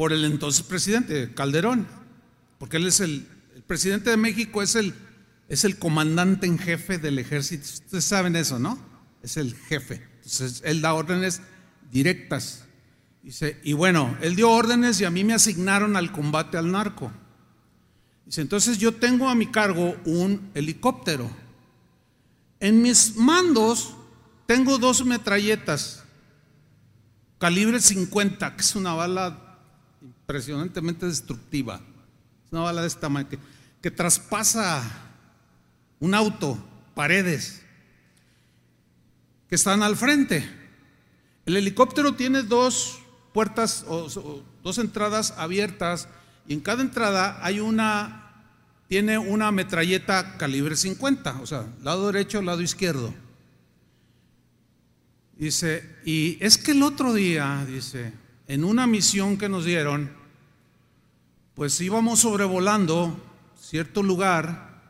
por 0.02 0.14
el 0.14 0.26
entonces 0.26 0.64
presidente 0.64 1.32
Calderón, 1.36 1.86
porque 2.58 2.78
él 2.78 2.88
es 2.88 3.02
el, 3.02 3.28
presidente 3.68 4.10
de 4.10 4.18
México, 4.18 4.64
es 4.64 4.76
el, 4.76 4.96
es 5.48 5.64
el 5.64 5.78
comandante 5.78 6.48
en 6.48 6.58
jefe 6.58 6.98
del 6.98 7.20
ejército. 7.20 7.64
Ustedes 7.72 8.06
saben 8.06 8.36
eso, 8.36 8.58
¿no? 8.58 8.80
Es 9.22 9.38
el 9.38 9.54
jefe. 9.54 10.02
Entonces, 10.16 10.64
él 10.66 10.82
da 10.82 10.96
órdenes 10.96 11.44
directas. 11.92 12.64
Dice, 13.22 13.60
y 13.64 13.74
bueno, 13.74 14.18
él 14.22 14.36
dio 14.36 14.50
órdenes 14.50 15.00
y 15.00 15.06
a 15.06 15.12
mí 15.12 15.24
me 15.24 15.36
asignaron 15.36 15.96
al 15.96 16.12
combate 16.12 16.58
al 16.58 16.72
narco. 16.72 17.12
Dice, 18.26 18.42
entonces 18.42 18.80
yo 18.80 18.96
tengo 18.96 19.30
a 19.30 19.36
mi 19.36 19.52
cargo 19.52 19.96
un 20.06 20.50
helicóptero. 20.56 21.30
En 22.60 22.82
mis 22.82 23.16
mandos 23.18 23.94
tengo 24.48 24.80
dos 24.80 25.06
metralletas, 25.06 26.04
calibre 27.38 27.80
50, 27.80 28.56
que 28.56 28.62
es 28.62 28.76
una 28.76 28.96
bala 28.96 29.50
impresionantemente 30.32 31.06
destructiva. 31.06 31.82
Es 32.46 32.54
una 32.54 32.62
bala 32.62 32.82
de 32.82 32.88
esta 32.88 33.02
tamaño 33.02 33.28
que, 33.82 33.92
traspasa 33.92 34.82
un 36.00 36.14
auto, 36.16 36.58
paredes, 36.96 37.62
que 39.50 39.56
están 39.56 39.84
al 39.84 39.98
frente. 39.98 40.50
El 41.46 41.58
helicóptero 41.58 42.14
tiene 42.14 42.44
dos 42.44 43.00
puertas 43.34 43.84
o, 43.90 44.42
dos 44.64 44.78
entradas 44.78 45.34
abiertas 45.36 46.08
y 46.48 46.54
en 46.54 46.62
cada 46.62 46.82
entrada 46.82 47.38
hay 47.46 47.60
una, 47.60 48.46
tiene 48.88 49.18
una 49.18 49.52
metralleta 49.52 50.38
calibre 50.38 50.78
50, 50.78 51.42
o 51.42 51.46
sea, 51.46 51.66
lado 51.84 52.10
derecho, 52.10 52.42
lado 52.42 52.62
izquierdo. 52.62 53.14
Dice, 55.36 55.98
y 56.06 56.38
es 56.40 56.58
que 56.58 56.72
el 56.72 56.84
otro 56.84 57.14
día, 57.14 57.66
dice, 57.68 58.14
en 58.48 58.64
una 58.64 58.88
misión 58.88 59.38
que 59.38 59.50
nos 59.50 59.66
dieron, 59.66 60.21
pues 61.62 61.80
íbamos 61.80 62.22
sobrevolando 62.22 63.16
cierto 63.62 64.02
lugar 64.02 64.82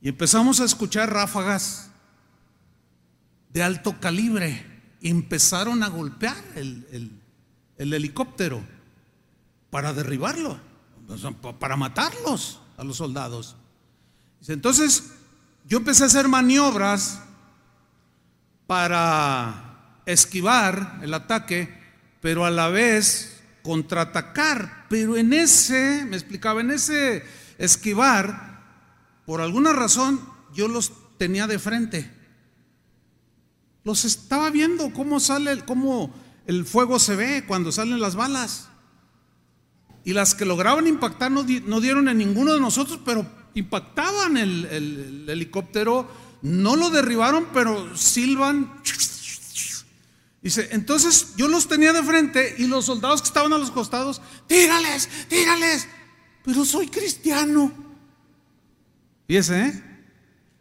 y 0.00 0.08
empezamos 0.08 0.58
a 0.58 0.64
escuchar 0.64 1.12
ráfagas 1.12 1.88
de 3.50 3.62
alto 3.62 4.00
calibre 4.00 4.66
y 5.00 5.08
empezaron 5.08 5.84
a 5.84 5.88
golpear 5.88 6.34
el, 6.56 7.12
el 7.78 7.94
helicóptero 7.94 8.60
para 9.70 9.92
derribarlo, 9.92 10.58
para 11.60 11.76
matarlos 11.76 12.58
a 12.76 12.82
los 12.82 12.96
soldados. 12.96 13.54
Entonces 14.48 15.12
yo 15.68 15.78
empecé 15.78 16.02
a 16.02 16.06
hacer 16.06 16.26
maniobras 16.26 17.22
para 18.66 20.00
esquivar 20.06 20.98
el 21.02 21.14
ataque, 21.14 21.72
pero 22.20 22.44
a 22.44 22.50
la 22.50 22.66
vez 22.66 23.31
contraatacar. 23.62 24.86
Pero 24.88 25.16
en 25.16 25.32
ese, 25.32 26.04
me 26.08 26.16
explicaba, 26.16 26.60
en 26.60 26.70
ese 26.70 27.24
esquivar, 27.58 28.60
por 29.26 29.40
alguna 29.40 29.72
razón 29.72 30.20
yo 30.54 30.68
los 30.68 30.92
tenía 31.18 31.46
de 31.46 31.58
frente. 31.58 32.10
Los 33.84 34.04
estaba 34.04 34.50
viendo 34.50 34.92
cómo 34.92 35.20
sale, 35.20 35.64
cómo 35.64 36.14
el 36.46 36.64
fuego 36.64 36.98
se 36.98 37.16
ve 37.16 37.44
cuando 37.46 37.72
salen 37.72 38.00
las 38.00 38.14
balas. 38.14 38.68
Y 40.04 40.12
las 40.12 40.34
que 40.34 40.44
lograban 40.44 40.86
impactar 40.86 41.30
no, 41.30 41.44
dieron 41.44 42.08
en 42.08 42.18
ninguno 42.18 42.54
de 42.54 42.60
nosotros, 42.60 43.00
pero 43.04 43.24
impactaban 43.54 44.36
el, 44.36 45.26
helicóptero, 45.28 46.08
no 46.42 46.76
lo 46.76 46.90
derribaron, 46.90 47.46
pero 47.52 47.96
silban. 47.96 48.72
Dice, 50.42 50.68
entonces 50.72 51.34
yo 51.36 51.46
los 51.46 51.68
tenía 51.68 51.92
de 51.92 52.02
frente 52.02 52.56
y 52.58 52.66
los 52.66 52.86
soldados 52.86 53.22
que 53.22 53.28
estaban 53.28 53.52
a 53.52 53.58
los 53.58 53.70
costados, 53.70 54.20
tírales, 54.48 55.08
tírales, 55.28 55.86
pero 56.44 56.64
soy 56.64 56.88
cristiano. 56.88 57.72
Fíjese, 59.28 59.66
¿eh? 59.66 59.84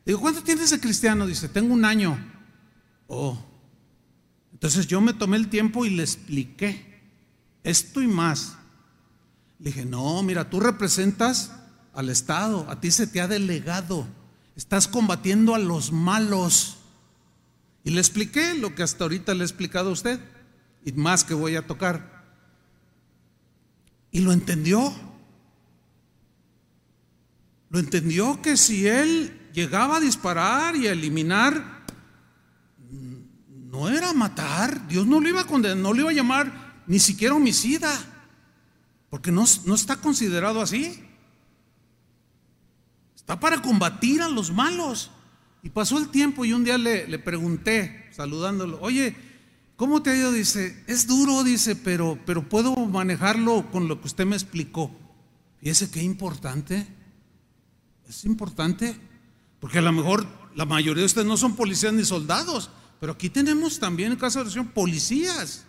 Digo, 0.06 0.20
¿cuánto 0.20 0.44
tienes 0.44 0.70
de 0.70 0.80
cristiano? 0.80 1.26
Dice, 1.26 1.50
tengo 1.50 1.74
un 1.74 1.86
año. 1.86 2.18
Oh, 3.08 3.44
entonces 4.54 4.86
yo 4.86 5.02
me 5.02 5.14
tomé 5.14 5.38
el 5.38 5.50
tiempo 5.50 5.86
y 5.86 5.90
le 5.90 6.04
expliqué 6.04 7.02
esto 7.64 8.02
y 8.02 8.08
más. 8.08 8.58
Le 9.58 9.72
dije, 9.72 9.86
no, 9.86 10.22
mira, 10.22 10.50
tú 10.52 10.60
representas 10.60 11.52
al 11.94 12.10
Estado, 12.10 12.70
a 12.70 12.80
ti 12.80 12.92
se 12.92 13.08
te 13.08 13.22
ha 13.22 13.28
delegado, 13.28 14.08
estás 14.56 14.88
combatiendo 14.88 15.56
a 15.56 15.60
los 15.60 15.92
malos. 15.92 16.78
Y 17.84 17.92
le 17.92 18.00
expliqué 18.00 18.54
lo 18.56 18.76
que 18.76 18.84
hasta 18.84 19.04
ahorita 19.04 19.34
le 19.34 19.42
he 19.42 19.46
explicado 19.46 19.90
a 19.90 19.94
usted 19.94 20.20
y 20.86 20.92
más 20.94 21.24
que 21.24 21.34
voy 21.34 21.56
a 21.56 21.66
tocar. 21.66 22.26
Y 24.12 24.20
lo 24.20 24.32
entendió. 24.32 24.94
Lo 27.70 27.80
entendió 27.80 28.42
que 28.42 28.58
si 28.58 28.88
él 28.88 29.50
llegaba 29.54 29.98
a 29.98 30.02
disparar 30.02 30.76
y 30.76 30.88
a 30.88 30.92
eliminar 30.92 31.82
no 33.72 33.88
era 33.88 34.12
matar, 34.14 34.88
Dios 34.88 35.08
no 35.08 35.22
lo 35.22 35.30
iba 35.30 35.42
a 35.42 35.48
condenar, 35.48 35.78
no 35.78 35.94
lo 35.94 36.02
iba 36.02 36.10
a 36.10 36.14
llamar 36.14 36.84
ni 36.88 37.00
siquiera 37.00 37.36
homicida, 37.36 37.90
porque 39.10 39.32
no, 39.32 39.46
no 39.66 39.76
está 39.76 39.96
considerado 39.96 40.62
así. 40.62 41.08
Está 43.16 43.40
para 43.40 43.62
combatir 43.62 44.22
a 44.22 44.28
los 44.28 44.52
malos. 44.52 45.10
Y 45.64 45.70
pasó 45.70 45.98
el 45.98 46.10
tiempo 46.10 46.44
y 46.44 46.54
un 46.54 46.64
día 46.64 46.78
le, 46.78 47.08
le 47.08 47.20
pregunté, 47.20 48.10
saludándolo, 48.12 48.80
oye, 48.82 49.16
¿cómo 49.76 50.02
te 50.02 50.10
ha 50.10 50.16
ido? 50.16 50.32
Dice, 50.32 50.84
es 50.88 51.06
duro, 51.06 51.44
dice, 51.44 51.76
pero, 51.76 52.18
pero 52.26 52.48
puedo 52.48 52.76
manejarlo 52.76 53.70
con 53.72 53.88
lo 53.88 54.02
que 54.02 54.08
usted 54.08 54.26
me 54.26 54.36
explicó. 54.36 54.92
Fíjese 55.60 55.92
qué 55.92 56.02
importante. 56.02 56.88
Es 58.10 58.26
importante, 58.26 58.96
porque 59.60 59.78
a 59.78 59.82
lo 59.82 59.92
mejor 59.92 60.26
la 60.56 60.66
mayoría 60.66 61.02
de 61.02 61.06
ustedes 61.06 61.28
no 61.28 61.38
son 61.38 61.56
policías 61.56 61.94
ni 61.94 62.04
soldados, 62.04 62.72
pero 63.00 63.14
aquí 63.14 63.30
tenemos 63.30 63.80
también 63.80 64.12
en 64.12 64.18
caso 64.18 64.40
de 64.40 64.44
oración 64.44 64.68
policías. 64.68 65.66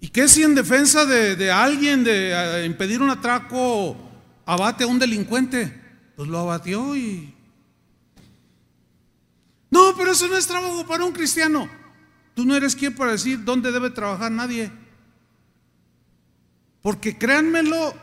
¿Y 0.00 0.08
qué 0.08 0.26
si 0.26 0.42
en 0.42 0.56
defensa 0.56 1.06
de, 1.06 1.50
alguien, 1.52 2.02
de 2.02 2.64
impedir 2.66 3.00
un 3.00 3.10
atraco, 3.10 3.96
abate 4.44 4.82
a 4.82 4.88
un 4.88 4.98
delincuente? 4.98 5.80
Pues 6.16 6.28
lo 6.28 6.40
abatió 6.40 6.96
y... 6.96 7.32
Pero 9.96 10.12
eso 10.12 10.28
no 10.28 10.36
es 10.36 10.46
trabajo 10.46 10.86
para 10.86 11.04
un 11.04 11.12
cristiano. 11.12 11.68
Tú 12.34 12.44
no 12.44 12.56
eres 12.56 12.74
quien 12.74 12.94
para 12.94 13.12
decir 13.12 13.44
dónde 13.44 13.72
debe 13.72 13.90
trabajar 13.90 14.30
nadie. 14.32 14.70
Porque 16.80 17.16
créanmelo, 17.16 17.94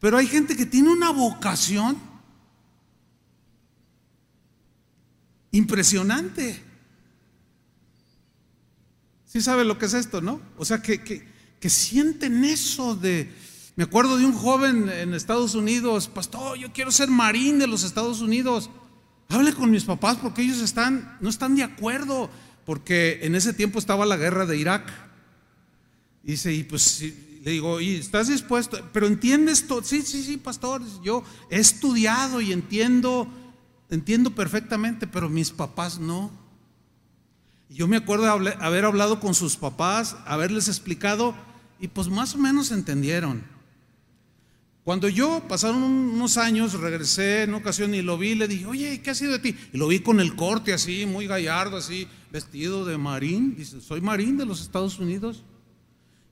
pero 0.00 0.18
hay 0.18 0.26
gente 0.26 0.56
que 0.56 0.66
tiene 0.66 0.90
una 0.90 1.10
vocación 1.10 1.96
Impresionante. 5.56 6.62
¿Sí 9.24 9.40
sabe 9.40 9.64
lo 9.64 9.78
que 9.78 9.86
es 9.86 9.94
esto, 9.94 10.20
no? 10.20 10.38
O 10.58 10.66
sea, 10.66 10.82
que, 10.82 11.02
que, 11.02 11.70
sienten 11.70 12.44
eso 12.44 12.94
de... 12.94 13.32
Me 13.74 13.84
acuerdo 13.84 14.18
de 14.18 14.26
un 14.26 14.34
joven 14.34 14.88
en 14.90 15.14
Estados 15.14 15.54
Unidos, 15.54 16.08
pastor, 16.08 16.58
yo 16.58 16.72
quiero 16.72 16.90
ser 16.90 17.08
marín 17.08 17.58
de 17.58 17.66
los 17.66 17.84
Estados 17.84 18.20
Unidos. 18.20 18.70
Hable 19.28 19.52
con 19.52 19.70
mis 19.70 19.84
papás 19.84 20.18
porque 20.22 20.42
ellos 20.42 20.60
están, 20.60 21.16
no 21.20 21.28
están 21.28 21.56
de 21.56 21.64
acuerdo, 21.64 22.30
porque 22.64 23.20
en 23.22 23.34
ese 23.34 23.52
tiempo 23.52 23.78
estaba 23.78 24.06
la 24.06 24.16
guerra 24.16 24.46
de 24.46 24.56
Irak. 24.56 24.92
Dice, 26.22 26.52
y 26.52 26.64
pues 26.64 27.02
le 27.42 27.50
digo, 27.50 27.80
¿y 27.80 27.96
estás 27.96 28.28
dispuesto? 28.28 28.78
Pero 28.92 29.06
entiendes 29.06 29.66
todo. 29.66 29.82
Sí, 29.82 30.02
sí, 30.02 30.22
sí, 30.22 30.36
pastor. 30.36 30.82
Yo 31.02 31.24
he 31.50 31.58
estudiado 31.58 32.40
y 32.40 32.52
entiendo 32.52 33.28
entiendo 33.90 34.30
perfectamente, 34.34 35.06
pero 35.06 35.28
mis 35.28 35.50
papás 35.50 35.98
no. 35.98 36.30
Yo 37.68 37.88
me 37.88 37.96
acuerdo 37.96 38.30
haber 38.30 38.84
hablado 38.84 39.20
con 39.20 39.34
sus 39.34 39.56
papás, 39.56 40.16
haberles 40.24 40.68
explicado 40.68 41.34
y 41.80 41.88
pues 41.88 42.08
más 42.08 42.34
o 42.34 42.38
menos 42.38 42.70
entendieron. 42.70 43.44
Cuando 44.86 45.08
yo 45.08 45.42
pasaron 45.48 45.82
unos 45.82 46.36
años, 46.36 46.74
regresé 46.74 47.42
en 47.42 47.54
ocasión 47.54 47.92
y 47.92 48.02
lo 48.02 48.16
vi, 48.16 48.36
le 48.36 48.46
dije, 48.46 48.66
oye, 48.66 49.02
¿qué 49.02 49.10
ha 49.10 49.16
sido 49.16 49.32
de 49.32 49.40
ti? 49.40 49.56
Y 49.72 49.78
lo 49.78 49.88
vi 49.88 49.98
con 49.98 50.20
el 50.20 50.36
corte 50.36 50.72
así, 50.72 51.06
muy 51.06 51.26
gallardo, 51.26 51.76
así, 51.76 52.06
vestido 52.30 52.84
de 52.84 52.96
marín. 52.96 53.56
Dice, 53.56 53.80
soy 53.80 54.00
marín 54.00 54.36
de 54.36 54.46
los 54.46 54.60
Estados 54.60 55.00
Unidos. 55.00 55.42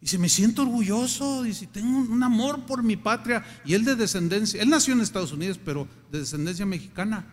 Dice, 0.01 0.19
me 0.19 0.29
siento 0.29 0.63
orgulloso, 0.63 1.43
dice, 1.43 1.67
tengo 1.67 1.99
un 1.99 2.23
amor 2.23 2.65
por 2.65 2.85
mi 2.85 2.97
patria. 2.97 3.45
Y 3.65 3.75
él 3.75 3.85
de 3.85 3.97
descendencia, 3.97 4.63
él 4.63 4.71
nació 4.71 4.95
en 4.95 5.01
Estados 5.01 5.33
Unidos, 5.33 5.59
pero 5.65 5.89
de 6.13 6.21
descendencia 6.21 6.65
mexicana. 6.65 7.27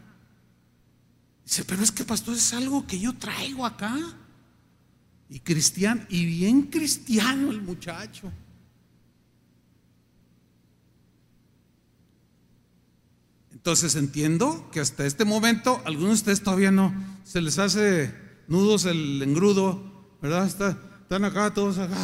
Dice, 1.46 1.64
pero 1.66 1.84
es 1.84 1.92
que 1.92 2.04
pastor, 2.04 2.34
es 2.34 2.52
algo 2.52 2.88
que 2.88 3.00
yo 3.00 3.14
traigo 3.14 3.68
acá. 3.68 3.96
Y 5.30 5.40
cristiano, 5.42 6.02
y 6.10 6.26
bien 6.26 6.64
cristiano 6.64 7.52
el 7.52 7.62
muchacho. 7.62 8.34
Entonces 13.62 13.96
entiendo 13.96 14.68
que 14.72 14.80
hasta 14.80 15.06
este 15.06 15.24
momento 15.24 15.84
algunos 15.86 16.10
de 16.10 16.16
ustedes 16.16 16.42
todavía 16.42 16.72
no 16.72 16.92
se 17.24 17.42
les 17.42 17.60
hace 17.60 18.12
nudos 18.48 18.86
el 18.86 19.22
engrudo, 19.22 20.18
¿verdad? 20.20 20.48
están 20.48 21.24
acá 21.24 21.54
todos 21.54 21.78
acá. 21.78 21.96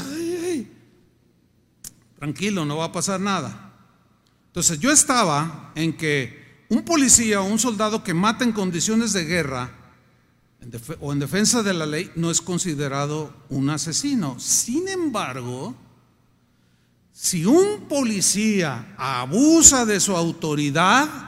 Tranquilo, 2.20 2.64
no 2.64 2.78
va 2.78 2.86
a 2.86 2.91
pasar 2.91 3.20
nada. 3.20 3.74
Entonces 4.45 4.80
yo 4.80 4.91
estaba 4.91 5.72
en 5.74 5.97
que 5.97 6.66
un 6.70 6.84
policía 6.84 7.41
o 7.41 7.45
un 7.45 7.58
soldado 7.58 8.03
que 8.03 8.14
mata 8.14 8.43
en 8.43 8.51
condiciones 8.51 9.12
de 9.14 9.26
guerra 9.26 9.72
o 10.99 11.12
en 11.12 11.18
defensa 11.18 11.64
de 11.64 11.74
la 11.74 11.88
ley 11.88 12.12
no 12.16 12.30
es 12.30 12.39
considerado 12.39 13.34
un 13.49 13.72
asesino. 13.72 14.39
Sin 14.39 14.88
embargo, 14.88 15.76
si 17.12 17.45
un 17.45 17.88
policía 17.88 18.93
abusa 18.95 19.88
de 19.88 19.99
su 19.99 20.16
autoridad, 20.16 21.27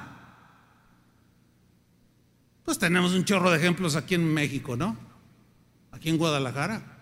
pues 2.70 2.78
tenemos 2.78 3.13
un 3.13 3.26
chorro 3.26 3.49
de 3.49 3.57
ejemplos 3.57 3.95
aquí 3.95 4.13
en 4.13 4.32
México, 4.32 4.78
¿no? 4.78 4.95
Aquí 5.91 6.07
en 6.09 6.20
Guadalajara. 6.20 6.99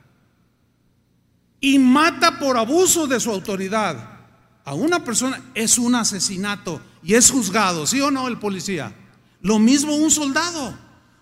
Y 1.60 1.78
mata 1.78 2.40
por 2.40 2.58
abuso 2.58 3.06
de 3.06 3.20
su 3.20 3.30
autoridad 3.30 4.18
a 4.64 4.74
una 4.74 5.04
persona, 5.04 5.42
es 5.54 5.78
un 5.78 5.96
asesinato 5.96 6.80
y 7.04 7.16
es 7.16 7.30
juzgado, 7.30 7.86
¿sí 7.86 8.00
o 8.00 8.10
no 8.12 8.30
el 8.30 8.40
policía? 8.40 8.96
Lo 9.42 9.60
mismo 9.60 9.94
un 9.94 10.10
soldado. 10.10 10.74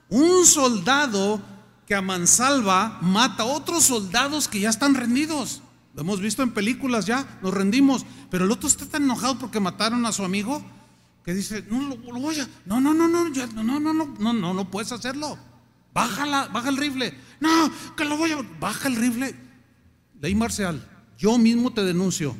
Un 0.09 0.45
soldado 0.45 1.41
que 1.87 1.95
a 1.95 2.03
mansalva 2.03 2.99
mata 3.01 3.41
a 3.41 3.47
otros 3.47 3.85
soldados 3.85 4.47
que 4.47 4.59
ya 4.59 4.69
están 4.69 4.93
rendidos. 4.93 5.63
Lo 5.95 6.01
hemos 6.01 6.19
visto 6.19 6.43
en 6.43 6.51
películas 6.51 7.07
ya, 7.07 7.39
nos 7.41 7.51
rendimos. 7.51 8.05
Pero 8.29 8.45
el 8.45 8.51
otro 8.51 8.69
está 8.69 8.85
tan 8.85 9.05
enojado 9.05 9.39
porque 9.39 9.59
mataron 9.59 10.05
a 10.05 10.11
su 10.11 10.23
amigo 10.23 10.63
que 11.25 11.33
dice, 11.33 11.65
no 11.71 11.81
lo, 11.89 11.95
lo 12.13 12.19
voy 12.19 12.39
a, 12.39 12.47
no, 12.65 12.79
no, 12.79 12.93
no, 12.93 13.07
no, 13.07 13.33
ya, 13.33 13.47
no, 13.47 13.63
no, 13.63 13.79
no, 13.79 13.93
no, 13.93 14.05
no, 14.19 14.31
no, 14.31 14.53
no 14.53 14.69
puedes 14.69 14.91
hacerlo. 14.91 15.39
Bájala, 15.91 16.49
baja 16.49 16.69
el 16.69 16.77
rifle. 16.77 17.17
No, 17.39 17.71
que 17.97 18.05
lo 18.05 18.15
voy 18.15 18.31
a, 18.31 18.37
baja 18.59 18.87
el 18.87 18.95
rifle. 18.95 19.35
Ley 20.21 20.35
marcial, 20.35 20.87
yo 21.17 21.39
mismo 21.39 21.73
te 21.73 21.83
denuncio. 21.83 22.35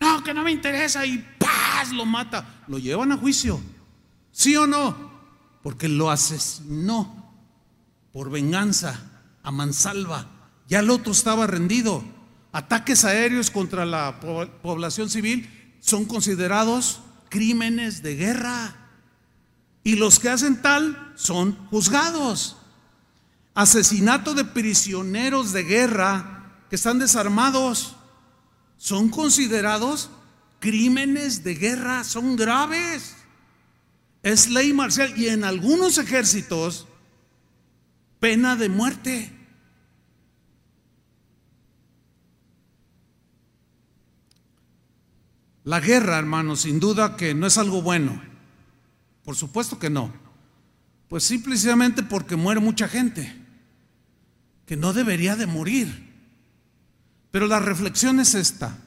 No, 0.00 0.22
que 0.22 0.34
no 0.34 0.42
me 0.42 0.52
interesa 0.52 1.06
y 1.06 1.24
paz 1.38 1.92
lo 1.92 2.04
mata. 2.04 2.62
Lo 2.68 2.78
llevan 2.78 3.10
a 3.12 3.16
juicio. 3.16 3.58
¿Sí 4.32 4.54
o 4.54 4.66
no? 4.66 5.10
Porque 5.62 5.88
lo 5.88 6.10
asesinó 6.10 7.32
por 8.12 8.30
venganza, 8.30 9.00
a 9.42 9.50
mansalva. 9.50 10.26
Ya 10.68 10.80
el 10.80 10.90
otro 10.90 11.12
estaba 11.12 11.46
rendido. 11.46 12.04
Ataques 12.52 13.04
aéreos 13.06 13.50
contra 13.50 13.86
la 13.86 14.20
po 14.20 14.46
población 14.62 15.08
civil 15.08 15.48
son 15.80 16.04
considerados 16.04 17.00
crímenes 17.30 18.02
de 18.02 18.16
guerra. 18.16 18.76
Y 19.82 19.96
los 19.96 20.18
que 20.18 20.28
hacen 20.28 20.60
tal 20.60 21.14
son 21.16 21.56
juzgados. 21.68 22.58
Asesinato 23.54 24.34
de 24.34 24.44
prisioneros 24.44 25.52
de 25.52 25.64
guerra 25.64 26.64
que 26.68 26.76
están 26.76 26.98
desarmados 26.98 27.96
son 28.76 29.08
considerados 29.08 30.10
crímenes 30.60 31.42
de 31.42 31.54
guerra, 31.54 32.04
son 32.04 32.36
graves. 32.36 33.16
Es 34.22 34.48
ley 34.48 34.72
marcial 34.72 35.14
y 35.16 35.28
en 35.28 35.44
algunos 35.44 35.96
ejércitos 35.98 36.86
pena 38.20 38.54
de 38.54 38.68
muerte. 38.68 39.39
La 45.64 45.80
guerra, 45.80 46.18
hermanos, 46.18 46.62
sin 46.62 46.80
duda 46.80 47.16
que 47.16 47.34
no 47.34 47.46
es 47.46 47.58
algo 47.58 47.82
bueno. 47.82 48.20
Por 49.24 49.36
supuesto 49.36 49.78
que 49.78 49.90
no. 49.90 50.12
Pues 51.08 51.24
simplemente 51.24 52.02
porque 52.02 52.36
muere 52.36 52.60
mucha 52.60 52.88
gente, 52.88 53.34
que 54.66 54.76
no 54.76 54.92
debería 54.92 55.36
de 55.36 55.46
morir. 55.46 56.08
Pero 57.30 57.46
la 57.46 57.60
reflexión 57.60 58.20
es 58.20 58.34
esta, 58.34 58.78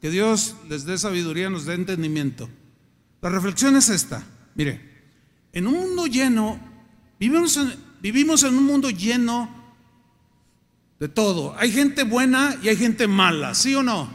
que 0.00 0.10
Dios 0.10 0.56
les 0.68 0.84
dé 0.84 0.98
sabiduría, 0.98 1.50
nos 1.50 1.64
dé 1.64 1.74
entendimiento. 1.74 2.48
La 3.22 3.28
reflexión 3.30 3.76
es 3.76 3.88
esta, 3.88 4.24
mire, 4.54 4.80
en 5.52 5.66
un 5.66 5.74
mundo 5.74 6.06
lleno, 6.06 6.60
vivimos 7.18 7.58
vivimos 8.00 8.42
en 8.44 8.54
un 8.54 8.64
mundo 8.64 8.90
lleno 8.90 9.48
de 11.00 11.08
todo. 11.08 11.56
Hay 11.58 11.72
gente 11.72 12.04
buena 12.04 12.56
y 12.62 12.68
hay 12.68 12.76
gente 12.76 13.08
mala, 13.08 13.54
¿sí 13.54 13.74
o 13.74 13.82
no? 13.82 14.08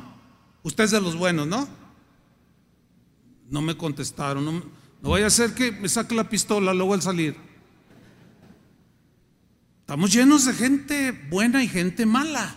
Usted 0.64 0.86
es 0.86 0.92
de 0.92 1.02
los 1.02 1.16
buenos, 1.16 1.48
¿no? 1.48 1.68
No 3.54 3.62
me 3.62 3.78
contestaron. 3.78 4.64
No, 5.04 5.10
vaya 5.12 5.28
a 5.28 5.30
ser 5.30 5.54
que 5.54 5.72
me 5.72 5.88
saque 5.88 6.16
la 6.16 6.28
pistola 6.28 6.74
luego 6.74 6.96
al 6.96 7.04
salir. 7.04 7.38
Estamos 9.82 10.12
llenos 10.12 10.46
de 10.46 10.54
gente 10.56 11.12
buena 11.30 11.64
y 11.64 11.68
gente 11.68 12.08
mala. 12.08 12.56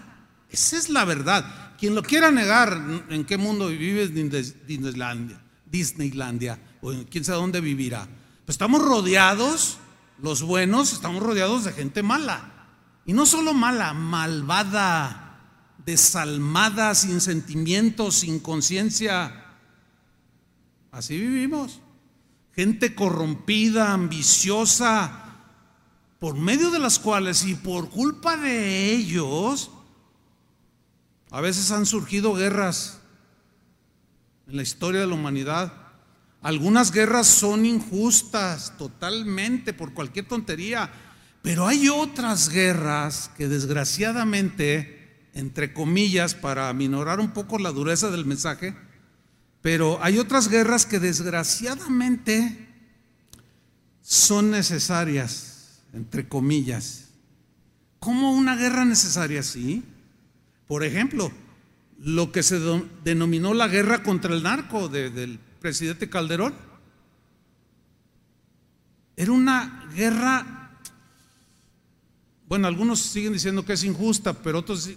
Esa 0.49 0.79
es 0.79 0.89
la 0.89 1.05
verdad. 1.05 1.75
Quien 1.79 1.95
lo 1.95 2.03
quiera 2.03 2.31
negar 2.31 3.05
en 3.11 3.27
qué 3.27 3.37
mundo 3.37 3.69
vive 3.69 4.09
Disneylandia, 4.09 5.39
Disneylandia 5.67 6.59
o 6.81 6.95
quién 7.11 7.27
sabe 7.27 7.41
dónde 7.41 7.61
vivirá. 7.61 8.09
Pues 8.47 8.55
estamos 8.55 8.81
rodeados, 8.81 9.77
los 10.23 10.41
buenos, 10.41 10.95
estamos 10.95 11.23
rodeados 11.23 11.65
de 11.65 11.75
gente 11.75 12.03
mala. 12.03 12.69
Y 13.05 13.13
no 13.13 13.27
solo 13.27 13.53
mala, 13.53 13.93
malvada, 13.93 15.43
desalmada, 15.85 16.95
sin 16.95 17.21
sentimientos, 17.21 18.15
sin 18.15 18.41
conciencia. 18.41 19.43
Así 20.97 21.19
vivimos. 21.19 21.81
Gente 22.55 22.95
corrompida, 22.95 23.93
ambiciosa, 23.93 25.43
por 26.19 26.37
medio 26.37 26.71
de 26.71 26.79
las 26.79 26.99
cuales 26.99 27.45
y 27.45 27.55
por 27.55 27.91
culpa 27.91 28.39
de 28.39 28.95
ellos, 28.95 29.71
a 31.31 31.43
veces 31.43 31.71
han 31.71 31.85
surgido 31.85 32.33
guerras 32.33 32.99
en 34.49 34.57
la 34.57 34.63
historia 34.63 35.03
de 35.03 35.07
la 35.07 35.17
humanidad. 35.17 35.71
Algunas 36.41 36.91
guerras 36.91 37.27
son 37.27 37.67
injustas 37.67 38.73
totalmente 38.79 39.75
por 39.75 39.93
cualquier 39.93 40.27
tontería, 40.27 40.91
pero 41.43 41.67
hay 41.67 41.91
otras 41.91 42.49
guerras 42.49 43.31
que 43.37 43.49
desgraciadamente, 43.49 45.29
entre 45.35 45.75
comillas, 45.75 46.35
para 46.35 46.73
minorar 46.73 47.21
un 47.21 47.33
poco 47.33 47.59
la 47.59 47.71
dureza 47.71 48.11
del 48.11 48.25
mensaje, 48.25 48.75
pero 49.67 49.99
hay 50.01 50.21
otras 50.21 50.49
guerras 50.49 50.87
que 50.87 51.01
desgraciadamente 51.01 52.69
son 54.01 54.53
necesarias, 54.53 55.81
entre 55.93 56.29
comillas. 56.29 57.09
¿Cómo 57.99 58.31
una 58.31 58.55
guerra 58.55 58.85
necesaria? 58.85 59.43
Sí. 59.43 59.83
Por 60.69 60.85
ejemplo, 60.85 61.33
lo 61.99 62.31
que 62.31 62.45
se 62.45 62.61
denominó 63.03 63.55
la 63.55 63.67
guerra 63.67 64.05
contra 64.05 64.33
el 64.37 64.45
narco 64.45 64.89
del 64.89 65.41
presidente 65.61 66.09
Calderón. 66.09 66.55
Era 69.17 69.33
una 69.33 69.91
guerra, 69.97 70.79
bueno, 72.47 72.69
algunos 72.69 73.01
siguen 73.01 73.33
diciendo 73.33 73.65
que 73.65 73.73
es 73.73 73.83
injusta, 73.83 74.33
pero 74.33 74.61
otros 74.61 74.89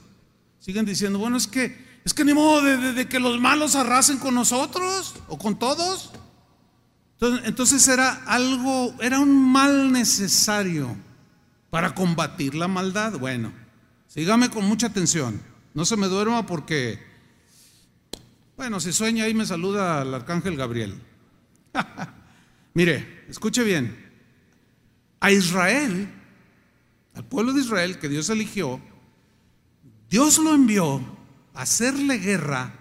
siguen 0.60 0.86
diciendo, 0.86 1.18
bueno, 1.18 1.38
es 1.38 1.48
que 1.48 1.89
es 2.04 2.14
que 2.14 2.24
ni 2.24 2.34
modo 2.34 2.62
de, 2.62 3.08
que 3.08 3.20
los 3.20 3.40
malos 3.40 3.76
arrasen 3.76 4.18
con 4.18 4.34
nosotros 4.34 5.16
o 5.28 5.38
con 5.38 5.60
todos. 5.60 6.12
Entonces, 7.44 7.88
era 7.88 8.24
algo, 8.26 8.96
era 9.02 9.20
un 9.20 9.52
mal 9.52 9.92
necesario 9.92 10.96
para 11.70 11.94
combatir 11.94 12.56
la 12.56 12.68
maldad. 12.68 13.20
Bueno, 13.20 13.52
sígame 14.08 14.50
con 14.50 14.66
mucha 14.66 14.88
atención. 14.88 15.42
No 15.74 15.86
se 15.86 15.98
me 15.98 16.08
duerma 16.08 16.46
porque, 16.46 17.00
bueno, 18.56 18.80
si 18.80 18.94
sueña 18.94 19.26
ahí 19.26 19.34
me 19.34 19.46
saluda 19.46 20.02
el 20.02 20.14
arcángel 20.14 20.56
Gabriel. 20.56 21.00
Mire, 22.74 23.26
escuche 23.28 23.64
bien. 23.64 24.08
A 25.20 25.32
Israel, 25.32 26.10
al 27.14 27.26
pueblo 27.26 27.52
de 27.52 27.60
Israel 27.60 28.00
que 28.00 28.08
Dios 28.08 28.30
eligió, 28.30 28.80
Dios 30.10 30.38
lo 30.38 30.56
envió 30.56 31.19
hacerle 31.60 32.20
guerra 32.20 32.74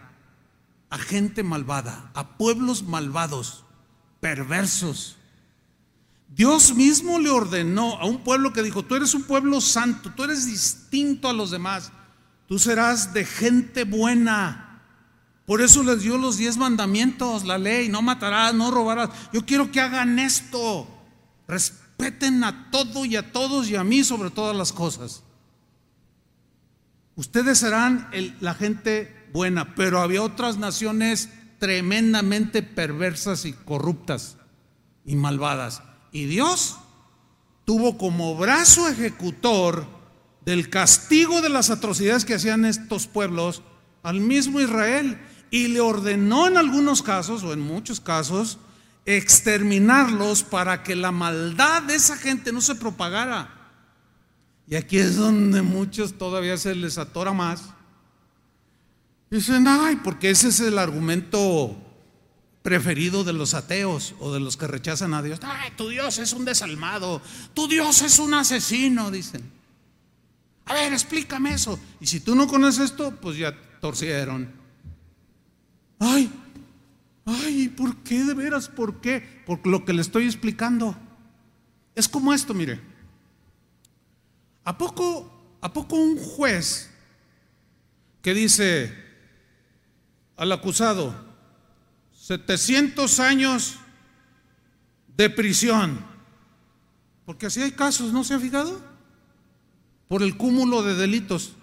a 0.88 0.98
gente 0.98 1.42
malvada, 1.42 2.12
a 2.14 2.38
pueblos 2.38 2.84
malvados, 2.84 3.64
perversos. 4.20 5.16
Dios 6.28 6.74
mismo 6.74 7.18
le 7.18 7.28
ordenó 7.28 7.98
a 7.98 8.06
un 8.06 8.22
pueblo 8.22 8.52
que 8.52 8.62
dijo, 8.62 8.84
tú 8.84 8.94
eres 8.94 9.14
un 9.14 9.24
pueblo 9.24 9.60
santo, 9.60 10.12
tú 10.14 10.22
eres 10.22 10.46
distinto 10.46 11.28
a 11.28 11.32
los 11.32 11.50
demás, 11.50 11.90
tú 12.46 12.58
serás 12.58 13.12
de 13.12 13.24
gente 13.24 13.82
buena. 13.82 14.80
Por 15.44 15.60
eso 15.60 15.82
les 15.82 16.02
dio 16.02 16.16
los 16.16 16.36
diez 16.36 16.56
mandamientos, 16.56 17.44
la 17.44 17.58
ley, 17.58 17.88
no 17.88 18.00
matarás, 18.00 18.54
no 18.54 18.70
robarás. 18.70 19.10
Yo 19.32 19.44
quiero 19.44 19.72
que 19.72 19.80
hagan 19.80 20.20
esto, 20.20 20.86
respeten 21.48 22.44
a 22.44 22.70
todo 22.70 23.04
y 23.04 23.16
a 23.16 23.32
todos 23.32 23.68
y 23.68 23.74
a 23.74 23.82
mí 23.82 24.04
sobre 24.04 24.30
todas 24.30 24.56
las 24.56 24.72
cosas. 24.72 25.24
Ustedes 27.18 27.58
serán 27.58 28.08
la 28.38 28.54
gente 28.54 29.12
buena, 29.32 29.74
pero 29.74 30.00
había 30.00 30.22
otras 30.22 30.56
naciones 30.56 31.28
tremendamente 31.58 32.62
perversas 32.62 33.44
y 33.44 33.54
corruptas 33.54 34.36
y 35.04 35.16
malvadas. 35.16 35.82
Y 36.12 36.26
Dios 36.26 36.78
tuvo 37.64 37.98
como 37.98 38.36
brazo 38.36 38.88
ejecutor 38.88 39.84
del 40.44 40.70
castigo 40.70 41.42
de 41.42 41.48
las 41.48 41.70
atrocidades 41.70 42.24
que 42.24 42.34
hacían 42.34 42.64
estos 42.64 43.08
pueblos 43.08 43.64
al 44.04 44.20
mismo 44.20 44.60
Israel 44.60 45.20
y 45.50 45.66
le 45.66 45.80
ordenó 45.80 46.46
en 46.46 46.56
algunos 46.56 47.02
casos 47.02 47.42
o 47.42 47.52
en 47.52 47.58
muchos 47.58 47.98
casos 47.98 48.60
exterminarlos 49.06 50.44
para 50.44 50.84
que 50.84 50.94
la 50.94 51.10
maldad 51.10 51.82
de 51.82 51.96
esa 51.96 52.16
gente 52.16 52.52
no 52.52 52.60
se 52.60 52.76
propagara. 52.76 53.57
Y 54.68 54.76
aquí 54.76 54.98
es 54.98 55.16
donde 55.16 55.62
muchos 55.62 56.18
todavía 56.18 56.56
se 56.56 56.74
les 56.74 56.98
atora 56.98 57.32
más 57.32 57.62
Dicen, 59.30 59.66
ay, 59.68 59.96
porque 59.96 60.30
ese 60.30 60.48
es 60.48 60.60
el 60.60 60.78
argumento 60.78 61.76
preferido 62.62 63.24
de 63.24 63.34
los 63.34 63.54
ateos 63.54 64.14
o 64.20 64.32
de 64.32 64.40
los 64.40 64.56
que 64.56 64.66
rechazan 64.66 65.12
a 65.12 65.22
Dios. 65.22 65.38
Ay, 65.42 65.72
tu 65.76 65.88
Dios 65.88 66.18
es 66.18 66.32
un 66.32 66.44
desalmado, 66.44 67.20
tu 67.52 67.68
Dios 67.68 68.00
es 68.02 68.18
un 68.18 68.32
asesino, 68.34 69.10
dicen. 69.10 69.42
A 70.64 70.74
ver, 70.74 70.92
explícame 70.92 71.52
eso. 71.52 71.78
Y 72.00 72.06
si 72.06 72.20
tú 72.20 72.34
no 72.34 72.46
conoces 72.46 72.90
esto, 72.90 73.14
pues 73.20 73.36
ya 73.36 73.54
torcieron. 73.80 74.50
Ay, 75.98 76.30
ay, 77.26 77.68
¿por 77.68 77.96
qué 77.98 78.24
de 78.24 78.34
veras? 78.34 78.68
¿Por 78.68 79.00
qué? 79.00 79.42
Por 79.46 79.66
lo 79.66 79.84
que 79.84 79.92
le 79.92 80.00
estoy 80.00 80.24
explicando. 80.24 80.96
Es 81.94 82.08
como 82.08 82.32
esto, 82.32 82.54
mire. 82.54 82.80
¿A 84.68 84.76
poco, 84.76 85.56
a 85.62 85.72
poco 85.72 85.96
un 85.96 86.18
juez 86.18 86.90
que 88.20 88.34
dice, 88.34 88.94
al 90.36 90.52
acusado 90.52 91.14
700 92.12 93.18
años 93.18 93.76
de 95.16 95.30
prisión. 95.30 96.04
Porque 97.24 97.46
así 97.46 97.62
hay 97.62 97.70
casos, 97.70 98.12
¿no 98.12 98.24
se 98.24 98.34
ha 98.34 98.38
fijado? 98.38 98.78
Por 100.06 100.22
el 100.22 100.36
cúmulo 100.36 100.82
de 100.82 100.96
delitos. 100.96 101.54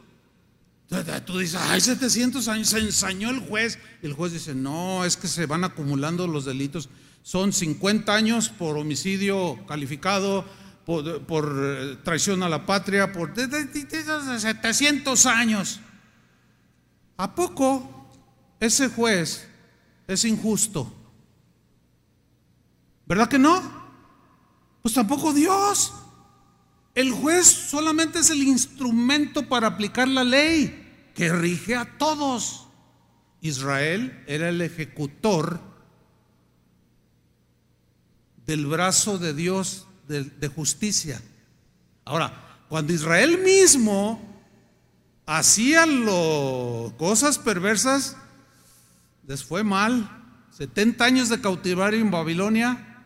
Tú 1.27 1.37
dices, 1.37 1.61
ay, 1.61 1.81
700 1.81 2.47
años, 2.47 2.69
se 2.69 2.79
ensañó 2.79 3.29
el 3.29 3.39
juez. 3.39 3.77
El 4.01 4.13
juez 4.13 4.33
dice, 4.33 4.55
no, 4.55 5.05
es 5.05 5.15
que 5.15 5.27
se 5.27 5.45
van 5.45 5.63
acumulando 5.63 6.25
los 6.25 6.45
delitos. 6.45 6.89
Son 7.21 7.53
50 7.53 8.15
años 8.15 8.49
por 8.49 8.75
homicidio 8.79 9.63
calificado, 9.67 10.43
por, 10.85 11.03
eh, 11.07 11.97
traición 12.03 12.43
a 12.43 12.49
la 12.49 12.65
patria, 12.65 13.11
por 13.11 13.33
700 13.35 15.25
años. 15.25 15.79
¿A 17.17 17.33
poco 17.33 17.95
ese 18.59 18.89
juez 18.89 19.47
es 20.07 20.25
injusto. 20.25 20.91
¿Verdad 23.05 23.27
que 23.27 23.39
no? 23.39 23.61
Pues 24.81 24.93
tampoco 24.93 25.33
Dios. 25.33 25.93
El 26.93 27.11
juez 27.11 27.47
solamente 27.47 28.19
es 28.19 28.29
el 28.29 28.43
instrumento 28.43 29.47
para 29.47 29.67
aplicar 29.67 30.07
la 30.07 30.23
ley 30.23 31.11
que 31.13 31.31
rige 31.33 31.75
a 31.75 31.97
todos. 31.97 32.67
Israel 33.41 34.23
era 34.27 34.49
el 34.49 34.61
ejecutor 34.61 35.59
del 38.45 38.65
brazo 38.65 39.17
de 39.17 39.33
Dios 39.33 39.87
de, 40.07 40.47
justicia. 40.47 41.21
Ahora, 42.03 42.33
cuando 42.69 42.93
Israel 42.93 43.39
mismo 43.39 44.21
hacía 45.25 45.85
cosas 46.97 47.37
perversas, 47.37 48.17
les 49.27 49.43
fue 49.43 49.63
mal. 49.63 50.09
70 50.51 51.03
años 51.03 51.29
de 51.29 51.41
cautiverio 51.41 51.99
en 51.99 52.11
Babilonia. 52.11 53.03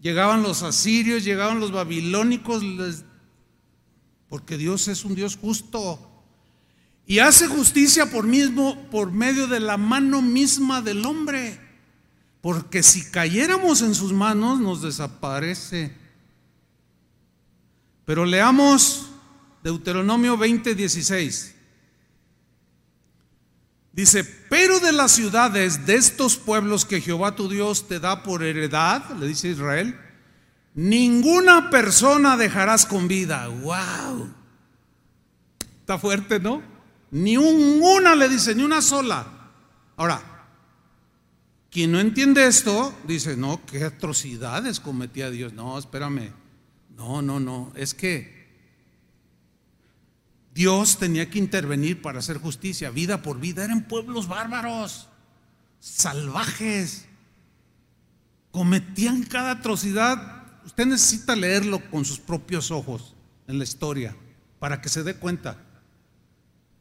Llegaban 0.00 0.42
los 0.42 0.62
asirios, 0.62 1.24
llegaban 1.24 1.60
los 1.60 1.72
babilónicos, 1.72 2.62
porque 4.28 4.56
Dios 4.56 4.88
es 4.88 5.04
un 5.04 5.14
Dios 5.14 5.36
justo. 5.36 6.04
Y 7.06 7.20
hace 7.20 7.46
justicia 7.46 8.10
por 8.10 8.26
mismo, 8.26 8.88
por 8.90 9.12
medio 9.12 9.46
de 9.46 9.60
la 9.60 9.76
mano 9.78 10.20
misma 10.20 10.82
del 10.82 11.06
hombre. 11.06 11.67
Porque 12.40 12.82
si 12.82 13.10
cayéramos 13.10 13.82
en 13.82 13.94
sus 13.94 14.12
manos, 14.12 14.60
nos 14.60 14.82
desaparece. 14.82 15.92
Pero 18.04 18.24
leamos 18.24 19.10
Deuteronomio 19.62 20.36
20, 20.36 20.74
16. 20.74 21.54
Dice, 23.92 24.22
pero 24.48 24.78
de 24.78 24.92
las 24.92 25.10
ciudades 25.10 25.84
de 25.84 25.96
estos 25.96 26.36
pueblos 26.36 26.84
que 26.84 27.00
Jehová 27.00 27.34
tu 27.34 27.48
Dios 27.48 27.88
te 27.88 27.98
da 27.98 28.22
por 28.22 28.44
heredad, 28.44 29.10
le 29.18 29.26
dice 29.26 29.48
Israel, 29.48 29.98
ninguna 30.74 31.68
persona 31.68 32.36
dejarás 32.36 32.86
con 32.86 33.08
vida. 33.08 33.48
¡Wow! 33.48 34.32
Está 35.80 35.98
fuerte, 35.98 36.38
¿no? 36.38 36.62
Ni 37.10 37.36
una 37.36 38.14
le 38.14 38.28
dice, 38.28 38.54
ni 38.54 38.62
una 38.62 38.80
sola. 38.82 39.26
Ahora, 39.96 40.37
quien 41.70 41.92
no 41.92 42.00
entiende 42.00 42.46
esto, 42.46 42.96
dice, 43.06 43.36
no, 43.36 43.64
qué 43.66 43.84
atrocidades 43.84 44.80
cometía 44.80 45.30
Dios. 45.30 45.52
No, 45.52 45.78
espérame. 45.78 46.32
No, 46.96 47.20
no, 47.20 47.38
no. 47.40 47.72
Es 47.76 47.94
que 47.94 48.38
Dios 50.54 50.98
tenía 50.98 51.30
que 51.30 51.38
intervenir 51.38 52.02
para 52.02 52.18
hacer 52.18 52.38
justicia, 52.38 52.90
vida 52.90 53.22
por 53.22 53.38
vida. 53.38 53.64
Eran 53.64 53.86
pueblos 53.86 54.26
bárbaros, 54.26 55.08
salvajes, 55.78 57.06
cometían 58.50 59.22
cada 59.24 59.52
atrocidad. 59.52 60.62
Usted 60.64 60.86
necesita 60.86 61.36
leerlo 61.36 61.80
con 61.90 62.04
sus 62.04 62.18
propios 62.18 62.70
ojos 62.70 63.14
en 63.46 63.58
la 63.58 63.64
historia 63.64 64.16
para 64.58 64.80
que 64.80 64.88
se 64.88 65.02
dé 65.02 65.14
cuenta. 65.14 65.64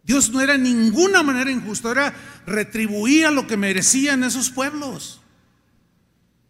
Dios 0.07 0.29
no 0.29 0.39
era 0.39 0.55
en 0.55 0.63
ninguna 0.63 1.21
manera 1.21 1.51
injusto, 1.51 1.91
era 1.91 2.15
retribuía 2.45 3.29
lo 3.29 3.45
que 3.45 3.57
merecían 3.57 4.23
esos 4.23 4.49
pueblos. 4.49 5.19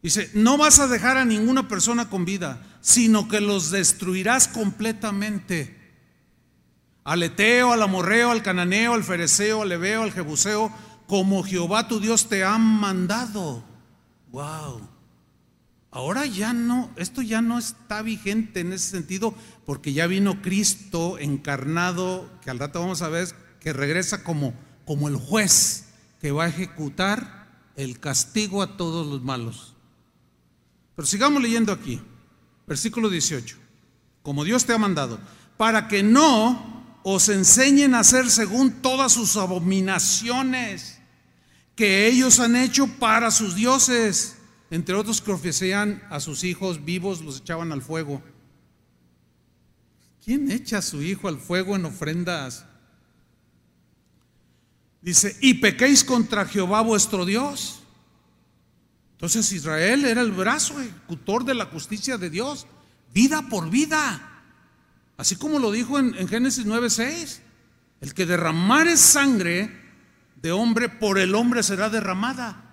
Dice, 0.04 0.30
no 0.36 0.60
vas 0.60 0.78
a 0.78 0.86
dejar 0.88 1.18
a 1.18 1.26
ninguna 1.26 1.68
persona 1.68 2.08
con 2.08 2.24
vida, 2.24 2.62
sino 2.82 3.28
que 3.28 3.42
los 3.42 3.72
destruirás 3.72 4.48
completamente 4.48 5.76
al 7.04 7.24
Eteo, 7.24 7.74
al 7.74 7.82
Amorreo, 7.82 8.30
al 8.30 8.44
Cananeo, 8.44 8.94
al 8.94 9.04
Fereceo, 9.04 9.64
al 9.64 9.72
Ebeo, 9.72 10.04
al 10.04 10.12
Jebuseo, 10.12 10.72
como 11.08 11.42
Jehová 11.42 11.88
tu 11.88 12.00
Dios 12.00 12.30
te 12.30 12.44
ha 12.44 12.60
mandado. 12.60 13.64
Wow. 14.32 14.88
Ahora 15.90 16.28
ya 16.28 16.54
no, 16.54 16.92
esto 16.96 17.24
ya 17.24 17.42
no 17.42 17.58
está 17.58 18.04
vigente 18.04 18.60
en 18.60 18.72
ese 18.72 18.92
sentido, 18.92 19.34
porque 19.66 19.94
ya 19.94 20.06
vino 20.06 20.44
Cristo 20.44 21.18
encarnado, 21.18 22.30
que 22.44 22.52
al 22.52 22.60
rato 22.60 22.80
vamos 22.82 23.02
a 23.02 23.10
ver 23.10 23.47
que 23.60 23.74
regresa 23.74 24.24
como, 24.24 24.54
como 24.86 25.08
el 25.08 25.16
juez 25.16 25.86
que 26.20 26.32
va 26.32 26.46
a 26.46 26.50
ejecutar 26.50 27.48
el 27.76 28.00
castigo 28.00 28.62
a 28.62 28.78
todos 28.78 29.06
los 29.08 29.22
malos. 29.24 29.76
Pero 30.96 31.06
sigamos 31.06 31.42
leyendo 31.42 31.72
aquí, 31.72 32.02
versículo 32.66 33.10
18. 33.10 33.58
Como 34.24 34.44
Dios 34.44 34.66
te 34.66 34.74
ha 34.74 34.78
mandado, 34.78 35.20
para 35.58 35.88
que 35.88 36.04
no 36.04 37.00
os 37.04 37.30
enseñen 37.30 37.94
a 37.94 38.00
hacer 38.00 38.30
según 38.30 38.82
todas 38.82 39.14
sus 39.14 39.38
abominaciones 39.38 41.00
que 41.76 42.08
ellos 42.08 42.40
han 42.40 42.56
hecho 42.56 42.88
para 43.00 43.32
sus 43.32 43.56
dioses. 43.56 44.36
Entre 44.70 44.96
otros 44.96 45.22
que 45.22 45.32
ofrecían 45.32 46.04
a 46.10 46.20
sus 46.20 46.44
hijos 46.44 46.84
vivos, 46.84 47.22
los 47.22 47.40
echaban 47.40 47.72
al 47.72 47.82
fuego. 47.82 48.22
¿Quién 50.26 50.52
echa 50.52 50.80
a 50.80 50.82
su 50.82 51.02
hijo 51.02 51.30
al 51.30 51.38
fuego 51.38 51.76
en 51.76 51.86
ofrendas? 51.86 52.66
Dice, 55.02 55.38
y 55.42 55.56
pequéis 55.56 56.04
contra 56.04 56.46
Jehová 56.46 56.82
vuestro 56.82 57.26
Dios. 57.26 57.82
Entonces 59.14 59.52
Israel 59.52 60.06
era 60.06 60.22
el 60.22 60.32
brazo 60.32 60.80
ejecutor 60.80 61.44
de 61.44 61.56
la 61.56 61.66
justicia 61.66 62.18
de 62.18 62.30
Dios, 62.30 62.68
vida 63.14 63.42
por 63.50 63.70
vida. 63.70 64.44
Así 65.18 65.36
como 65.36 65.58
lo 65.58 65.72
dijo 65.72 65.98
en, 65.98 66.28
Génesis 66.28 66.66
9:6, 66.66 67.40
el 68.02 68.14
que 68.14 68.28
derramare 68.28 68.96
sangre 68.96 69.72
de 70.40 70.52
hombre 70.52 70.88
por 70.88 71.18
el 71.18 71.34
hombre 71.34 71.64
será 71.64 71.90
derramada. 71.90 72.64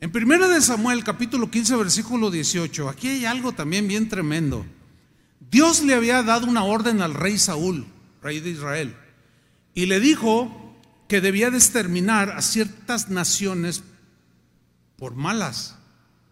En 0.00 0.10
primera 0.10 0.48
de 0.48 0.60
Samuel, 0.60 1.04
capítulo 1.04 1.50
15, 1.50 1.76
versículo 1.76 2.30
18, 2.30 2.88
aquí 2.88 3.08
hay 3.08 3.24
algo 3.24 3.52
también 3.52 3.86
bien 3.86 4.08
tremendo. 4.08 4.66
Dios 5.50 5.82
le 5.82 5.94
había 5.94 6.22
dado 6.22 6.46
una 6.46 6.64
orden 6.64 7.02
al 7.02 7.14
rey 7.14 7.38
Saúl, 7.38 7.86
rey 8.20 8.40
de 8.40 8.50
Israel, 8.50 8.96
y 9.78 9.86
le 9.86 10.00
dijo 10.00 10.74
que 11.06 11.20
debía 11.20 11.46
exterminar 11.46 12.32
a 12.32 12.42
ciertas 12.42 13.10
naciones 13.10 13.84
por 14.96 15.14
malas, 15.14 15.76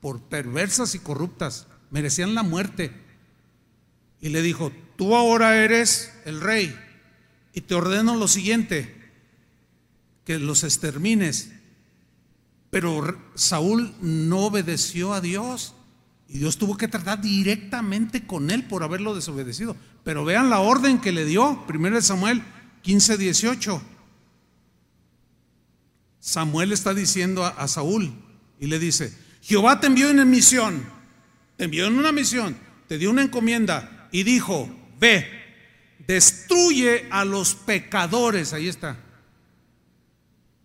por 0.01 0.21
perversas 0.21 0.97
y 0.97 0.99
corruptas, 0.99 1.69
merecían 1.93 2.35
la 2.35 2.43
muerte. 2.43 2.91
Y 4.21 4.31
le 4.31 4.43
dijo, 4.43 4.73
tú 4.97 5.15
ahora 5.15 5.63
eres 5.63 6.13
el 6.25 6.41
rey 6.41 6.77
y 7.55 7.61
te 7.61 7.77
ordeno 7.77 8.17
lo 8.17 8.27
siguiente, 8.27 9.13
que 10.25 10.41
los 10.41 10.65
extermines. 10.65 11.53
Pero 12.71 13.17
Saúl 13.37 13.95
no 14.01 14.47
obedeció 14.47 15.15
a 15.15 15.21
Dios 15.21 15.73
y 16.29 16.39
Dios 16.39 16.59
tuvo 16.59 16.77
que 16.77 16.89
tratar 16.89 17.21
directamente 17.21 18.27
con 18.27 18.51
él 18.51 18.65
por 18.65 18.83
haberlo 18.83 19.15
desobedecido. 19.15 19.77
Pero 20.03 20.25
vean 20.25 20.51
la 20.51 20.59
orden 20.59 21.01
que 21.01 21.13
le 21.13 21.25
dio, 21.25 21.65
1 21.69 22.03
Samuel 22.03 22.43
15, 22.87 23.19
18. 23.19 23.83
Samuel 26.21 26.71
está 26.71 26.95
diciendo 26.95 27.45
a, 27.45 27.67
Saúl 27.67 28.15
y 28.61 28.69
le 28.69 28.79
dice, 28.79 29.13
Jehová 29.43 29.81
te 29.81 29.89
envió 29.89 30.09
en 30.09 30.31
misión, 30.31 30.87
te 31.57 31.65
envió 31.65 31.89
en 31.89 31.99
una 31.99 32.13
misión, 32.13 32.57
te 32.87 32.97
dio 32.97 33.11
una 33.11 33.23
encomienda 33.23 34.09
y 34.13 34.23
dijo, 34.23 34.73
ve, 35.01 35.29
destruye 36.07 37.09
a 37.11 37.25
los 37.25 37.57
pecadores, 37.57 38.53
ahí 38.53 38.69
está. 38.69 38.97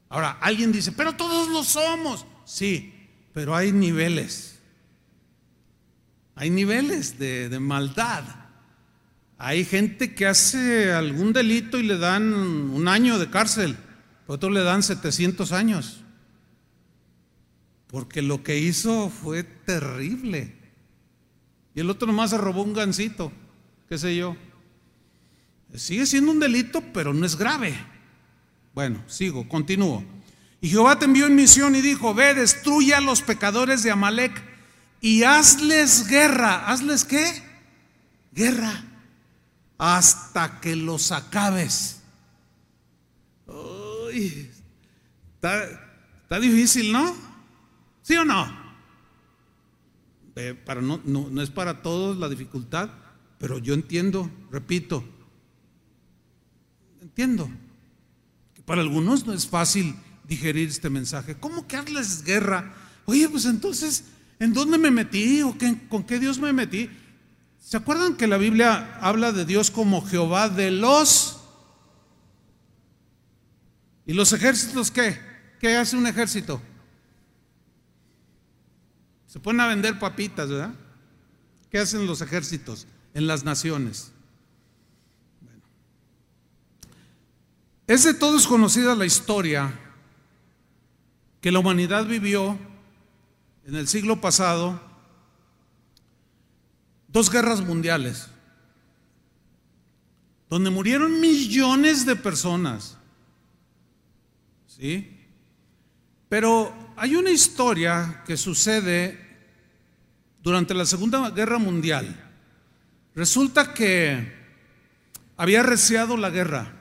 Ahora, 0.08 0.38
alguien 0.42 0.72
dice, 0.72 0.92
pero 0.92 1.16
todos 1.16 1.50
lo 1.50 1.64
somos. 1.64 2.28
Sí, 2.46 2.94
pero 3.34 3.56
hay 3.56 3.72
niveles. 3.72 4.60
Hay 6.36 6.52
niveles 6.52 7.18
de 7.18 7.60
maldad. 7.60 8.41
Hay 9.44 9.66
gente 9.66 10.14
que 10.14 10.28
hace 10.28 10.94
algún 10.94 11.34
delito 11.34 11.80
y 11.80 11.84
le 11.84 11.98
dan 11.98 12.32
un 12.32 12.88
año 12.88 13.18
de 13.18 13.32
cárcel, 13.32 13.76
otros 14.28 14.52
le 14.52 14.62
dan 14.62 14.84
700 14.84 15.52
años. 15.52 16.04
Porque 17.88 18.22
lo 18.22 18.44
que 18.44 18.60
hizo 18.60 19.10
fue 19.10 19.42
terrible. 19.42 20.56
Y 21.74 21.80
el 21.80 21.90
otro 21.90 22.06
nomás 22.06 22.30
se 22.30 22.38
robó 22.38 22.62
un 22.62 22.74
gancito, 22.74 23.32
qué 23.90 23.98
sé 23.98 24.16
yo. 24.16 24.38
Sigue 25.74 26.06
siendo 26.06 26.32
un 26.34 26.40
delito, 26.40 26.84
pero 26.94 27.12
no 27.12 27.26
es 27.26 27.36
grave. 27.36 27.74
Bueno, 28.76 29.04
sigo, 29.08 29.50
continúo. 29.50 30.06
Y 30.62 30.70
Jehová 30.70 31.00
te 31.00 31.06
envió 31.06 31.26
en 31.26 31.34
misión 31.34 31.76
y 31.76 31.82
dijo, 31.82 32.14
ve, 32.14 32.36
destruye 32.36 32.94
a 32.94 33.02
los 33.02 33.24
pecadores 33.24 33.82
de 33.82 33.90
Amalek 33.90 34.40
y 35.02 35.24
hazles 35.24 36.08
guerra. 36.08 36.68
¿Hazles 36.68 37.06
qué? 37.06 37.26
Guerra. 38.34 38.86
Hasta 39.84 40.62
que 40.62 40.76
los 40.76 41.12
acabes. 41.12 42.04
Está 45.42 46.40
difícil, 46.40 46.92
¿no? 46.92 47.16
¿Sí 48.04 48.16
o 48.16 48.24
no? 48.24 48.46
Eh, 50.36 50.54
para 50.54 50.82
no, 50.82 51.02
no, 51.04 51.30
no 51.32 51.42
es 51.42 51.50
para 51.50 51.82
todos 51.82 52.16
la 52.18 52.30
dificultad, 52.30 52.92
pero 53.40 53.58
yo 53.58 53.74
entiendo, 53.74 54.30
repito, 54.52 55.04
entiendo 57.02 57.50
que 58.54 58.62
para 58.62 58.82
algunos 58.82 59.26
no 59.26 59.34
es 59.34 59.48
fácil 59.48 59.96
digerir 60.28 60.70
este 60.70 60.92
mensaje. 60.92 61.38
¿Cómo 61.38 61.68
que 61.68 61.78
hazles 61.78 62.24
guerra? 62.24 62.76
Oye, 63.06 63.28
pues 63.30 63.46
entonces, 63.46 64.04
¿en 64.38 64.54
dónde 64.54 64.78
me 64.78 64.92
metí? 64.92 65.42
¿O 65.42 65.58
qué, 65.58 65.76
con 65.90 66.04
qué 66.04 66.20
Dios 66.20 66.38
me 66.38 66.54
metí? 66.54 66.88
¿Se 67.62 67.78
acuerdan 67.78 68.18
que 68.18 68.28
la 68.28 68.38
Biblia 68.38 68.98
habla 69.00 69.32
de 69.32 69.46
Dios 69.46 69.70
como 69.72 70.06
Jehová 70.06 70.50
de 70.50 70.72
los... 70.72 71.38
¿Y 74.06 74.14
los 74.14 74.34
ejércitos 74.34 74.90
qué? 74.90 75.18
¿Qué 75.60 75.78
hace 75.78 75.96
un 75.96 76.08
ejército? 76.08 76.60
Se 79.28 79.40
ponen 79.40 79.62
a 79.62 79.68
vender 79.68 80.00
papitas, 80.00 80.50
¿verdad? 80.50 80.74
¿Qué 81.70 81.78
hacen 81.78 82.08
los 82.08 82.20
ejércitos 82.22 82.88
en 83.14 83.28
las 83.28 83.46
naciones? 83.46 84.12
Es 87.86 88.04
de 88.04 88.16
todos 88.16 88.48
conocida 88.48 88.96
la 88.96 89.06
historia 89.06 89.72
que 91.40 91.52
la 91.52 91.60
humanidad 91.60 92.06
vivió 92.06 92.58
en 93.66 93.76
el 93.76 93.88
siglo 93.88 94.20
pasado 94.20 94.91
dos 97.12 97.30
guerras 97.30 97.62
mundiales, 97.62 98.28
donde 100.50 100.70
murieron 100.70 101.20
millones 101.20 102.06
de 102.06 102.16
personas. 102.16 102.98
¿Sí? 104.68 105.18
Pero 106.30 106.94
hay 106.96 107.16
una 107.16 107.30
historia 107.32 108.24
que 108.26 108.38
sucede 108.38 109.20
durante 110.42 110.74
la 110.74 110.86
Segunda 110.86 111.30
Guerra 111.30 111.58
Mundial. 111.58 112.32
Resulta 113.14 113.74
que 113.74 114.34
había 115.38 115.64
reciado 115.64 116.18
la 116.18 116.30
guerra. 116.30 116.74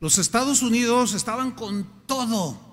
Los 0.00 0.18
Estados 0.18 0.62
Unidos 0.62 1.14
estaban 1.14 1.52
con 1.52 2.06
todo 2.06 2.71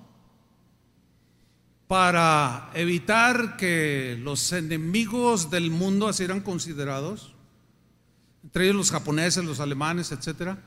para 1.90 2.70
evitar 2.76 3.58
que 3.58 4.18
los 4.22 4.54
enemigos 4.54 5.50
del 5.50 5.74
así 6.08 6.26
sean 6.26 6.40
considerados, 6.40 7.34
entre 8.44 8.66
ellos 8.66 8.76
los 8.78 8.92
japoneses, 8.92 9.44
los 9.44 9.60
alemanes, 9.60 10.14
etcétera 10.14 10.60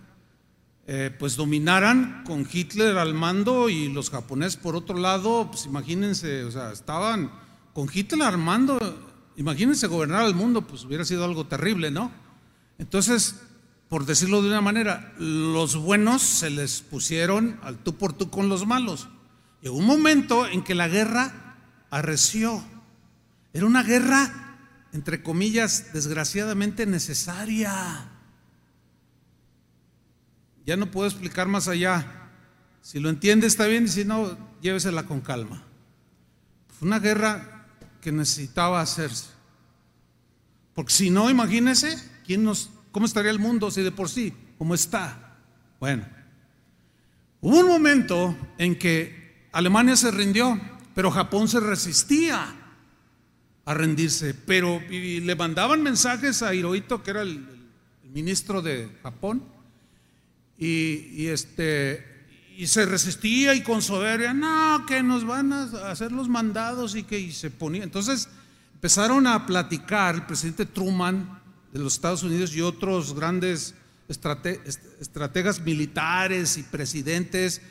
eh, 0.85 1.15
pues 1.17 1.37
dominaran 1.37 2.25
con 2.27 2.45
Hitler 2.51 2.99
al 2.99 3.15
mando 3.15 3.69
y 3.69 3.89
los 3.89 4.11
japoneses 4.11 4.57
por 4.57 4.75
otro 4.75 4.99
lado, 4.99 5.49
pues 5.49 5.65
imagínense, 5.65 6.43
o 6.43 6.51
sea, 6.51 6.73
estaban 6.73 7.31
con 7.73 7.89
Hitler 7.93 8.23
al 8.23 8.39
mando, 8.39 8.81
imagínense 9.37 9.87
gobernar 9.87 10.23
al 10.23 10.35
mundo, 10.35 10.63
pues 10.67 10.85
hubiera 10.85 11.05
sido 11.05 11.25
algo 11.25 11.47
terrible, 11.47 11.93
¿no? 11.93 12.11
Entonces, 12.79 13.41
por 13.89 14.07
decirlo 14.07 14.43
de 14.43 14.49
una 14.49 14.61
manera, 14.61 15.15
los 15.19 15.77
buenos 15.77 16.21
se 16.21 16.51
les 16.51 16.81
pusieron 16.81 17.61
al 17.63 17.79
tú 17.79 17.95
por 17.95 18.13
tú 18.13 18.29
con 18.29 18.49
los 18.49 18.67
malos. 18.67 19.09
Llegó 19.63 19.77
un 19.77 19.87
momento 19.87 20.47
en 20.47 20.65
que 20.65 20.75
la 20.75 20.89
guerra 20.89 21.57
arreció. 21.89 22.63
Era 23.53 23.65
una 23.65 23.85
guerra, 23.85 24.59
entre 24.93 25.23
comillas, 25.23 25.93
desgraciadamente 25.93 26.85
necesaria. 26.85 28.11
Ya 30.67 30.77
no 30.77 30.91
puedo 30.91 31.09
explicar 31.09 31.47
más 31.47 31.69
allá. 31.69 32.31
Si 32.81 32.99
lo 32.99 33.09
entiende 33.09 33.47
está 33.47 33.67
bien 33.67 33.85
y 33.85 33.89
si 33.89 34.05
no, 34.05 34.37
llévesela 34.61 35.05
con 35.05 35.21
calma. 35.21 35.63
Fue 36.77 36.89
una 36.89 36.99
guerra 36.99 37.69
que 38.01 38.11
necesitaba 38.11 38.81
hacerse. 38.81 39.27
Porque 40.75 40.93
si 40.93 41.11
no, 41.11 41.31
imagínese 41.31 41.97
quién 42.27 42.43
nos, 42.43 42.71
cómo 42.91 43.07
estaría 43.07 43.31
el 43.31 43.39
mundo 43.39 43.71
si 43.71 43.83
de 43.83 43.93
por 43.93 44.09
sí, 44.09 44.35
cómo 44.59 44.75
está. 44.75 45.37
Bueno, 45.79 46.05
hubo 47.41 47.61
un 47.61 47.69
momento 47.69 48.37
en 48.59 48.77
que 48.77 49.22
Alemania 49.53 49.97
se 49.97 50.11
rindió, 50.11 50.61
pero 50.95 51.11
Japón 51.11 51.47
se 51.47 51.61
resistía 51.61 52.55
a 53.65 53.75
rendirse. 53.75 54.35
Pero 54.35 54.81
le 54.89 55.37
mandaban 55.37 55.83
mensajes 55.83 56.43
a 56.43 56.55
Hirohito, 56.55 57.03
que 57.03 57.11
era 57.11 57.23
el 57.23 57.47
ministro 58.13 58.63
de 58.63 58.91
Japón, 59.03 59.43
y, 60.59 61.27
este, 61.27 62.05
y 62.57 62.67
se 62.67 62.87
resistía 62.87 63.55
y 63.55 63.63
con 63.63 63.83
soberbia, 63.83 64.33
no, 64.33 64.85
que 64.87 65.03
nos 65.03 65.25
van 65.27 65.53
a 65.53 65.65
hacer 65.91 66.13
los 66.13 66.29
mandados 66.29 66.95
y 66.95 67.03
que 67.03 67.33
se 67.33 67.51
ponía. 67.51 67.83
Entonces 67.83 68.29
empezaron 68.75 69.27
a 69.27 69.47
platicar 69.47 70.15
el 70.15 70.27
presidente 70.27 70.67
Truman 70.67 71.41
de 71.73 71.79
los 71.79 71.95
Estados 71.95 72.23
Unidos 72.23 72.55
y 72.55 72.61
otros 72.61 73.15
grandes 73.15 73.75
estrategas 74.09 75.61
militares 75.61 76.59
y 76.59 76.63
presidentes, 76.63 77.63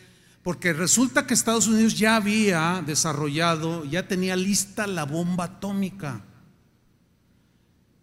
porque 0.43 0.73
resulta 0.73 1.27
que 1.27 1.33
Estados 1.33 1.67
Unidos 1.67 1.97
ya 1.97 2.15
había 2.15 2.83
desarrollado, 2.85 3.85
ya 3.85 4.07
tenía 4.07 4.35
lista 4.35 4.87
la 4.87 5.05
bomba 5.05 5.45
atómica. 5.45 6.21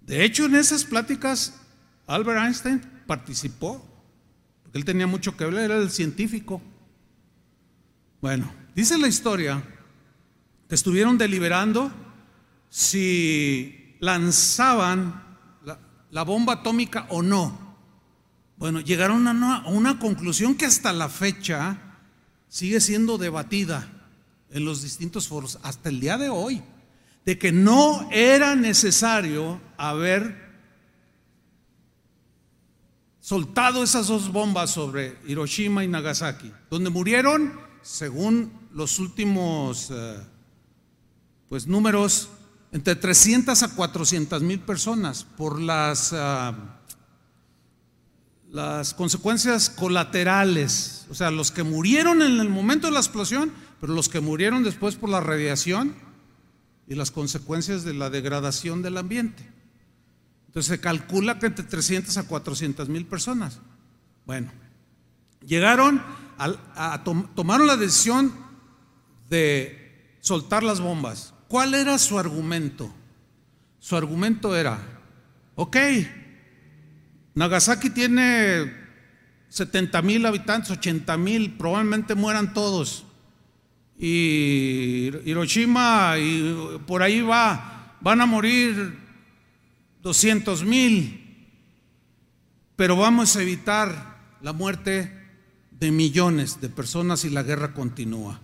De 0.02 0.24
hecho, 0.24 0.46
en 0.46 0.54
esas 0.54 0.84
pláticas, 0.84 1.60
Albert 2.06 2.44
Einstein 2.44 2.80
participó 3.06 3.88
él 4.72 4.84
tenía 4.84 5.06
mucho 5.06 5.36
que 5.36 5.44
hablar, 5.44 5.64
era 5.64 5.76
el 5.76 5.90
científico. 5.90 6.60
Bueno, 8.20 8.52
dice 8.74 8.98
la 8.98 9.08
historia 9.08 9.62
que 10.68 10.74
estuvieron 10.74 11.16
deliberando 11.16 11.90
si 12.68 13.96
lanzaban 14.00 15.38
la, 16.10 16.22
bomba 16.22 16.54
atómica 16.54 17.06
o 17.08 17.22
no. 17.22 17.76
Bueno, 18.56 18.80
llegaron 18.80 19.26
a 19.26 19.66
una 19.68 19.98
conclusión 19.98 20.54
que 20.54 20.66
hasta 20.66 20.92
la 20.92 21.08
fecha 21.08 21.87
sigue 22.48 22.80
siendo 22.80 23.18
debatida 23.18 23.88
en 24.50 24.64
los 24.64 24.82
distintos 24.82 25.28
foros, 25.28 25.58
hasta 25.62 25.88
el 25.88 26.00
día 26.00 26.16
de 26.16 26.28
hoy, 26.28 26.62
de 27.24 27.38
que 27.38 27.52
no 27.52 28.08
era 28.10 28.54
necesario 28.54 29.60
haber 29.76 30.48
soltado 33.20 33.82
esas 33.82 34.06
dos 34.06 34.32
bombas 34.32 34.70
sobre 34.70 35.18
Hiroshima 35.26 35.84
y 35.84 35.88
Nagasaki, 35.88 36.50
donde 36.70 36.88
murieron, 36.88 37.60
según 37.82 38.50
los 38.72 38.98
últimos 38.98 39.90
eh, 39.90 40.16
pues, 41.50 41.66
números, 41.66 42.30
entre 42.72 42.96
300 42.96 43.62
a 43.62 43.74
400 43.74 44.42
mil 44.42 44.60
personas 44.60 45.24
por 45.24 45.60
las, 45.60 46.14
ah, 46.14 46.77
las 48.50 48.94
consecuencias 48.94 49.68
colaterales, 49.68 51.06
o 51.10 51.14
sea, 51.14 51.30
los 51.30 51.50
que 51.50 51.62
murieron 51.62 52.22
en 52.22 52.40
el 52.40 52.48
momento 52.48 52.86
de 52.86 52.94
la 52.94 53.00
explosión, 53.00 53.52
pero 53.80 53.92
los 53.92 54.08
que 54.08 54.20
murieron 54.20 54.62
después 54.62 54.96
por 54.96 55.10
la 55.10 55.20
radiación 55.20 55.94
y 56.86 56.94
las 56.94 57.10
consecuencias 57.10 57.84
de 57.84 57.94
la 57.94 58.08
degradación 58.08 58.82
del 58.82 58.96
ambiente. 58.96 59.46
Entonces 60.46 60.70
se 60.70 60.80
calcula 60.80 61.38
que 61.38 61.46
entre 61.46 61.64
300 61.64 62.16
a 62.16 62.26
400 62.26 62.88
mil 62.88 63.04
personas. 63.04 63.60
Bueno, 64.24 64.50
llegaron 65.46 66.02
a, 66.38 67.04
tomaron 67.34 67.66
la 67.66 67.76
decisión 67.76 68.32
de 69.28 70.16
soltar 70.20 70.62
las 70.62 70.80
bombas. 70.80 71.34
¿Cuál 71.48 71.74
era 71.74 71.98
su 71.98 72.18
argumento? 72.18 72.90
Su 73.78 73.96
argumento 73.96 74.56
era, 74.56 74.78
ok, 75.54 75.76
Nagasaki 77.38 77.90
tiene 77.90 78.74
70 79.48 80.02
mil 80.02 80.26
habitantes, 80.26 80.72
80 80.72 81.16
mil, 81.18 81.52
probablemente 81.52 82.16
mueran 82.16 82.52
todos. 82.52 83.04
Y 83.96 85.12
Hiroshima 85.24 86.18
y 86.18 86.80
por 86.84 87.00
ahí 87.00 87.20
va, 87.20 87.96
van 88.00 88.20
a 88.20 88.26
morir 88.26 88.98
200 90.02 90.64
mil, 90.64 91.54
pero 92.74 92.96
vamos 92.96 93.36
a 93.36 93.42
evitar 93.42 94.36
la 94.40 94.52
muerte 94.52 95.12
de 95.70 95.92
millones 95.92 96.60
de 96.60 96.68
personas 96.68 97.24
y 97.24 97.30
la 97.30 97.44
guerra 97.44 97.72
continúa. 97.72 98.40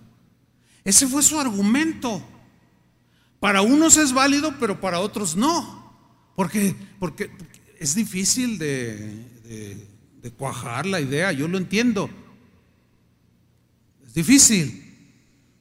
Ese 0.84 1.09
fue 1.09 1.24
su 1.24 1.40
argumento. 1.40 2.22
Para 3.40 3.61
unos 3.61 3.97
es 3.97 4.12
válido, 4.12 4.55
pero 4.61 4.80
para 4.80 5.01
otros 5.01 5.34
no. 5.34 5.82
Porque, 6.36 6.76
porque 7.01 7.30
es 7.85 7.95
difícil 7.95 8.59
de, 8.59 9.87
cuajar 10.39 10.87
la 10.87 11.03
idea, 11.03 11.32
yo 11.32 11.47
lo 11.49 11.59
entiendo. 11.59 12.09
Es 14.07 14.14
difícil. 14.14 14.82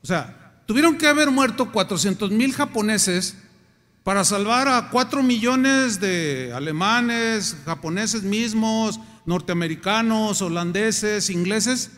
O 0.01 0.07
sea, 0.07 0.63
tuvieron 0.65 0.97
que 0.97 1.07
haber 1.07 1.29
muerto 1.31 1.69
400 1.69 2.31
mil 2.31 2.53
japoneses 2.53 3.35
para 4.03 4.23
salvar 4.23 4.69
a 4.69 4.89
cuatro 4.89 5.21
millones 5.21 5.99
de 5.99 6.53
alemanes, 6.55 7.57
japoneses 7.65 8.23
mismos, 8.23 9.01
norteamericanos, 9.25 10.41
holandeses, 10.41 11.29
ingleses, 11.29 11.91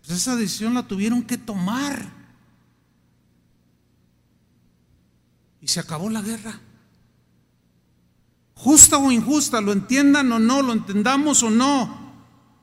pues 0.00 0.18
esa 0.18 0.36
decisión 0.36 0.74
la 0.74 0.82
tuvieron 0.82 1.22
que 1.22 1.38
tomar. 1.38 2.12
Y 5.62 5.68
se 5.68 5.80
acabó 5.80 6.10
la 6.10 6.20
guerra. 6.20 6.60
Justa 8.54 8.98
o 8.98 9.10
injusta, 9.10 9.60
lo 9.60 9.72
entiendan 9.72 10.30
o 10.32 10.38
no, 10.38 10.62
lo 10.62 10.72
entendamos 10.72 11.42
o 11.42 11.50
no, 11.50 12.14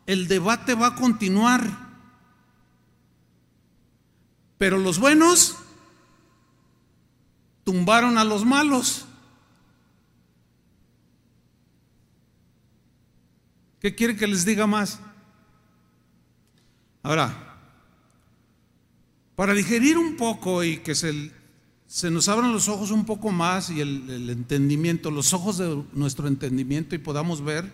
el 0.05 0.27
debate 0.27 0.73
va 0.73 0.87
a 0.87 0.95
continuar. 0.95 1.91
Pero 4.57 4.77
los 4.77 4.99
buenos 4.99 5.57
tumbaron 7.63 8.17
a 8.17 8.23
los 8.23 8.45
malos. 8.45 9.05
¿Qué 13.79 13.95
quiere 13.95 14.15
que 14.15 14.27
les 14.27 14.45
diga 14.45 14.67
más? 14.67 14.99
Ahora, 17.03 17.57
para 19.35 19.53
digerir 19.53 19.97
un 19.97 20.15
poco 20.17 20.63
y 20.63 20.77
que 20.77 20.93
se, 20.93 21.31
se 21.91 22.09
nos 22.09 22.29
abran 22.29 22.53
los 22.53 22.69
ojos 22.69 22.89
un 22.89 23.03
poco 23.03 23.31
más 23.31 23.69
y 23.69 23.81
el, 23.81 24.09
el 24.09 24.29
entendimiento, 24.29 25.11
los 25.11 25.33
ojos 25.33 25.57
de 25.57 25.83
nuestro 25.91 26.29
entendimiento 26.29 26.95
y 26.95 26.99
podamos 26.99 27.43
ver, 27.43 27.69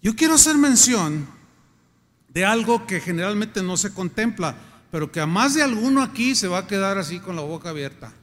yo 0.00 0.16
quiero 0.16 0.36
hacer 0.36 0.56
mención 0.56 1.28
de 2.30 2.46
algo 2.46 2.86
que 2.86 3.00
generalmente 3.00 3.62
no 3.62 3.76
se 3.76 3.92
contempla, 3.92 4.56
pero 4.90 5.12
que 5.12 5.20
a 5.20 5.26
más 5.26 5.52
de 5.52 5.62
alguno 5.62 6.00
aquí 6.00 6.34
se 6.34 6.48
va 6.48 6.60
a 6.60 6.66
quedar 6.66 6.96
así 6.96 7.20
con 7.20 7.36
la 7.36 7.42
boca 7.42 7.68
abierta. 7.68 8.14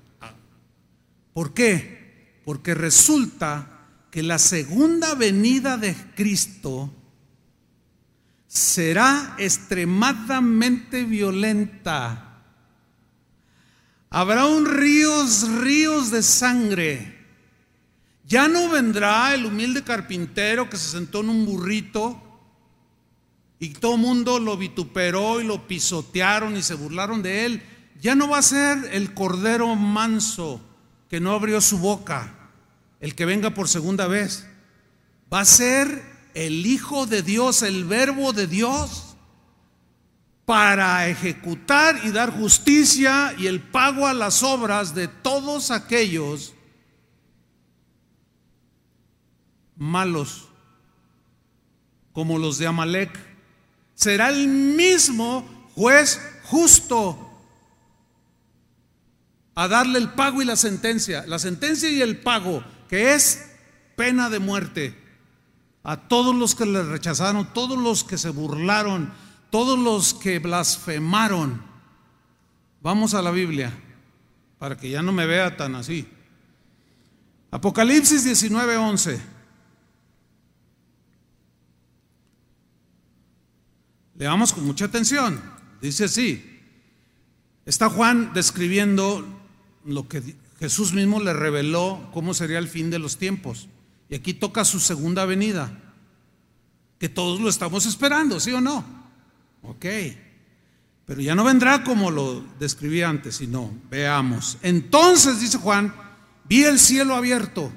¿Por 1.33 1.53
qué? 1.53 2.41
Porque 2.43 2.73
resulta 2.73 3.85
que 4.09 4.23
la 4.23 4.39
segunda 4.39 5.13
venida 5.13 5.77
de 5.77 5.95
Cristo 6.15 6.91
será 8.47 9.35
extremadamente 9.37 11.03
violenta. 11.03 12.26
Habrá 14.17 14.47
un 14.47 14.65
ríos, 14.65 15.47
ríos 15.59 16.09
de 16.09 16.23
sangre. 16.23 17.15
Ya 18.25 18.47
no 18.47 18.67
vendrá 18.67 19.35
el 19.35 19.45
humilde 19.45 19.83
carpintero 19.83 20.67
que 20.71 20.77
se 20.77 20.89
sentó 20.89 21.19
en 21.19 21.29
un 21.29 21.45
burrito 21.45 22.19
y 23.59 23.69
todo 23.73 23.93
el 23.93 24.01
mundo 24.01 24.39
lo 24.39 24.57
vituperó 24.57 25.39
y 25.39 25.43
lo 25.43 25.67
pisotearon 25.67 26.57
y 26.57 26.63
se 26.63 26.73
burlaron 26.73 27.21
de 27.21 27.45
él. 27.45 27.63
Ya 28.01 28.15
no 28.15 28.27
va 28.27 28.39
a 28.39 28.41
ser 28.41 28.89
el 28.91 29.13
cordero 29.13 29.75
manso 29.75 30.61
que 31.11 31.19
no 31.19 31.33
abrió 31.33 31.61
su 31.61 31.77
boca, 31.77 32.49
el 32.99 33.13
que 33.13 33.25
venga 33.27 33.51
por 33.51 33.69
segunda 33.69 34.07
vez, 34.07 34.47
va 35.31 35.41
a 35.41 35.45
ser 35.45 36.03
el 36.33 36.65
Hijo 36.65 37.05
de 37.05 37.21
Dios, 37.21 37.61
el 37.61 37.85
Verbo 37.85 38.33
de 38.33 38.47
Dios, 38.47 39.06
para 40.47 41.09
ejecutar 41.09 41.99
y 42.05 42.11
dar 42.11 42.31
justicia 42.31 43.35
y 43.37 43.47
el 43.47 43.59
pago 43.59 44.07
a 44.07 44.13
las 44.13 44.43
obras 44.43 44.95
de 44.95 45.09
todos 45.09 45.71
aquellos 45.71 46.53
malos, 49.75 50.47
como 52.13 52.39
los 52.39 52.59
de 52.59 52.67
Amalek. 52.67 53.11
Será 53.93 54.29
el 54.29 54.47
mismo 54.47 55.69
juez 55.75 56.17
justo 56.45 57.29
a 59.53 59.67
darle 59.67 59.99
el 59.99 60.11
pago 60.11 60.41
y 60.41 60.45
la 60.45 60.55
sentencia, 60.55 61.25
la 61.27 61.39
sentencia 61.39 61.89
y 61.89 62.01
el 62.01 62.21
pago, 62.21 62.63
que 62.87 63.15
es 63.15 63.49
pena 63.97 64.29
de 64.29 64.39
muerte, 64.39 64.97
a 65.83 66.07
todos 66.07 66.33
los 66.33 66.55
que 66.55 66.65
le 66.65 66.83
rechazaron, 66.83 67.51
todos 67.51 67.77
los 67.77 68.05
que 68.05 68.17
se 68.17 68.29
burlaron, 68.29 69.26
todos 69.49 69.77
los 69.77 70.13
que 70.13 70.39
blasfemaron. 70.39 71.61
Vamos 72.81 73.13
a 73.13 73.21
la 73.21 73.31
Biblia, 73.31 73.73
para 74.59 74.77
que 74.77 74.89
ya 74.89 75.01
no 75.01 75.11
me 75.11 75.25
vea 75.25 75.57
tan 75.57 75.75
así. 75.75 76.07
Apocalipsis 77.51 78.23
19:11. 78.25 79.19
Leamos 84.17 84.51
con 84.51 84.65
mucha 84.65 84.85
atención. 84.85 85.41
Dice 85.81 86.05
así. 86.05 86.59
Está 87.65 87.89
Juan 87.89 88.33
describiendo 88.33 89.25
lo 89.85 90.07
que 90.07 90.35
Jesús 90.59 90.93
mismo 90.93 91.21
le 91.21 91.33
reveló 91.33 92.09
cómo 92.13 92.33
sería 92.33 92.57
el 92.57 92.67
fin 92.67 92.89
de 92.89 92.99
los 92.99 93.17
tiempos. 93.17 93.67
Y 94.09 94.15
aquí 94.15 94.33
toca 94.33 94.65
su 94.65 94.79
segunda 94.79 95.25
venida, 95.25 95.77
que 96.97 97.09
todos 97.09 97.39
lo 97.41 97.49
estamos 97.49 97.85
esperando, 97.85 98.39
¿sí 98.39 98.53
o 98.53 98.61
no? 98.61 98.96
Ok, 99.67 99.85
pero 101.05 101.21
ya 101.21 101.35
no 101.35 101.43
vendrá 101.43 101.83
como 101.83 102.09
lo 102.09 102.43
describí 102.59 103.01
antes, 103.01 103.35
sino 103.35 103.71
veamos. 103.89 104.57
Entonces, 104.61 105.39
dice 105.39 105.57
Juan, 105.57 105.93
vi 106.45 106.63
el 106.63 106.79
cielo 106.79 107.15
abierto, 107.15 107.71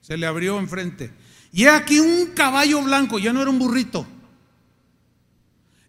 se 0.00 0.16
le 0.16 0.26
abrió 0.26 0.58
enfrente, 0.58 1.10
y 1.52 1.64
he 1.64 1.70
aquí 1.70 2.00
un 2.00 2.26
caballo 2.34 2.82
blanco, 2.82 3.18
ya 3.18 3.32
no 3.32 3.40
era 3.40 3.50
un 3.50 3.58
burrito. 3.58 4.06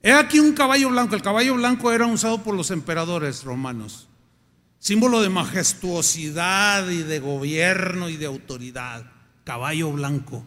He 0.03 0.11
aquí 0.11 0.39
un 0.39 0.53
caballo 0.53 0.89
blanco, 0.89 1.15
el 1.15 1.21
caballo 1.21 1.55
blanco 1.55 1.91
era 1.91 2.07
usado 2.07 2.43
por 2.43 2.55
los 2.55 2.71
emperadores 2.71 3.43
romanos 3.43 4.07
símbolo 4.81 5.21
de 5.21 5.29
majestuosidad 5.29 6.89
y 6.89 7.03
de 7.03 7.19
gobierno 7.19 8.09
y 8.09 8.17
de 8.17 8.25
autoridad, 8.25 9.05
caballo 9.43 9.91
blanco. 9.91 10.43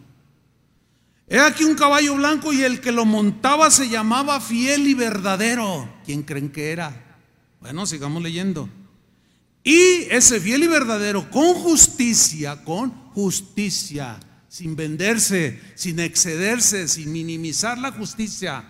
He 1.27 1.39
aquí 1.39 1.63
un 1.63 1.75
caballo 1.75 2.15
blanco 2.15 2.53
y 2.53 2.61
el 2.63 2.81
que 2.81 2.91
lo 2.91 3.05
montaba 3.05 3.71
se 3.71 3.89
llamaba 3.89 4.39
fiel 4.39 4.87
y 4.87 4.93
verdadero. 4.93 5.89
¿Quién 6.05 6.21
creen 6.21 6.51
que 6.51 6.71
era? 6.71 7.17
Bueno, 7.59 7.85
sigamos 7.87 8.21
leyendo. 8.21 8.69
Y 9.63 10.03
ese 10.11 10.39
fiel 10.39 10.63
y 10.63 10.67
verdadero 10.67 11.29
con 11.31 11.55
justicia, 11.55 12.63
con 12.63 12.91
justicia, 13.13 14.19
sin 14.47 14.75
venderse, 14.75 15.59
sin 15.73 15.99
excederse, 15.99 16.87
sin 16.87 17.11
minimizar 17.11 17.79
la 17.79 17.91
justicia. 17.91 18.63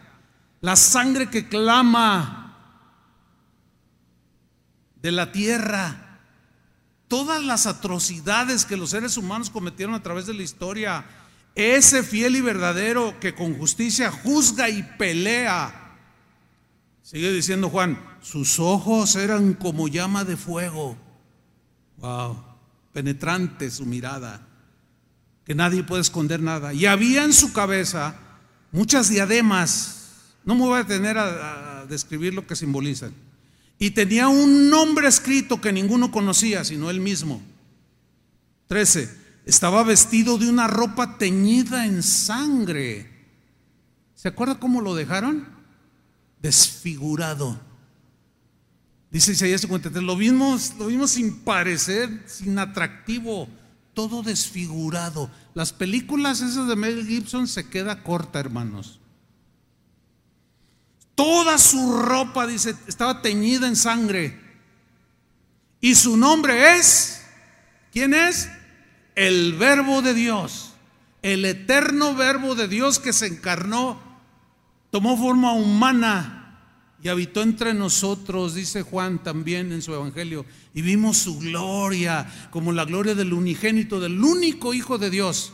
La 0.62 0.78
sangre 0.78 1.30
que 1.30 1.50
clama 1.50 2.46
de 5.02 5.12
la 5.12 5.34
tierra. 5.34 6.22
Todas 7.10 7.44
las 7.44 7.66
atrocidades 7.66 8.64
que 8.64 8.78
los 8.78 8.92
seres 8.92 9.18
humanos 9.18 9.50
cometieron 9.50 9.94
a 9.94 10.02
través 10.02 10.26
de 10.26 10.34
la 10.34 10.44
historia. 10.44 11.06
Ese 11.56 12.04
fiel 12.04 12.36
y 12.36 12.42
verdadero 12.42 13.20
que 13.20 13.34
con 13.34 13.58
justicia 13.58 14.12
juzga 14.12 14.70
y 14.70 14.84
pelea. 14.84 15.98
Sigue 17.02 17.32
diciendo 17.32 17.70
Juan, 17.70 17.98
sus 18.22 18.60
ojos 18.60 19.16
eran 19.16 19.54
como 19.54 19.88
llama 19.88 20.26
de 20.26 20.38
fuego. 20.38 20.98
Wow, 21.98 22.44
penetrante 22.92 23.72
su 23.72 23.86
mirada 23.86 24.46
que 25.46 25.56
nadie 25.56 25.84
puede 25.84 26.02
esconder 26.02 26.42
nada. 26.42 26.74
Y 26.74 26.88
había 26.88 27.24
en 27.24 27.32
su 27.32 27.54
cabeza 27.54 28.16
muchas 28.72 29.10
diademas. 29.10 30.34
No 30.44 30.56
me 30.56 30.62
voy 30.62 30.80
a 30.80 30.88
tener 30.88 31.18
a, 31.18 31.86
describir 31.88 32.34
lo 32.34 32.48
que 32.48 32.56
simbolizan. 32.56 33.14
Y 33.78 33.92
tenía 33.92 34.28
un 34.28 34.72
nombre 34.72 35.08
escrito 35.08 35.62
que 35.62 35.72
ninguno 35.72 36.12
conocía, 36.12 36.64
sino 36.64 36.90
él 36.90 37.00
mismo. 37.00 37.44
13. 38.68 39.25
Estaba 39.46 39.84
vestido 39.84 40.40
de 40.40 40.50
una 40.50 40.68
ropa 40.68 41.20
teñida 41.20 41.86
en 41.86 42.02
sangre. 42.02 43.12
¿Se 44.16 44.28
acuerda 44.28 44.60
cómo 44.60 44.82
lo 44.82 44.96
dejaron? 44.96 45.48
Desfigurado. 46.42 47.60
Dice 49.12 49.34
Isaías 49.34 49.62
53, 49.62 50.04
lo 50.04 50.18
vimos, 50.18 50.74
lo 50.80 50.88
vimos 50.88 51.12
sin 51.12 51.42
parecer, 51.42 52.24
sin 52.26 52.58
atractivo, 52.58 53.48
todo 53.94 54.24
desfigurado. 54.24 55.30
Las 55.54 55.72
películas 55.72 56.42
esas 56.42 56.68
de 56.68 56.76
Mel 56.76 57.06
Gibson 57.06 57.48
se 57.48 57.70
queda 57.70 58.02
corta, 58.04 58.40
hermanos. 58.40 59.00
Toda 61.14 61.60
su 61.60 61.94
ropa, 61.94 62.48
dice, 62.48 62.76
estaba 62.88 63.22
teñida 63.22 63.68
en 63.68 63.76
sangre. 63.76 64.42
Y 65.80 65.94
su 65.94 66.18
nombre 66.18 66.78
es, 66.78 67.22
¿quién 67.94 68.16
es? 68.16 68.50
El 69.16 69.54
verbo 69.54 70.02
de 70.02 70.14
Dios. 70.14 70.74
El 71.22 71.46
eterno 71.46 72.14
verbo 72.14 72.54
de 72.54 72.68
Dios 72.68 73.00
que 73.00 73.14
se 73.14 73.26
encarnó, 73.26 74.00
tomó 74.92 75.18
forma 75.18 75.54
humana 75.54 76.42
y 77.02 77.08
habitó 77.08 77.42
entre 77.42 77.74
nosotros, 77.74 78.54
dice 78.54 78.84
Juan 78.84 79.24
también 79.24 79.72
en 79.72 79.82
su 79.82 79.94
Evangelio, 79.94 80.46
y 80.74 80.82
vimos 80.82 81.18
su 81.18 81.40
gloria 81.40 82.28
como 82.52 82.72
la 82.72 82.86
gloria 82.86 83.16
del 83.16 83.34
unigénito, 83.34 84.00
del 84.00 84.24
único 84.24 84.74
Hijo 84.74 84.98
de 84.98 85.10
Dios. 85.10 85.54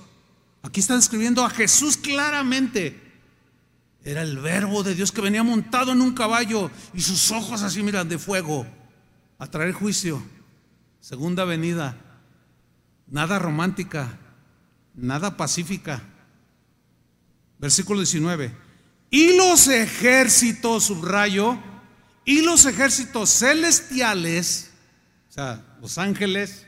Aquí 0.64 0.80
está 0.80 0.96
describiendo 0.96 1.44
a 1.44 1.50
Jesús 1.50 1.98
claramente. 1.98 3.00
Era 4.04 4.24
el 4.24 4.40
verbo 4.40 4.84
de 4.84 4.96
Dios 4.96 5.12
que 5.12 5.22
venía 5.22 5.44
montado 5.44 5.92
en 5.92 6.02
un 6.02 6.14
caballo 6.14 6.72
y 6.94 7.02
sus 7.02 7.32
ojos 7.32 7.62
así, 7.62 7.84
miran, 7.84 8.10
de 8.10 8.18
fuego, 8.18 8.66
a 9.38 9.48
traer 9.48 9.74
juicio. 9.74 10.22
Segunda 11.00 11.46
venida, 11.46 11.98
nada 13.12 13.38
romántica, 13.38 14.18
nada 14.96 15.38
pacífica. 15.38 16.02
Versículo 17.60 18.00
19. 18.00 18.52
Y 19.12 19.36
los 19.36 19.68
ejércitos, 19.68 20.86
subrayo, 20.86 21.60
y 22.26 22.42
los 22.42 22.66
ejércitos 22.66 23.30
celestiales, 23.30 24.72
o 25.30 25.34
sea, 25.34 25.78
los 25.82 25.98
ángeles, 25.98 26.66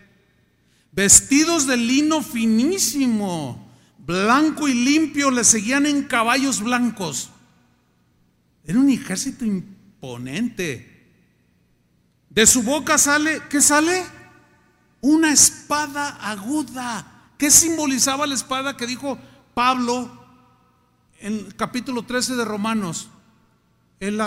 vestidos 0.92 1.66
de 1.66 1.78
lino 1.78 2.22
finísimo, 2.22 3.72
blanco 3.98 4.68
y 4.68 4.74
limpio, 4.74 5.32
le 5.32 5.44
seguían 5.44 5.86
en 5.86 6.04
caballos 6.04 6.62
blancos. 6.62 7.30
Era 8.66 8.80
un 8.80 8.90
ejército 8.90 9.46
imponente. 9.46 10.90
De 12.30 12.46
su 12.46 12.64
boca 12.64 12.98
sale, 12.98 13.42
¿qué 13.50 13.62
sale? 13.62 14.04
Una 15.04 15.34
espada 15.34 16.18
aguda. 16.22 17.34
¿Qué 17.38 17.52
simbolizaba 17.52 18.26
la 18.26 18.36
espada 18.36 18.78
que 18.78 18.88
dijo 18.88 19.20
Pablo 19.54 20.10
en 21.20 21.52
capítulo 21.52 22.04
13 22.04 22.38
de 22.38 22.46
Romanos, 22.46 23.10
el, 24.00 24.22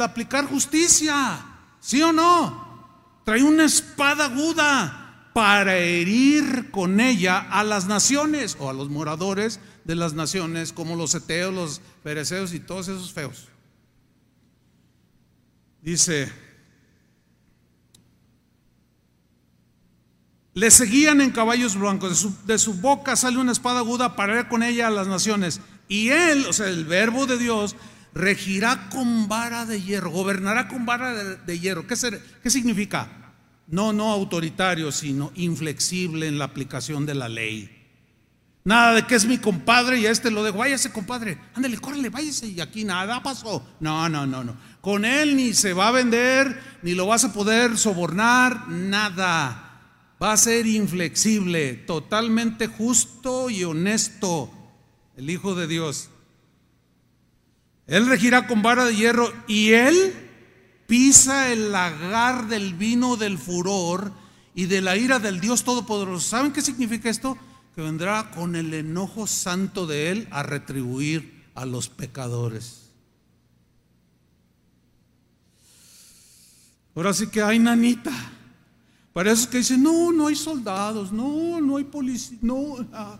aplicar 0.00 0.46
justicia, 0.46 1.44
¿sí 1.80 2.00
o 2.00 2.14
no? 2.14 3.20
Trae 3.26 3.42
una 3.42 3.64
espada 3.64 4.24
aguda 4.24 5.28
para 5.34 5.76
herir 5.76 6.70
con 6.70 7.00
ella 7.00 7.38
a 7.50 7.62
las 7.62 7.86
naciones 7.86 8.56
o 8.58 8.70
a 8.70 8.72
los 8.72 8.88
moradores 8.88 9.60
de 9.84 9.96
las 9.96 10.14
naciones, 10.14 10.72
como 10.72 10.96
los 10.96 11.14
eteos, 11.14 11.52
los 11.52 11.82
pereceos 12.02 12.54
y 12.54 12.60
todos 12.60 12.88
esos 12.88 13.12
feos. 13.12 13.48
Dice, 15.82 16.32
le 20.54 20.70
seguían 20.70 21.20
en 21.20 21.30
caballos 21.30 21.76
blancos, 21.76 22.46
de 22.46 22.58
su, 22.58 22.74
boca 22.74 23.16
sale 23.16 23.38
una 23.38 23.52
espada 23.52 23.78
aguda 23.78 24.16
para 24.16 24.34
herir 24.34 24.48
con 24.48 24.62
ella 24.62 24.88
a 24.88 24.90
las 24.90 25.06
naciones. 25.06 25.60
Y 25.88 26.10
él, 26.10 26.46
o 26.46 26.52
sea, 26.52 26.68
el 26.68 26.84
verbo 26.84 27.26
de 27.26 27.38
Dios, 27.38 27.76
regirá 28.14 28.88
con 28.90 29.28
vara 29.28 29.64
de 29.64 29.80
hierro, 29.80 30.10
gobernará 30.10 30.68
con 30.68 30.84
vara 30.84 31.14
de, 31.14 31.58
hierro. 31.58 31.86
¿Qué, 31.86 31.94
¿Qué 32.42 32.50
significa? 32.50 33.34
No, 33.66 33.92
no 33.92 34.10
autoritario, 34.10 34.92
sino 34.92 35.32
inflexible 35.34 36.26
en 36.26 36.38
la 36.38 36.44
aplicación 36.44 37.06
de 37.06 37.14
la 37.14 37.28
ley. 37.28 37.78
Nada 38.64 38.94
de 38.94 39.06
que 39.06 39.16
es 39.16 39.24
mi 39.24 39.38
compadre 39.38 39.98
y 39.98 40.06
a 40.06 40.10
este 40.10 40.30
lo 40.30 40.44
dejo, 40.44 40.58
váyase 40.58 40.92
compadre, 40.92 41.36
ándale, 41.54 41.78
córrele, 41.78 42.10
váyase 42.10 42.46
y 42.46 42.60
aquí 42.60 42.84
nada 42.84 43.20
pasó. 43.22 43.66
No, 43.80 44.08
no, 44.08 44.24
no, 44.24 44.44
no. 44.44 44.56
Con 44.80 45.04
él 45.04 45.34
ni 45.34 45.52
se 45.52 45.72
va 45.72 45.88
a 45.88 45.92
vender, 45.92 46.62
ni 46.82 46.94
lo 46.94 47.06
vas 47.06 47.24
a 47.24 47.32
poder 47.32 47.76
sobornar, 47.76 48.68
nada. 48.68 49.61
Va 50.22 50.34
a 50.34 50.36
ser 50.36 50.66
inflexible, 50.66 51.74
totalmente 51.74 52.68
justo 52.68 53.50
y 53.50 53.64
honesto 53.64 54.52
el 55.16 55.28
Hijo 55.28 55.56
de 55.56 55.66
Dios. 55.66 56.10
Él 57.88 58.06
regirá 58.06 58.46
con 58.46 58.62
vara 58.62 58.84
de 58.84 58.94
hierro 58.94 59.32
y 59.48 59.72
él 59.72 60.14
pisa 60.86 61.50
el 61.50 61.72
lagar 61.72 62.46
del 62.46 62.74
vino 62.74 63.16
del 63.16 63.36
furor 63.36 64.12
y 64.54 64.66
de 64.66 64.80
la 64.80 64.96
ira 64.96 65.18
del 65.18 65.40
Dios 65.40 65.64
Todopoderoso. 65.64 66.28
¿Saben 66.28 66.52
qué 66.52 66.62
significa 66.62 67.10
esto? 67.10 67.36
Que 67.74 67.82
vendrá 67.82 68.30
con 68.30 68.54
el 68.54 68.72
enojo 68.74 69.26
santo 69.26 69.88
de 69.88 70.10
él 70.10 70.28
a 70.30 70.44
retribuir 70.44 71.46
a 71.56 71.66
los 71.66 71.88
pecadores. 71.88 72.90
Ahora 76.94 77.12
sí 77.12 77.26
que 77.26 77.42
hay 77.42 77.58
nanita. 77.58 78.12
Para 79.12 79.32
eso 79.32 79.48
que 79.50 79.58
dicen, 79.58 79.82
no, 79.82 80.10
no 80.12 80.28
hay 80.28 80.36
soldados, 80.36 81.12
no, 81.12 81.60
no 81.60 81.76
hay 81.76 81.84
policía, 81.84 82.38
no. 82.40 82.76
Ah. 82.92 83.18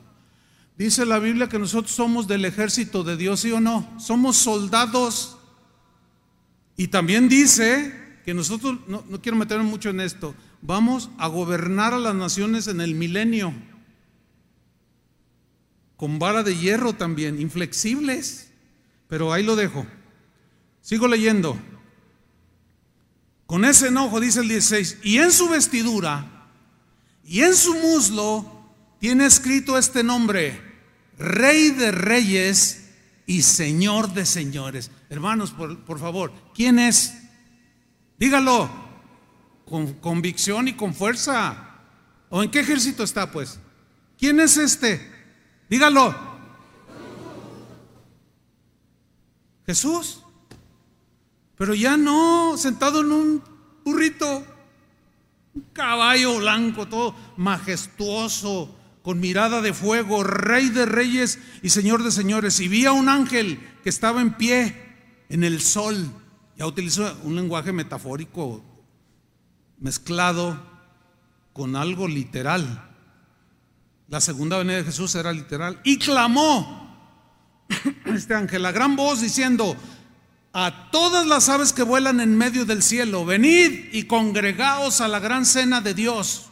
Dice 0.77 1.05
la 1.05 1.19
Biblia 1.19 1.49
que 1.49 1.59
nosotros 1.59 1.93
somos 1.93 2.27
del 2.27 2.45
ejército 2.45 3.05
de 3.05 3.17
Dios, 3.17 3.41
¿sí 3.41 3.53
o 3.53 3.61
no? 3.61 3.89
Somos 4.01 4.37
soldados. 4.37 5.37
Y 6.77 6.89
también 6.89 7.29
dice 7.29 8.21
que 8.25 8.33
nosotros, 8.33 8.79
no, 8.89 9.03
quiero 9.21 9.37
meterme 9.37 9.65
mucho 9.65 9.91
en 9.91 10.01
esto, 10.01 10.35
vamos 10.63 11.11
a 11.19 11.29
gobernar 11.29 11.93
a 11.93 11.99
las 11.99 12.15
naciones 12.15 12.67
en 12.69 12.81
el 12.81 12.95
milenio. 12.95 13.53
Con 15.97 16.19
vara 16.19 16.43
de 16.43 16.57
hierro 16.57 16.95
también, 16.95 17.41
inflexibles. 17.41 18.51
Pero 19.09 19.33
ahí 19.33 19.45
lo 19.45 19.57
dejo. 19.57 19.87
Sigo 20.81 21.07
leyendo. 21.07 21.59
Con 23.53 23.67
ese 23.67 23.89
enojo, 23.89 24.19
dice 24.19 24.41
el 24.41 24.49
16, 24.49 25.01
y 25.03 25.19
en 25.19 25.31
su 25.31 25.47
vestidura 25.47 26.49
y 27.23 27.43
en 27.43 27.55
su 27.55 27.75
muslo 27.75 28.73
tiene 28.99 29.27
escrito 29.27 29.77
este 29.77 30.03
nombre 30.03 30.59
Rey 31.19 31.69
de 31.73 31.93
reyes 31.93 32.95
y 33.27 33.43
Señor 33.43 34.15
de 34.15 34.25
señores. 34.25 34.91
Hermanos, 35.11 35.51
por, 35.51 35.99
favor, 35.99 36.33
¿quién 36.55 36.79
es? 36.79 37.13
Dígalo 38.19 38.71
con 39.67 40.01
convicción 40.01 40.69
y 40.69 40.73
con 40.73 40.95
fuerza. 40.95 41.77
¿O 42.31 42.43
en 42.43 42.51
qué 42.51 42.61
ejército 42.61 43.05
está, 43.05 43.31
pues? 43.31 43.61
¿Quién 44.17 44.41
es 44.41 44.57
este? 44.57 45.13
Dígalo. 45.69 46.17
Jesús. 49.67 50.22
Pero 51.63 51.77
ya 51.77 51.97
no, 51.97 52.57
sentado 52.59 53.03
en 53.03 53.13
un 53.13 53.43
burrito, 53.85 54.45
un 55.55 55.63
caballo 55.73 56.39
blanco, 56.39 56.89
todo 56.89 57.15
majestuoso, 57.37 58.77
con 59.03 59.21
mirada 59.21 59.61
de 59.61 59.73
fuego, 59.73 60.25
rey 60.25 60.71
de 60.71 60.87
reyes 60.87 61.39
y 61.63 61.69
señor 61.69 62.03
de 62.03 62.11
señores. 62.11 62.59
Y 62.59 62.67
vi 62.67 62.87
a 62.87 62.91
un 62.91 63.09
ángel 63.09 63.61
que 63.85 63.91
estaba 63.91 64.21
en 64.21 64.33
pie 64.33 64.75
en 65.29 65.45
el 65.45 65.61
sol. 65.61 66.11
Ya 66.57 66.67
utilizo 66.67 67.17
un 67.23 67.37
lenguaje 67.37 67.73
metafórico 67.73 68.65
mezclado 69.79 70.61
con 71.53 71.77
algo 71.77 72.09
literal. 72.09 72.91
La 74.09 74.21
segunda 74.21 74.59
venida 74.59 74.79
de 74.79 74.85
Jesús 74.85 75.15
era 75.15 75.33
literal. 75.33 75.81
Y 75.85 75.99
clamó 76.01 76.83
este 78.07 78.35
ángel 78.35 78.67
a 78.67 78.73
gran 78.73 78.97
voz 78.97 79.21
diciendo, 79.21 79.77
a 80.53 80.91
todas 80.91 81.27
las 81.27 81.49
aves 81.49 81.73
que 81.73 81.83
vuelan 81.83 82.21
en 82.21 82.37
medio 82.37 82.65
del 82.65 82.83
cielo, 82.83 83.25
venid 83.25 83.89
y 83.93 84.05
congregaos 84.05 85.01
a 85.01 85.09
la 85.09 85.19
gran 85.19 85.47
cena 85.47 85.81
de 85.81 85.95
Dios, 85.95 86.47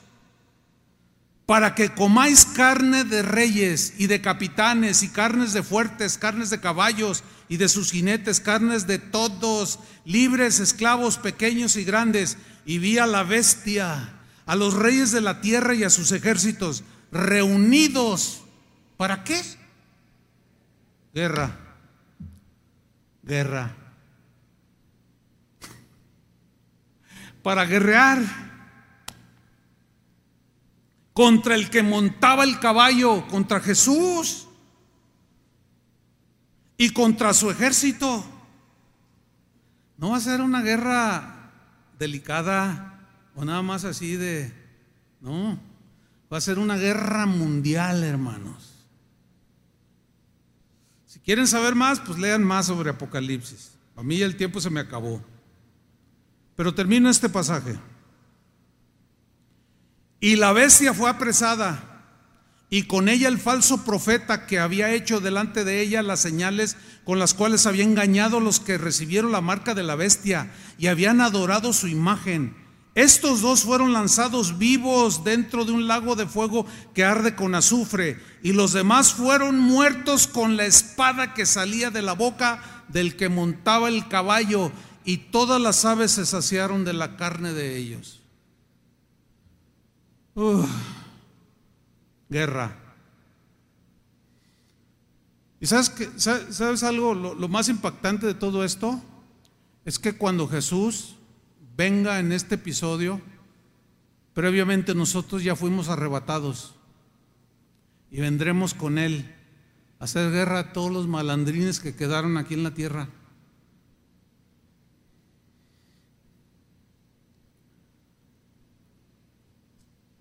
para 1.45 1.75
que 1.75 1.91
comáis 1.91 2.47
carne 2.47 3.05
de 3.05 3.23
reyes 3.23 3.95
y 3.99 4.07
de 4.07 4.21
capitanes 4.23 5.03
y 5.03 5.09
carnes 5.09 5.53
de 5.53 5.63
fuertes, 5.63 6.17
carnes 6.17 6.49
de 6.49 6.61
caballos 6.61 7.25
y 7.49 7.57
de 7.57 7.69
sus 7.69 7.91
jinetes, 7.91 8.41
carnes 8.41 8.87
de 8.87 8.99
todos, 8.99 9.81
libres, 10.05 10.61
esclavos, 10.61 11.19
pequeños 11.19 11.75
y 11.75 11.83
grandes. 11.83 12.39
Y 12.65 12.79
vi 12.79 12.99
a 12.99 13.07
la 13.07 13.25
bestia, 13.25 14.13
a 14.47 14.55
los 14.55 14.75
reyes 14.75 15.11
de 15.11 15.21
la 15.21 15.41
tierra 15.41 15.75
y 15.75 15.83
a 15.83 15.91
sus 15.91 16.13
ejércitos 16.13 16.85
reunidos. 17.11 18.43
¿Para 18.97 19.25
qué? 19.25 19.43
Guerra. 21.13 21.59
Guerra. 23.25 23.80
Para 27.43 27.65
guerrear 27.65 28.19
contra 31.13 31.55
el 31.55 31.71
que 31.71 31.83
montaba 31.83 32.45
el 32.45 32.59
caballo, 32.61 33.27
contra 33.29 33.61
Jesús 33.61 34.49
y 36.77 36.91
contra 36.91 37.35
su 37.35 37.51
ejército. 37.51 38.25
No 39.99 40.11
va 40.11 40.17
a 40.17 40.21
ser 40.21 40.41
una 40.41 40.63
guerra 40.63 41.53
delicada 41.99 42.91
o 43.35 43.45
nada 43.45 43.63
más 43.63 43.85
así 43.85 44.17
de, 44.17 44.53
no, 45.21 45.61
va 46.33 46.39
a 46.39 46.41
ser 46.41 46.59
una 46.59 46.77
guerra 46.77 47.27
mundial, 47.27 48.03
hermanos. 48.03 48.87
Si 51.05 51.19
quieren 51.21 51.47
saber 51.47 51.75
más, 51.75 52.01
pues 52.01 52.19
lean 52.19 52.43
más 52.43 52.67
sobre 52.67 52.91
Apocalipsis. 52.91 53.73
A 53.97 54.03
mí 54.03 54.23
el 54.23 54.37
tiempo 54.37 54.61
se 54.61 54.71
me 54.71 54.81
acabó. 54.81 55.23
Pero 56.61 56.75
termino 56.75 57.09
este 57.09 57.31
pasaje. 57.31 57.79
Y 60.21 60.37
la 60.37 60.53
bestia 60.53 60.93
fue 60.93 61.09
apresada 61.09 62.05
y 62.69 62.83
con 62.83 63.09
ella 63.09 63.29
el 63.29 63.39
falso 63.39 63.83
profeta 63.83 64.45
que 64.45 64.59
había 64.59 64.93
hecho 64.93 65.21
delante 65.21 65.65
de 65.65 65.81
ella 65.81 66.03
las 66.03 66.21
señales 66.21 66.77
con 67.05 67.19
las 67.19 67.33
cuales 67.33 67.65
había 67.65 67.85
engañado 67.85 68.37
a 68.37 68.41
los 68.43 68.61
que 68.61 68.77
recibieron 68.77 69.33
la 69.33 69.41
marca 69.41 69.73
de 69.73 69.85
la 69.85 69.95
bestia 69.95 70.53
y 70.77 70.89
habían 70.89 71.23
adorado 71.23 71.73
su 71.73 71.89
imagen. 71.89 72.55
Estos 72.95 73.41
dos 73.41 73.63
fueron 73.63 73.95
lanzados 73.95 74.59
vivos 74.59 75.25
dentro 75.25 75.65
de 75.65 75.73
un 75.73 75.89
lago 75.89 76.15
de 76.15 76.27
fuego 76.27 76.67
que 76.93 77.05
arde 77.05 77.35
con 77.35 77.55
azufre 77.55 78.21
y 78.43 78.53
los 78.53 78.75
demás 78.75 79.15
fueron 79.15 79.59
muertos 79.59 80.27
con 80.27 80.59
la 80.59 80.67
espada 80.67 81.33
que 81.33 81.47
salía 81.47 81.91
de 81.91 82.03
la 82.03 82.13
boca 82.13 82.85
del 82.89 83.17
que 83.17 83.31
montaba 83.31 83.89
el 83.89 84.09
caballo 84.09 84.73
y 85.05 85.17
todas 85.17 85.61
las 85.61 85.85
aves 85.85 86.13
se 86.13 86.27
saciaron 86.27 86.85
de 86.85 86.93
la 86.93 87.17
carne 87.17 87.53
de 87.53 87.77
ellos 87.77 88.21
guerra. 92.29 92.77
¿Y 95.61 95.67
sabes, 95.67 95.91
que, 95.91 96.09
sabes 96.17 96.83
algo? 96.83 97.15
Lo, 97.15 97.35
lo 97.35 97.49
más 97.49 97.69
impactante 97.69 98.27
de 98.27 98.35
todo 98.35 98.65
esto 98.65 99.03
es 99.85 99.99
que 99.99 100.15
cuando 100.15 100.49
Jesús 100.49 101.17
venga 101.77 102.19
en 102.19 102.33
este 102.33 102.55
episodio, 102.55 103.21
previamente 104.33 104.95
nosotros 104.95 105.43
ya 105.43 105.57
fuimos 105.57 105.89
arrebatados 105.89 106.75
y 108.11 108.21
vendremos 108.21 108.73
con 108.73 108.97
Él 108.97 109.35
a 109.99 110.05
hacer 110.05 110.31
guerra 110.31 110.59
a 110.61 110.73
todos 110.73 110.91
los 110.91 111.07
malandrines 111.09 111.81
que 111.81 111.95
quedaron 111.95 112.39
aquí 112.39 112.55
en 112.55 112.63
la 112.63 112.73
tierra. 112.73 113.09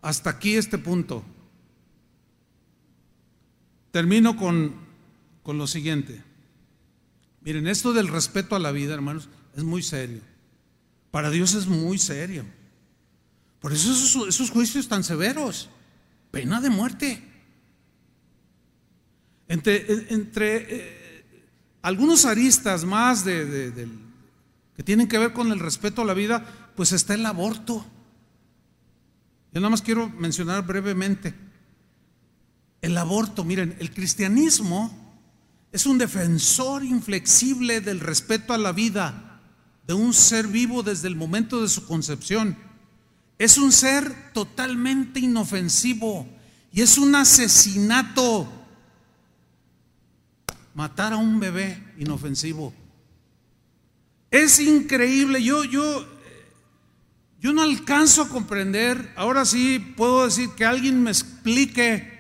Hasta 0.02 0.30
aquí 0.30 0.56
este 0.56 0.78
punto. 0.78 1.24
Termino 3.92 4.38
con, 4.38 4.76
con 5.44 5.58
lo 5.58 5.68
siguiente. 5.68 6.24
Miren, 7.42 7.68
esto 7.68 7.94
del 7.94 8.08
respeto 8.08 8.56
a 8.56 8.60
la 8.60 8.72
vida, 8.72 8.94
hermanos, 8.94 9.30
es 9.56 9.64
muy 9.64 9.82
serio. 9.82 10.22
Para 11.12 11.30
Dios 11.30 11.54
es 11.54 11.68
muy 11.68 11.98
serio. 11.98 12.46
Por 13.60 13.74
eso 13.74 13.92
esos, 14.28 14.50
juicios 14.52 14.88
tan 14.88 15.04
severos, 15.04 15.70
pena 16.32 16.62
de 16.62 16.70
muerte. 16.70 17.24
Entre, 19.48 20.14
entre 20.14 20.68
eh, 20.70 21.36
algunos 21.82 22.26
aristas 22.26 22.86
más 22.86 23.26
de, 23.26 23.88
que 24.76 24.84
tienen 24.84 25.08
que 25.08 25.18
ver 25.18 25.34
con 25.34 25.52
el 25.52 25.60
respeto 25.60 26.04
a 26.04 26.06
la 26.06 26.14
vida, 26.14 26.72
pues 26.76 26.92
está 26.92 27.16
el 27.16 27.26
aborto. 27.26 27.86
Yo 29.54 29.60
nada 29.60 29.70
más 29.70 29.82
quiero 29.82 30.10
mencionar 30.10 30.66
brevemente. 30.66 31.34
El 32.82 32.98
aborto, 32.98 33.44
miren, 33.44 33.76
el 33.80 33.92
cristianismo 33.92 34.92
es 35.72 35.86
un 35.86 35.98
defensor 35.98 36.84
inflexible 36.84 37.82
del 37.82 38.00
respeto 38.00 38.54
a 38.54 38.58
la 38.58 38.72
vida 38.72 39.42
de 39.88 39.94
un 39.94 40.14
ser 40.14 40.48
vivo 40.48 40.84
desde 40.84 41.08
el 41.08 41.16
momento 41.16 41.62
de 41.62 41.68
su 41.68 41.86
concepción. 41.86 42.56
Es 43.38 43.58
un 43.58 43.72
ser 43.72 44.34
totalmente 44.34 45.20
inofensivo 45.20 46.28
y 46.72 46.82
es 46.82 46.98
un 46.98 47.16
asesinato 47.16 48.48
matar 50.76 51.14
a 51.14 51.18
un 51.18 51.40
bebé 51.40 51.84
inofensivo. 51.98 52.74
Es 54.32 54.60
increíble. 54.60 55.44
Yo, 55.44 55.64
yo 55.64 56.06
yo 57.40 57.54
no 57.54 57.62
alcanzo 57.62 58.24
a 58.24 58.30
comprender, 58.30 59.14
ahora 59.16 59.46
sí 59.46 59.80
puedo 59.80 60.26
decir 60.26 60.50
que 60.52 60.66
alguien 60.66 61.02
me 61.02 61.12
explique, 61.12 62.20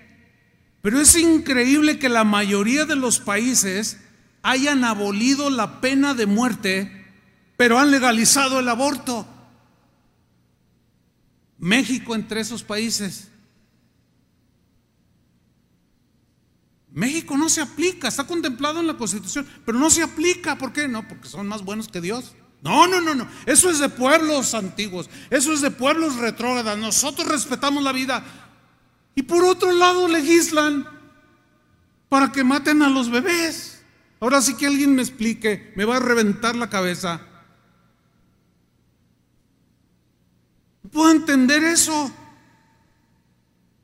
pero 0.81 0.99
es 1.01 1.15
increíble 1.17 1.99
que 1.99 2.07
la 2.07 2.23
mayoría 2.23 2.85
de 2.85 2.95
los 2.95 3.19
países 3.19 3.97
hayan 4.43 4.85
abolido 4.85 5.49
la 5.49 5.81
pena 5.81 6.13
de 6.13 6.25
muerte, 6.25 7.05
pero 7.57 7.77
han 7.77 7.91
legalizado 7.91 8.59
el 8.59 8.69
aborto. 8.69 9.27
México 11.57 12.15
entre 12.15 12.39
esos 12.39 12.63
países. 12.63 13.27
México 16.91 17.37
no 17.37 17.49
se 17.49 17.61
aplica, 17.61 18.07
está 18.07 18.25
contemplado 18.25 18.79
en 18.79 18.87
la 18.87 18.97
Constitución, 18.97 19.45
pero 19.65 19.77
no 19.77 19.89
se 19.89 20.01
aplica. 20.01 20.57
¿Por 20.57 20.71
qué? 20.71 20.87
No, 20.87 21.05
porque 21.07 21.27
son 21.27 21.47
más 21.47 21.63
buenos 21.63 21.89
que 21.89 21.99
Dios. 21.99 22.35
No, 22.61 22.87
no, 22.87 22.99
no, 22.99 23.15
no. 23.15 23.27
Eso 23.45 23.69
es 23.69 23.79
de 23.79 23.89
pueblos 23.89 24.53
antiguos. 24.53 25.09
Eso 25.29 25.53
es 25.53 25.61
de 25.61 25.71
pueblos 25.71 26.15
retrógradas. 26.17 26.77
Nosotros 26.77 27.27
respetamos 27.27 27.83
la 27.83 27.91
vida. 27.91 28.23
Y 29.15 29.23
por 29.23 29.43
otro 29.43 29.71
lado 29.71 30.07
legislan 30.07 30.85
para 32.09 32.31
que 32.31 32.43
maten 32.43 32.81
a 32.81 32.89
los 32.89 33.09
bebés. 33.09 33.83
Ahora 34.19 34.41
sí 34.41 34.55
que 34.55 34.67
alguien 34.67 34.95
me 34.95 35.01
explique, 35.01 35.71
me 35.75 35.85
va 35.85 35.97
a 35.97 35.99
reventar 35.99 36.55
la 36.55 36.69
cabeza. 36.69 37.21
Puedo 40.91 41.11
entender 41.11 41.63
eso. 41.63 42.11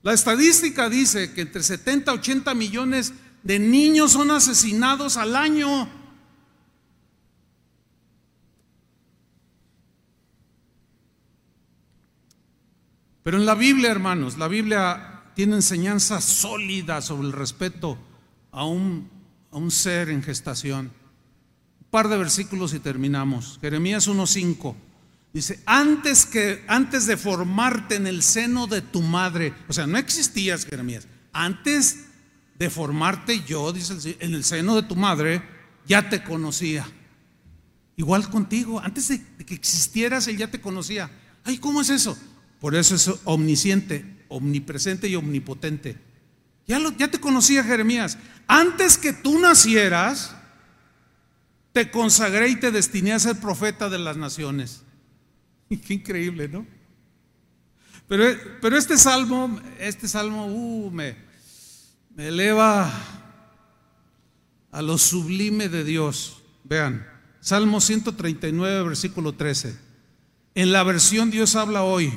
La 0.02 0.14
estadística 0.14 0.90
dice 0.90 1.34
que 1.34 1.42
entre 1.42 1.64
70 1.64 2.12
y 2.12 2.16
80 2.16 2.54
millones 2.54 3.14
de 3.44 3.60
niños 3.60 4.12
son 4.12 4.32
asesinados 4.32 5.18
al 5.18 5.36
año. 5.36 5.90
Pero 13.26 13.38
en 13.38 13.48
la 13.48 13.56
Biblia, 13.56 13.90
hermanos, 13.90 14.38
la 14.38 14.48
Biblia 14.48 15.24
tiene 15.34 15.56
enseñanza 15.56 16.22
sólida 16.22 17.02
sobre 17.02 17.26
el 17.26 17.34
respeto 17.34 17.98
a 18.52 18.66
un, 18.66 19.10
a 19.52 19.58
un 19.58 19.72
ser 19.72 20.10
en 20.10 20.22
gestación. 20.22 20.92
Un 21.82 21.90
par 21.90 22.08
de 22.08 22.18
versículos 22.18 22.76
y 22.76 22.80
terminamos. 22.80 23.58
Jeremías 23.60 24.08
1.5. 24.08 24.76
Dice, 25.34 25.60
antes, 25.66 26.28
que, 26.28 26.64
antes 26.68 27.08
de 27.08 27.18
formarte 27.18 27.96
en 27.96 28.06
el 28.06 28.22
seno 28.22 28.68
de 28.68 28.84
tu 28.84 29.02
madre, 29.02 29.56
o 29.68 29.74
sea, 29.74 29.88
no 29.88 29.98
existías, 29.98 30.64
Jeremías, 30.64 31.08
antes 31.34 32.06
de 32.60 32.70
formarte 32.70 33.44
yo, 33.44 33.74
dice 33.74 34.18
en 34.20 34.36
el 34.36 34.44
seno 34.44 34.76
de 34.76 34.84
tu 34.84 34.96
madre, 34.96 35.42
ya 35.88 36.10
te 36.10 36.24
conocía. 36.24 36.88
Igual 37.98 38.30
contigo, 38.30 38.80
antes 38.82 39.08
de 39.08 39.26
que 39.44 39.56
existieras, 39.56 40.28
él 40.28 40.38
ya 40.38 40.52
te 40.52 40.62
conocía. 40.62 41.10
Ay, 41.44 41.58
¿cómo 41.58 41.82
es 41.82 41.90
eso? 41.90 42.16
Por 42.60 42.76
eso 42.76 42.96
es 42.96 43.12
omnisciente, 43.26 44.06
omnipresente 44.28 45.08
y 45.08 45.16
omnipotente. 45.16 45.98
Ya, 46.68 46.80
te 47.10 47.20
conocía 47.20 47.64
Jeremías. 47.64 48.18
Antes 48.48 48.98
que 48.98 49.14
tú 49.14 49.40
nacieras, 49.40 50.36
te 51.74 51.92
consagré 51.92 52.50
y 52.50 52.56
te 52.56 52.72
destiné 52.72 53.14
a 53.14 53.20
ser 53.20 53.40
profeta 53.40 53.90
de 53.90 54.00
las 54.00 54.18
naciones. 54.18 54.84
Qué 55.70 55.94
increíble, 55.94 56.48
¿no? 56.48 56.66
Pero, 58.08 58.26
pero 58.62 58.78
este 58.78 58.98
salmo, 58.98 59.60
este 59.80 60.08
salmo 60.08 60.46
uh, 60.46 60.92
me 60.92 61.16
eleva 62.18 62.92
a 64.72 64.82
lo 64.82 64.98
sublime 64.98 65.70
de 65.70 65.84
Dios. 65.84 66.44
Vean, 66.64 67.08
Salmo 67.46 67.80
139, 67.80 68.88
versículo 68.90 69.34
13. 69.34 69.78
En 70.56 70.72
la 70.72 70.82
versión 70.82 71.30
Dios 71.30 71.56
habla 71.56 71.84
hoy, 71.84 72.12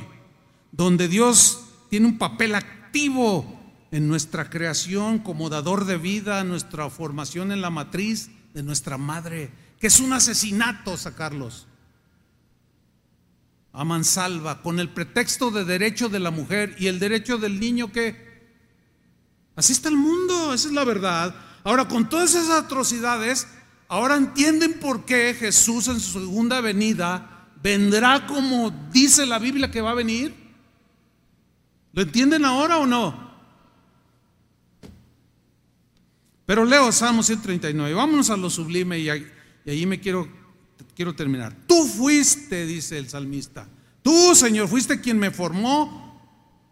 donde 0.71 1.07
Dios 1.07 1.65
tiene 1.89 2.07
un 2.07 2.17
papel 2.17 2.55
activo 2.55 3.59
en 3.91 4.07
nuestra 4.07 4.49
creación 4.49 5.19
como 5.19 5.49
dador 5.49 5.85
de 5.85 5.97
vida, 5.97 6.43
nuestra 6.43 6.89
formación 6.89 7.51
en 7.51 7.61
la 7.61 7.69
matriz 7.69 8.29
de 8.53 8.63
nuestra 8.63 8.97
madre, 8.97 9.51
que 9.79 9.87
es 9.87 9.99
un 9.99 10.13
asesinato 10.13 10.97
sacarlos 10.97 11.67
a 13.71 13.83
mansalva 13.83 14.61
con 14.61 14.79
el 14.79 14.89
pretexto 14.89 15.51
de 15.51 15.63
derecho 15.63 16.09
de 16.09 16.19
la 16.19 16.31
mujer 16.31 16.75
y 16.79 16.87
el 16.87 16.99
derecho 16.99 17.37
del 17.37 17.59
niño 17.59 17.91
que 17.91 18.29
así 19.55 19.73
está 19.73 19.89
el 19.89 19.97
mundo, 19.97 20.53
esa 20.53 20.67
es 20.67 20.73
la 20.73 20.83
verdad. 20.83 21.35
Ahora 21.63 21.87
con 21.87 22.09
todas 22.09 22.35
esas 22.35 22.49
atrocidades, 22.63 23.47
ahora 23.87 24.15
entienden 24.15 24.79
por 24.79 25.05
qué 25.05 25.35
Jesús 25.37 25.87
en 25.87 25.99
su 25.99 26.19
segunda 26.19 26.61
venida 26.61 27.47
vendrá 27.61 28.25
como 28.25 28.71
dice 28.91 29.25
la 29.25 29.39
Biblia 29.39 29.71
que 29.71 29.81
va 29.81 29.91
a 29.91 29.95
venir. 29.95 30.48
¿Lo 31.93 32.01
entienden 32.01 32.45
ahora 32.45 32.77
o 32.77 32.85
no? 32.85 33.29
Pero 36.45 36.65
leo 36.65 36.91
Salmo 36.91 37.21
139. 37.21 37.93
Vámonos 37.93 38.31
a 38.31 38.37
lo 38.37 38.49
sublime 38.49 38.97
y, 38.97 39.09
ahí 39.09 39.85
me 39.85 39.99
quiero, 39.99 40.27
quiero 40.95 41.13
terminar. 41.13 41.55
Tú 41.67 41.85
fuiste, 41.85 42.65
dice 42.65 42.97
el 42.97 43.07
salmista. 43.07 43.67
Tú, 44.01 44.33
Señor, 44.33 44.67
fuiste 44.67 44.99
quien 44.99 45.19
me 45.19 45.29
formó 45.29 46.09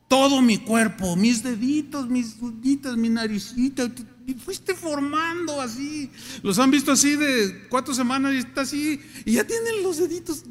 todo 0.08 0.42
mi 0.42 0.58
cuerpo, 0.58 1.16
mis 1.16 1.44
deditos, 1.44 2.10
mis 2.10 2.38
uñitas, 2.42 2.98
mi 2.98 3.10
naricita. 3.10 3.92
Y 4.26 4.34
fuiste 4.34 4.74
formando 4.74 5.62
así. 5.62 6.10
Los 6.42 6.58
han 6.58 6.72
visto 6.72 6.92
así 6.92 7.16
de 7.16 7.68
cuatro 7.70 7.94
semanas 7.94 8.34
y 8.34 8.38
está 8.38 8.62
así. 8.62 9.00
Y 9.26 9.34
ya 9.34 9.46
tienen 9.46 9.84
los 9.84 9.98
deditos. 9.98 10.44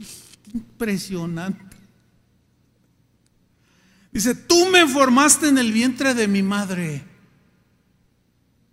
Impresionante. 0.55 1.66
Dice, 4.17 4.35
tú 4.35 4.71
me 4.71 4.89
formaste 4.89 5.49
en 5.49 5.59
el 5.59 5.73
vientre 5.75 6.15
de 6.15 6.27
mi 6.27 6.43
madre 6.43 7.05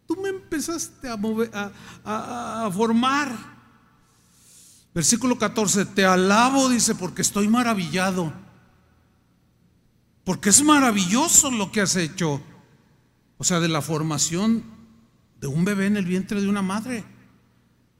Tú 0.08 0.16
me 0.22 0.30
empezaste 0.30 1.10
a, 1.10 1.18
mover, 1.18 1.52
a, 1.54 2.72
formar. 2.74 3.30
Versículo 4.94 5.38
14, 5.38 5.88
te 5.88 6.06
alabo, 6.06 6.70
dice, 6.70 6.96
porque 6.96 7.24
estoy 7.24 7.50
maravillado. 7.50 8.32
Porque 10.24 10.48
es 10.48 10.64
maravilloso 10.64 11.52
lo 11.52 11.74
que 11.74 11.82
has 11.82 11.98
hecho. 11.98 12.42
O 13.38 13.44
sea, 13.44 13.60
de 13.60 13.68
la 13.68 13.82
formación 13.82 14.64
de 15.42 15.48
un 15.48 15.66
bebé 15.66 15.88
en 15.88 15.98
el 15.98 16.06
vientre 16.06 16.40
de 16.40 16.48
una 16.48 16.62
madre. 16.62 17.04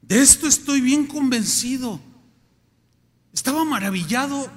De 0.00 0.22
esto 0.22 0.46
estoy 0.46 0.80
bien 0.80 1.06
convencido. 1.06 2.00
Estaba 3.34 3.66
maravillado 3.66 4.50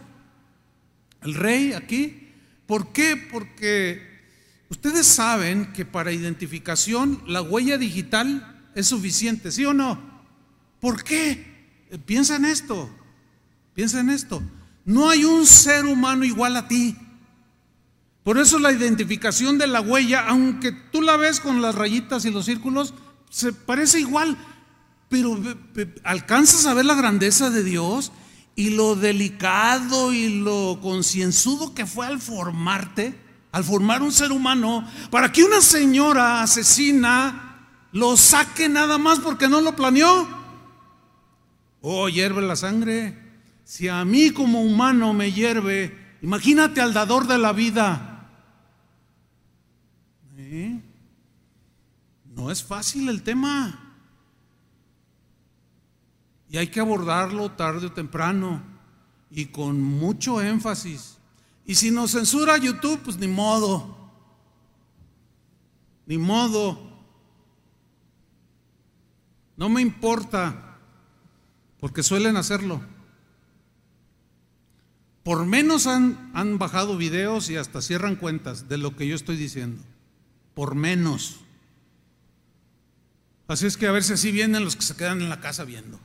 el 1.22 1.34
rey 1.36 1.74
aquí. 1.74 2.27
¿Por 2.68 2.92
qué? 2.92 3.16
Porque 3.32 4.18
Ustedes 4.70 5.08
saben 5.08 5.72
que 5.72 5.86
para 5.86 6.12
identificación 6.12 7.24
la 7.26 7.42
huella 7.42 7.78
digital 7.78 8.70
es 8.76 8.88
suficiente, 8.88 9.52
¿sí 9.52 9.66
o 9.66 9.74
no? 9.74 9.98
¿Por 10.82 11.04
qué? 11.04 11.86
Eh, 11.90 11.98
piensa 11.98 12.36
en 12.36 12.46
esto, 12.46 12.90
piensa 13.74 14.02
en 14.02 14.10
esto. 14.10 14.42
No 14.84 15.10
hay 15.10 15.24
un 15.24 15.46
ser 15.46 15.86
humano 15.86 16.26
igual 16.26 16.58
a 16.58 16.68
ti. 16.68 16.98
Por 18.24 18.38
eso 18.38 18.60
la 18.60 18.74
identificación 18.74 19.58
de 19.58 19.68
la 19.68 19.80
huella, 19.80 20.28
aunque 20.28 20.74
tú 20.74 21.02
la 21.02 21.16
ves 21.16 21.40
con 21.40 21.62
las 21.62 21.76
rayitas 21.76 22.26
y 22.26 22.32
los 22.32 22.46
círculos, 22.46 22.94
se 23.30 23.54
parece 23.54 24.02
igual, 24.02 24.38
pero 25.08 25.42
alcanzas 26.04 26.66
a 26.66 26.74
ver 26.74 26.86
la 26.86 26.96
grandeza 26.96 27.50
de 27.50 27.64
Dios 27.64 28.12
y 28.58 28.72
lo 28.72 28.98
delicado 28.98 30.12
y 30.12 30.42
lo 30.42 30.80
concienzudo 30.82 31.74
que 31.74 31.86
fue 31.86 32.08
al 32.08 32.20
formarte 32.20 33.28
al 33.52 33.64
formar 33.64 34.04
un 34.04 34.12
ser 34.12 34.32
humano, 34.32 34.88
para 35.10 35.32
que 35.32 35.44
una 35.44 35.62
señora 35.62 36.44
asesina 36.44 37.66
lo 37.92 38.16
saque 38.16 38.70
nada 38.70 39.00
más 39.00 39.20
porque 39.20 39.48
no 39.48 39.62
lo 39.62 39.76
planeó. 39.76 40.28
Oh, 41.82 42.10
hierve 42.10 42.44
la 42.44 42.56
sangre. 42.56 43.18
Si 43.64 43.88
a 43.88 44.06
mí 44.06 44.30
como 44.32 44.62
humano 44.62 45.14
me 45.14 45.32
hierve, 45.32 46.18
imagínate 46.22 46.82
al 46.82 46.94
dador 46.94 47.26
de 47.26 47.38
la 47.38 47.54
vida. 47.54 48.30
¿Eh? 50.38 50.80
No 52.36 52.52
es 52.52 52.64
fácil 52.64 53.10
el 53.10 53.24
tema. 53.24 53.87
Y 56.50 56.58
hay 56.58 56.68
que 56.68 56.80
abordarlo 56.80 57.52
tarde 57.52 57.88
o 57.88 57.92
temprano 57.92 58.62
y 59.30 59.48
con 59.48 59.82
mucho 59.82 60.42
énfasis. 60.42 61.18
Y 61.66 61.76
si 61.76 61.92
nos 61.92 62.12
censura 62.12 62.58
YouTube, 62.58 63.02
pues 63.04 63.18
ni 63.18 63.28
modo. 63.28 63.98
Ni 66.06 66.18
modo. 66.18 66.88
No 69.58 69.68
me 69.70 69.82
importa, 69.82 70.78
porque 71.80 72.04
suelen 72.04 72.38
hacerlo. 72.38 72.80
Por 75.24 75.46
menos 75.46 75.88
han, 75.88 76.32
han, 76.34 76.58
bajado 76.58 76.96
videos 76.96 77.50
y 77.50 77.58
hasta 77.58 77.82
cierran 77.82 78.16
cuentas 78.16 78.70
de 78.70 78.78
lo 78.78 78.96
que 78.96 79.08
yo 79.08 79.16
estoy 79.16 79.36
diciendo. 79.36 79.84
Por 80.54 80.76
menos. 80.76 81.42
Así 83.48 83.66
es 83.66 83.76
que 83.76 83.88
a 83.88 83.92
ver 83.92 84.04
si 84.04 84.14
así 84.14 84.32
vienen 84.32 84.64
los 84.64 84.78
que 84.78 84.84
se 84.84 84.96
quedan 84.96 85.22
en 85.22 85.28
la 85.28 85.42
casa 85.42 85.66
viendo. 85.66 86.00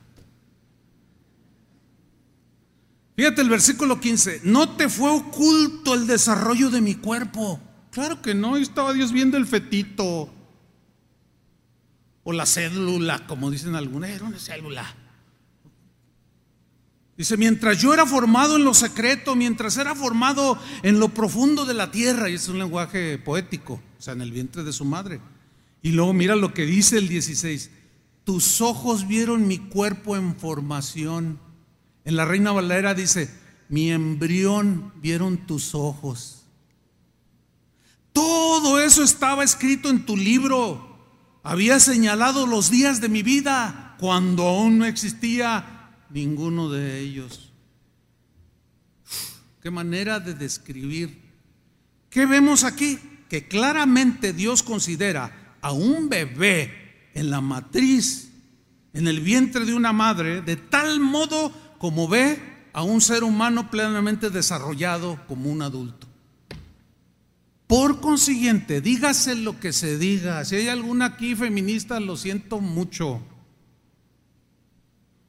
Fíjate 3.15 3.41
el 3.41 3.49
versículo 3.49 3.99
15, 3.99 4.41
no 4.43 4.75
te 4.75 4.89
fue 4.89 5.11
oculto 5.11 5.93
el 5.93 6.07
desarrollo 6.07 6.69
de 6.69 6.81
mi 6.81 6.95
cuerpo. 6.95 7.59
Claro 7.91 8.21
que 8.21 8.33
no, 8.33 8.57
estaba 8.57 8.93
Dios 8.93 9.11
viendo 9.11 9.37
el 9.37 9.45
fetito. 9.45 10.33
O 12.23 12.31
la 12.31 12.45
célula, 12.45 13.27
como 13.27 13.51
dicen 13.51 13.75
algunos, 13.75 14.09
era 14.09 14.25
una 14.25 14.39
célula. 14.39 14.95
Dice, 17.15 17.37
mientras 17.37 17.79
yo 17.79 17.93
era 17.93 18.07
formado 18.07 18.55
en 18.55 18.63
lo 18.63 18.73
secreto, 18.73 19.35
mientras 19.35 19.77
era 19.77 19.93
formado 19.93 20.57
en 20.81 20.99
lo 20.99 21.09
profundo 21.09 21.65
de 21.65 21.75
la 21.75 21.91
tierra, 21.91 22.29
y 22.29 22.33
es 22.33 22.47
un 22.47 22.57
lenguaje 22.57 23.19
poético, 23.19 23.79
o 23.99 24.01
sea, 24.01 24.13
en 24.13 24.21
el 24.21 24.31
vientre 24.31 24.63
de 24.63 24.73
su 24.73 24.85
madre. 24.85 25.21
Y 25.83 25.91
luego 25.91 26.13
mira 26.13 26.35
lo 26.35 26.55
que 26.55 26.65
dice 26.65 26.97
el 26.97 27.07
16, 27.07 27.69
tus 28.23 28.61
ojos 28.61 29.07
vieron 29.07 29.47
mi 29.47 29.59
cuerpo 29.59 30.17
en 30.17 30.35
formación 30.35 31.37
en 32.05 32.15
la 32.15 32.25
Reina 32.25 32.51
Valera 32.51 32.93
dice, 32.93 33.29
mi 33.69 33.91
embrión 33.91 34.93
vieron 35.01 35.37
tus 35.47 35.73
ojos. 35.73 36.43
Todo 38.11 38.79
eso 38.79 39.03
estaba 39.03 39.43
escrito 39.43 39.89
en 39.89 40.05
tu 40.05 40.15
libro. 40.15 40.93
Había 41.43 41.79
señalado 41.79 42.45
los 42.45 42.69
días 42.69 43.01
de 43.01 43.09
mi 43.09 43.23
vida 43.23 43.95
cuando 43.99 44.43
aún 44.43 44.77
no 44.77 44.85
existía 44.85 45.95
ninguno 46.09 46.69
de 46.69 46.99
ellos. 46.99 47.51
Qué 49.61 49.71
manera 49.71 50.19
de 50.19 50.33
describir. 50.33 51.21
¿Qué 52.09 52.25
vemos 52.25 52.63
aquí? 52.63 52.99
Que 53.29 53.47
claramente 53.47 54.33
Dios 54.33 54.61
considera 54.61 55.55
a 55.61 55.71
un 55.71 56.09
bebé 56.09 57.09
en 57.13 57.29
la 57.29 57.41
matriz, 57.41 58.29
en 58.93 59.07
el 59.07 59.21
vientre 59.21 59.65
de 59.65 59.73
una 59.73 59.93
madre, 59.93 60.41
de 60.41 60.57
tal 60.57 60.99
modo 60.99 61.51
como 61.83 62.07
ve 62.07 62.39
a 62.71 62.81
un 62.81 63.01
ser 63.01 63.25
humano 63.25 63.69
plenamente 63.69 64.29
desarrollado 64.29 65.19
como 65.27 65.51
un 65.51 65.61
adulto. 65.61 66.07
Por 67.67 67.99
consiguiente, 67.99 68.79
dígase 68.79 69.35
lo 69.35 69.59
que 69.59 69.73
se 69.73 69.97
diga. 69.97 70.45
Si 70.45 70.55
hay 70.55 70.69
alguna 70.69 71.07
aquí 71.07 71.35
feminista, 71.35 71.99
lo 71.99 72.15
siento 72.15 72.61
mucho. 72.61 73.21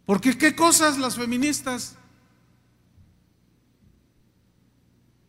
Porque 0.07 0.39
qué 0.39 0.55
cosas 0.55 0.97
las 0.97 1.17
feministas 1.17 1.97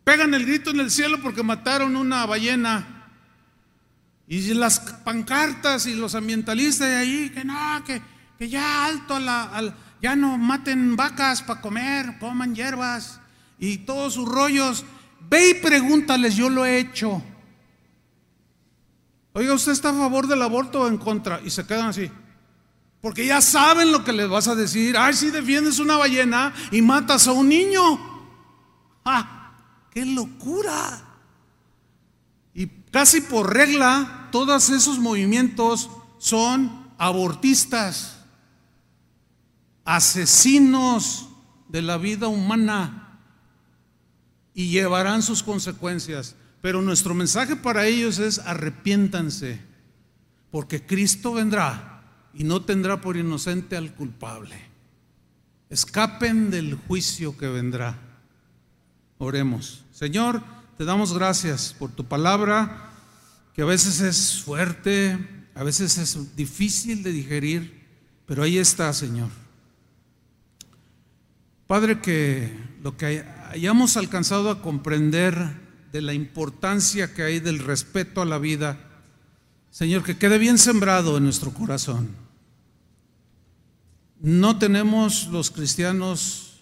pegan 0.03 0.35
el 0.35 0.45
grito 0.45 0.69
en 0.69 0.79
el 0.79 0.91
cielo 0.91 1.19
porque 1.23 1.41
mataron 1.41 1.95
una 1.95 2.27
ballena. 2.27 3.09
Y 4.27 4.53
las 4.53 4.79
pancartas 4.79 5.87
y 5.87 5.95
los 5.95 6.13
ambientalistas 6.13 6.87
de 6.87 6.95
ahí, 6.97 7.31
que 7.31 7.43
no, 7.43 7.83
que, 7.83 7.99
que 8.37 8.47
ya 8.47 8.85
alto 8.85 9.15
a 9.15 9.19
la, 9.19 9.75
ya 10.05 10.15
no 10.15 10.37
maten 10.37 10.95
vacas 10.95 11.41
para 11.41 11.61
comer, 11.61 12.19
coman 12.19 12.53
hierbas 12.53 13.19
y 13.57 13.79
todos 13.79 14.13
sus 14.13 14.29
rollos. 14.29 14.85
Ve 15.27 15.49
y 15.49 15.53
pregúntales, 15.55 16.35
yo 16.35 16.47
lo 16.47 16.63
he 16.63 16.77
hecho. 16.77 17.23
Oiga, 19.33 19.55
¿usted 19.55 19.71
está 19.71 19.89
a 19.89 19.93
favor 19.93 20.27
del 20.27 20.43
aborto 20.43 20.81
o 20.81 20.87
en 20.87 20.99
contra? 20.99 21.41
Y 21.43 21.49
se 21.49 21.65
quedan 21.65 21.87
así. 21.87 22.11
Porque 23.01 23.25
ya 23.25 23.41
saben 23.41 23.91
lo 23.91 24.03
que 24.03 24.13
les 24.13 24.29
vas 24.29 24.47
a 24.47 24.53
decir. 24.53 24.95
Ay, 24.95 25.15
si 25.15 25.31
defiendes 25.31 25.79
una 25.79 25.97
ballena 25.97 26.53
y 26.69 26.83
matas 26.83 27.27
a 27.27 27.31
un 27.31 27.49
niño. 27.49 27.81
¡Ah! 29.05 29.55
¡Qué 29.89 30.05
locura! 30.05 31.01
Y 32.53 32.67
casi 32.91 33.21
por 33.21 33.51
regla, 33.51 34.29
todos 34.31 34.69
esos 34.69 34.99
movimientos 34.99 35.89
son 36.19 36.91
abortistas, 36.99 38.14
asesinos 39.85 41.29
de 41.69 41.81
la 41.81 41.97
vida 41.97 42.27
humana 42.27 43.21
y 44.53 44.69
llevarán 44.69 45.21
sus 45.21 45.43
consecuencias. 45.43 46.35
Pero 46.61 46.81
nuestro 46.81 47.13
mensaje 47.13 47.55
para 47.55 47.85
ellos 47.85 48.17
es 48.17 48.39
arrepiéntanse, 48.39 49.61
porque 50.49 50.83
Cristo 50.83 51.33
vendrá 51.33 52.01
y 52.33 52.43
no 52.43 52.63
tendrá 52.63 52.99
por 52.99 53.17
inocente 53.17 53.77
al 53.77 53.93
culpable. 53.93 54.55
Escapen 55.69 56.49
del 56.49 56.75
juicio 56.75 57.37
que 57.37 57.47
vendrá. 57.47 57.99
Oremos. 59.19 59.85
Señor, 59.91 60.43
te 60.77 60.85
damos 60.85 61.13
gracias 61.13 61.75
por 61.77 61.91
tu 61.91 62.05
palabra, 62.05 62.91
que 63.53 63.61
a 63.61 63.65
veces 63.65 64.01
es 64.01 64.43
fuerte, 64.43 65.17
a 65.53 65.63
veces 65.63 65.97
es 65.97 66.35
difícil 66.35 67.03
de 67.03 67.11
digerir, 67.11 67.85
pero 68.25 68.43
ahí 68.43 68.57
está, 68.57 68.91
Señor. 68.91 69.29
Padre, 71.67 71.99
que 71.99 72.55
lo 72.83 72.95
que 72.95 73.25
hayamos 73.49 73.97
alcanzado 73.97 74.51
a 74.51 74.61
comprender 74.61 75.35
de 75.91 76.01
la 76.01 76.13
importancia 76.13 77.13
que 77.13 77.23
hay 77.23 77.39
del 77.39 77.59
respeto 77.59 78.21
a 78.21 78.25
la 78.25 78.37
vida, 78.37 78.77
Señor, 79.71 80.03
que 80.03 80.17
quede 80.17 80.37
bien 80.37 80.57
sembrado 80.57 81.17
en 81.17 81.23
nuestro 81.23 81.53
corazón. 81.53 82.09
No 84.21 84.59
tenemos 84.59 85.27
los 85.27 85.51
cristianos 85.51 86.61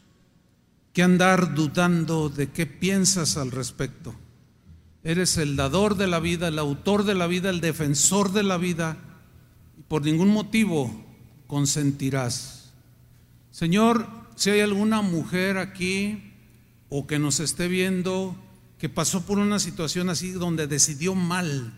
que 0.93 1.03
andar 1.03 1.53
dudando 1.53 2.29
de 2.29 2.49
qué 2.49 2.65
piensas 2.65 3.35
al 3.35 3.51
respecto. 3.51 4.15
Eres 5.03 5.37
el 5.37 5.55
dador 5.57 5.97
de 5.97 6.07
la 6.07 6.19
vida, 6.19 6.47
el 6.47 6.59
autor 6.59 7.03
de 7.03 7.15
la 7.15 7.27
vida, 7.27 7.49
el 7.49 7.59
defensor 7.59 8.31
de 8.31 8.43
la 8.43 8.57
vida, 8.57 8.97
y 9.77 9.81
por 9.81 10.03
ningún 10.03 10.29
motivo 10.29 11.05
consentirás. 11.47 12.73
Señor, 13.51 14.22
si 14.35 14.49
hay 14.49 14.61
alguna 14.61 15.01
mujer 15.01 15.57
aquí 15.57 16.33
o 16.89 17.07
que 17.07 17.19
nos 17.19 17.39
esté 17.39 17.67
viendo 17.67 18.35
que 18.77 18.89
pasó 18.89 19.25
por 19.25 19.39
una 19.39 19.59
situación 19.59 20.09
así 20.09 20.31
donde 20.31 20.67
decidió 20.67 21.15
mal, 21.15 21.73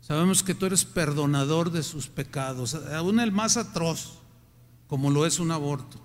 sabemos 0.00 0.42
que 0.42 0.54
tú 0.54 0.66
eres 0.66 0.84
perdonador 0.84 1.70
de 1.70 1.82
sus 1.82 2.08
pecados, 2.08 2.74
aún 2.74 3.20
el 3.20 3.32
más 3.32 3.56
atroz, 3.56 4.18
como 4.86 5.10
lo 5.10 5.26
es 5.26 5.38
un 5.38 5.50
aborto. 5.50 6.00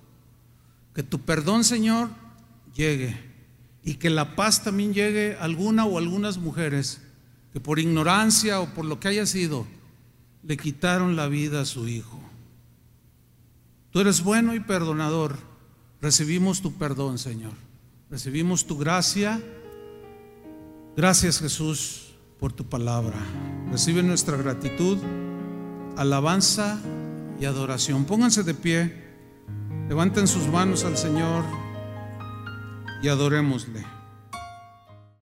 Que 0.93 1.01
tu 1.01 1.21
perdón, 1.21 1.63
Señor, 1.63 2.09
llegue 2.75 3.17
y 3.83 3.95
que 3.95 4.09
la 4.09 4.35
paz 4.35 4.63
también 4.63 4.93
llegue 4.93 5.35
a 5.35 5.43
alguna 5.43 5.85
o 5.85 5.97
algunas 5.97 6.37
mujeres 6.37 7.01
que 7.51 7.59
por 7.59 7.79
ignorancia 7.79 8.59
o 8.61 8.73
por 8.73 8.85
lo 8.85 8.99
que 8.99 9.07
haya 9.07 9.25
sido 9.25 9.65
le 10.43 10.57
quitaron 10.57 11.15
la 11.15 11.27
vida 11.27 11.61
a 11.61 11.65
su 11.65 11.87
hijo. 11.87 12.19
Tú 13.91 13.99
eres 13.99 14.23
bueno 14.23 14.55
y 14.55 14.59
perdonador. 14.59 15.37
Recibimos 16.03 16.61
tu 16.61 16.73
perdón, 16.73 17.17
Señor. 17.17 17.53
Recibimos 18.09 18.67
tu 18.67 18.77
gracia. 18.77 19.41
Gracias, 20.97 21.39
Jesús, 21.39 22.13
por 22.41 22.51
tu 22.51 22.65
palabra. 22.65 23.15
Recibe 23.71 24.03
nuestra 24.03 24.35
gratitud, 24.35 24.97
alabanza 25.95 26.77
y 27.39 27.45
adoración. 27.45 28.03
Pónganse 28.03 28.43
de 28.43 28.53
pie. 28.53 29.01
Levanten 29.87 30.27
sus 30.27 30.45
manos 30.47 30.83
al 30.83 30.97
Señor 30.97 31.45
y 33.01 33.07
adorémosle. 33.07 33.92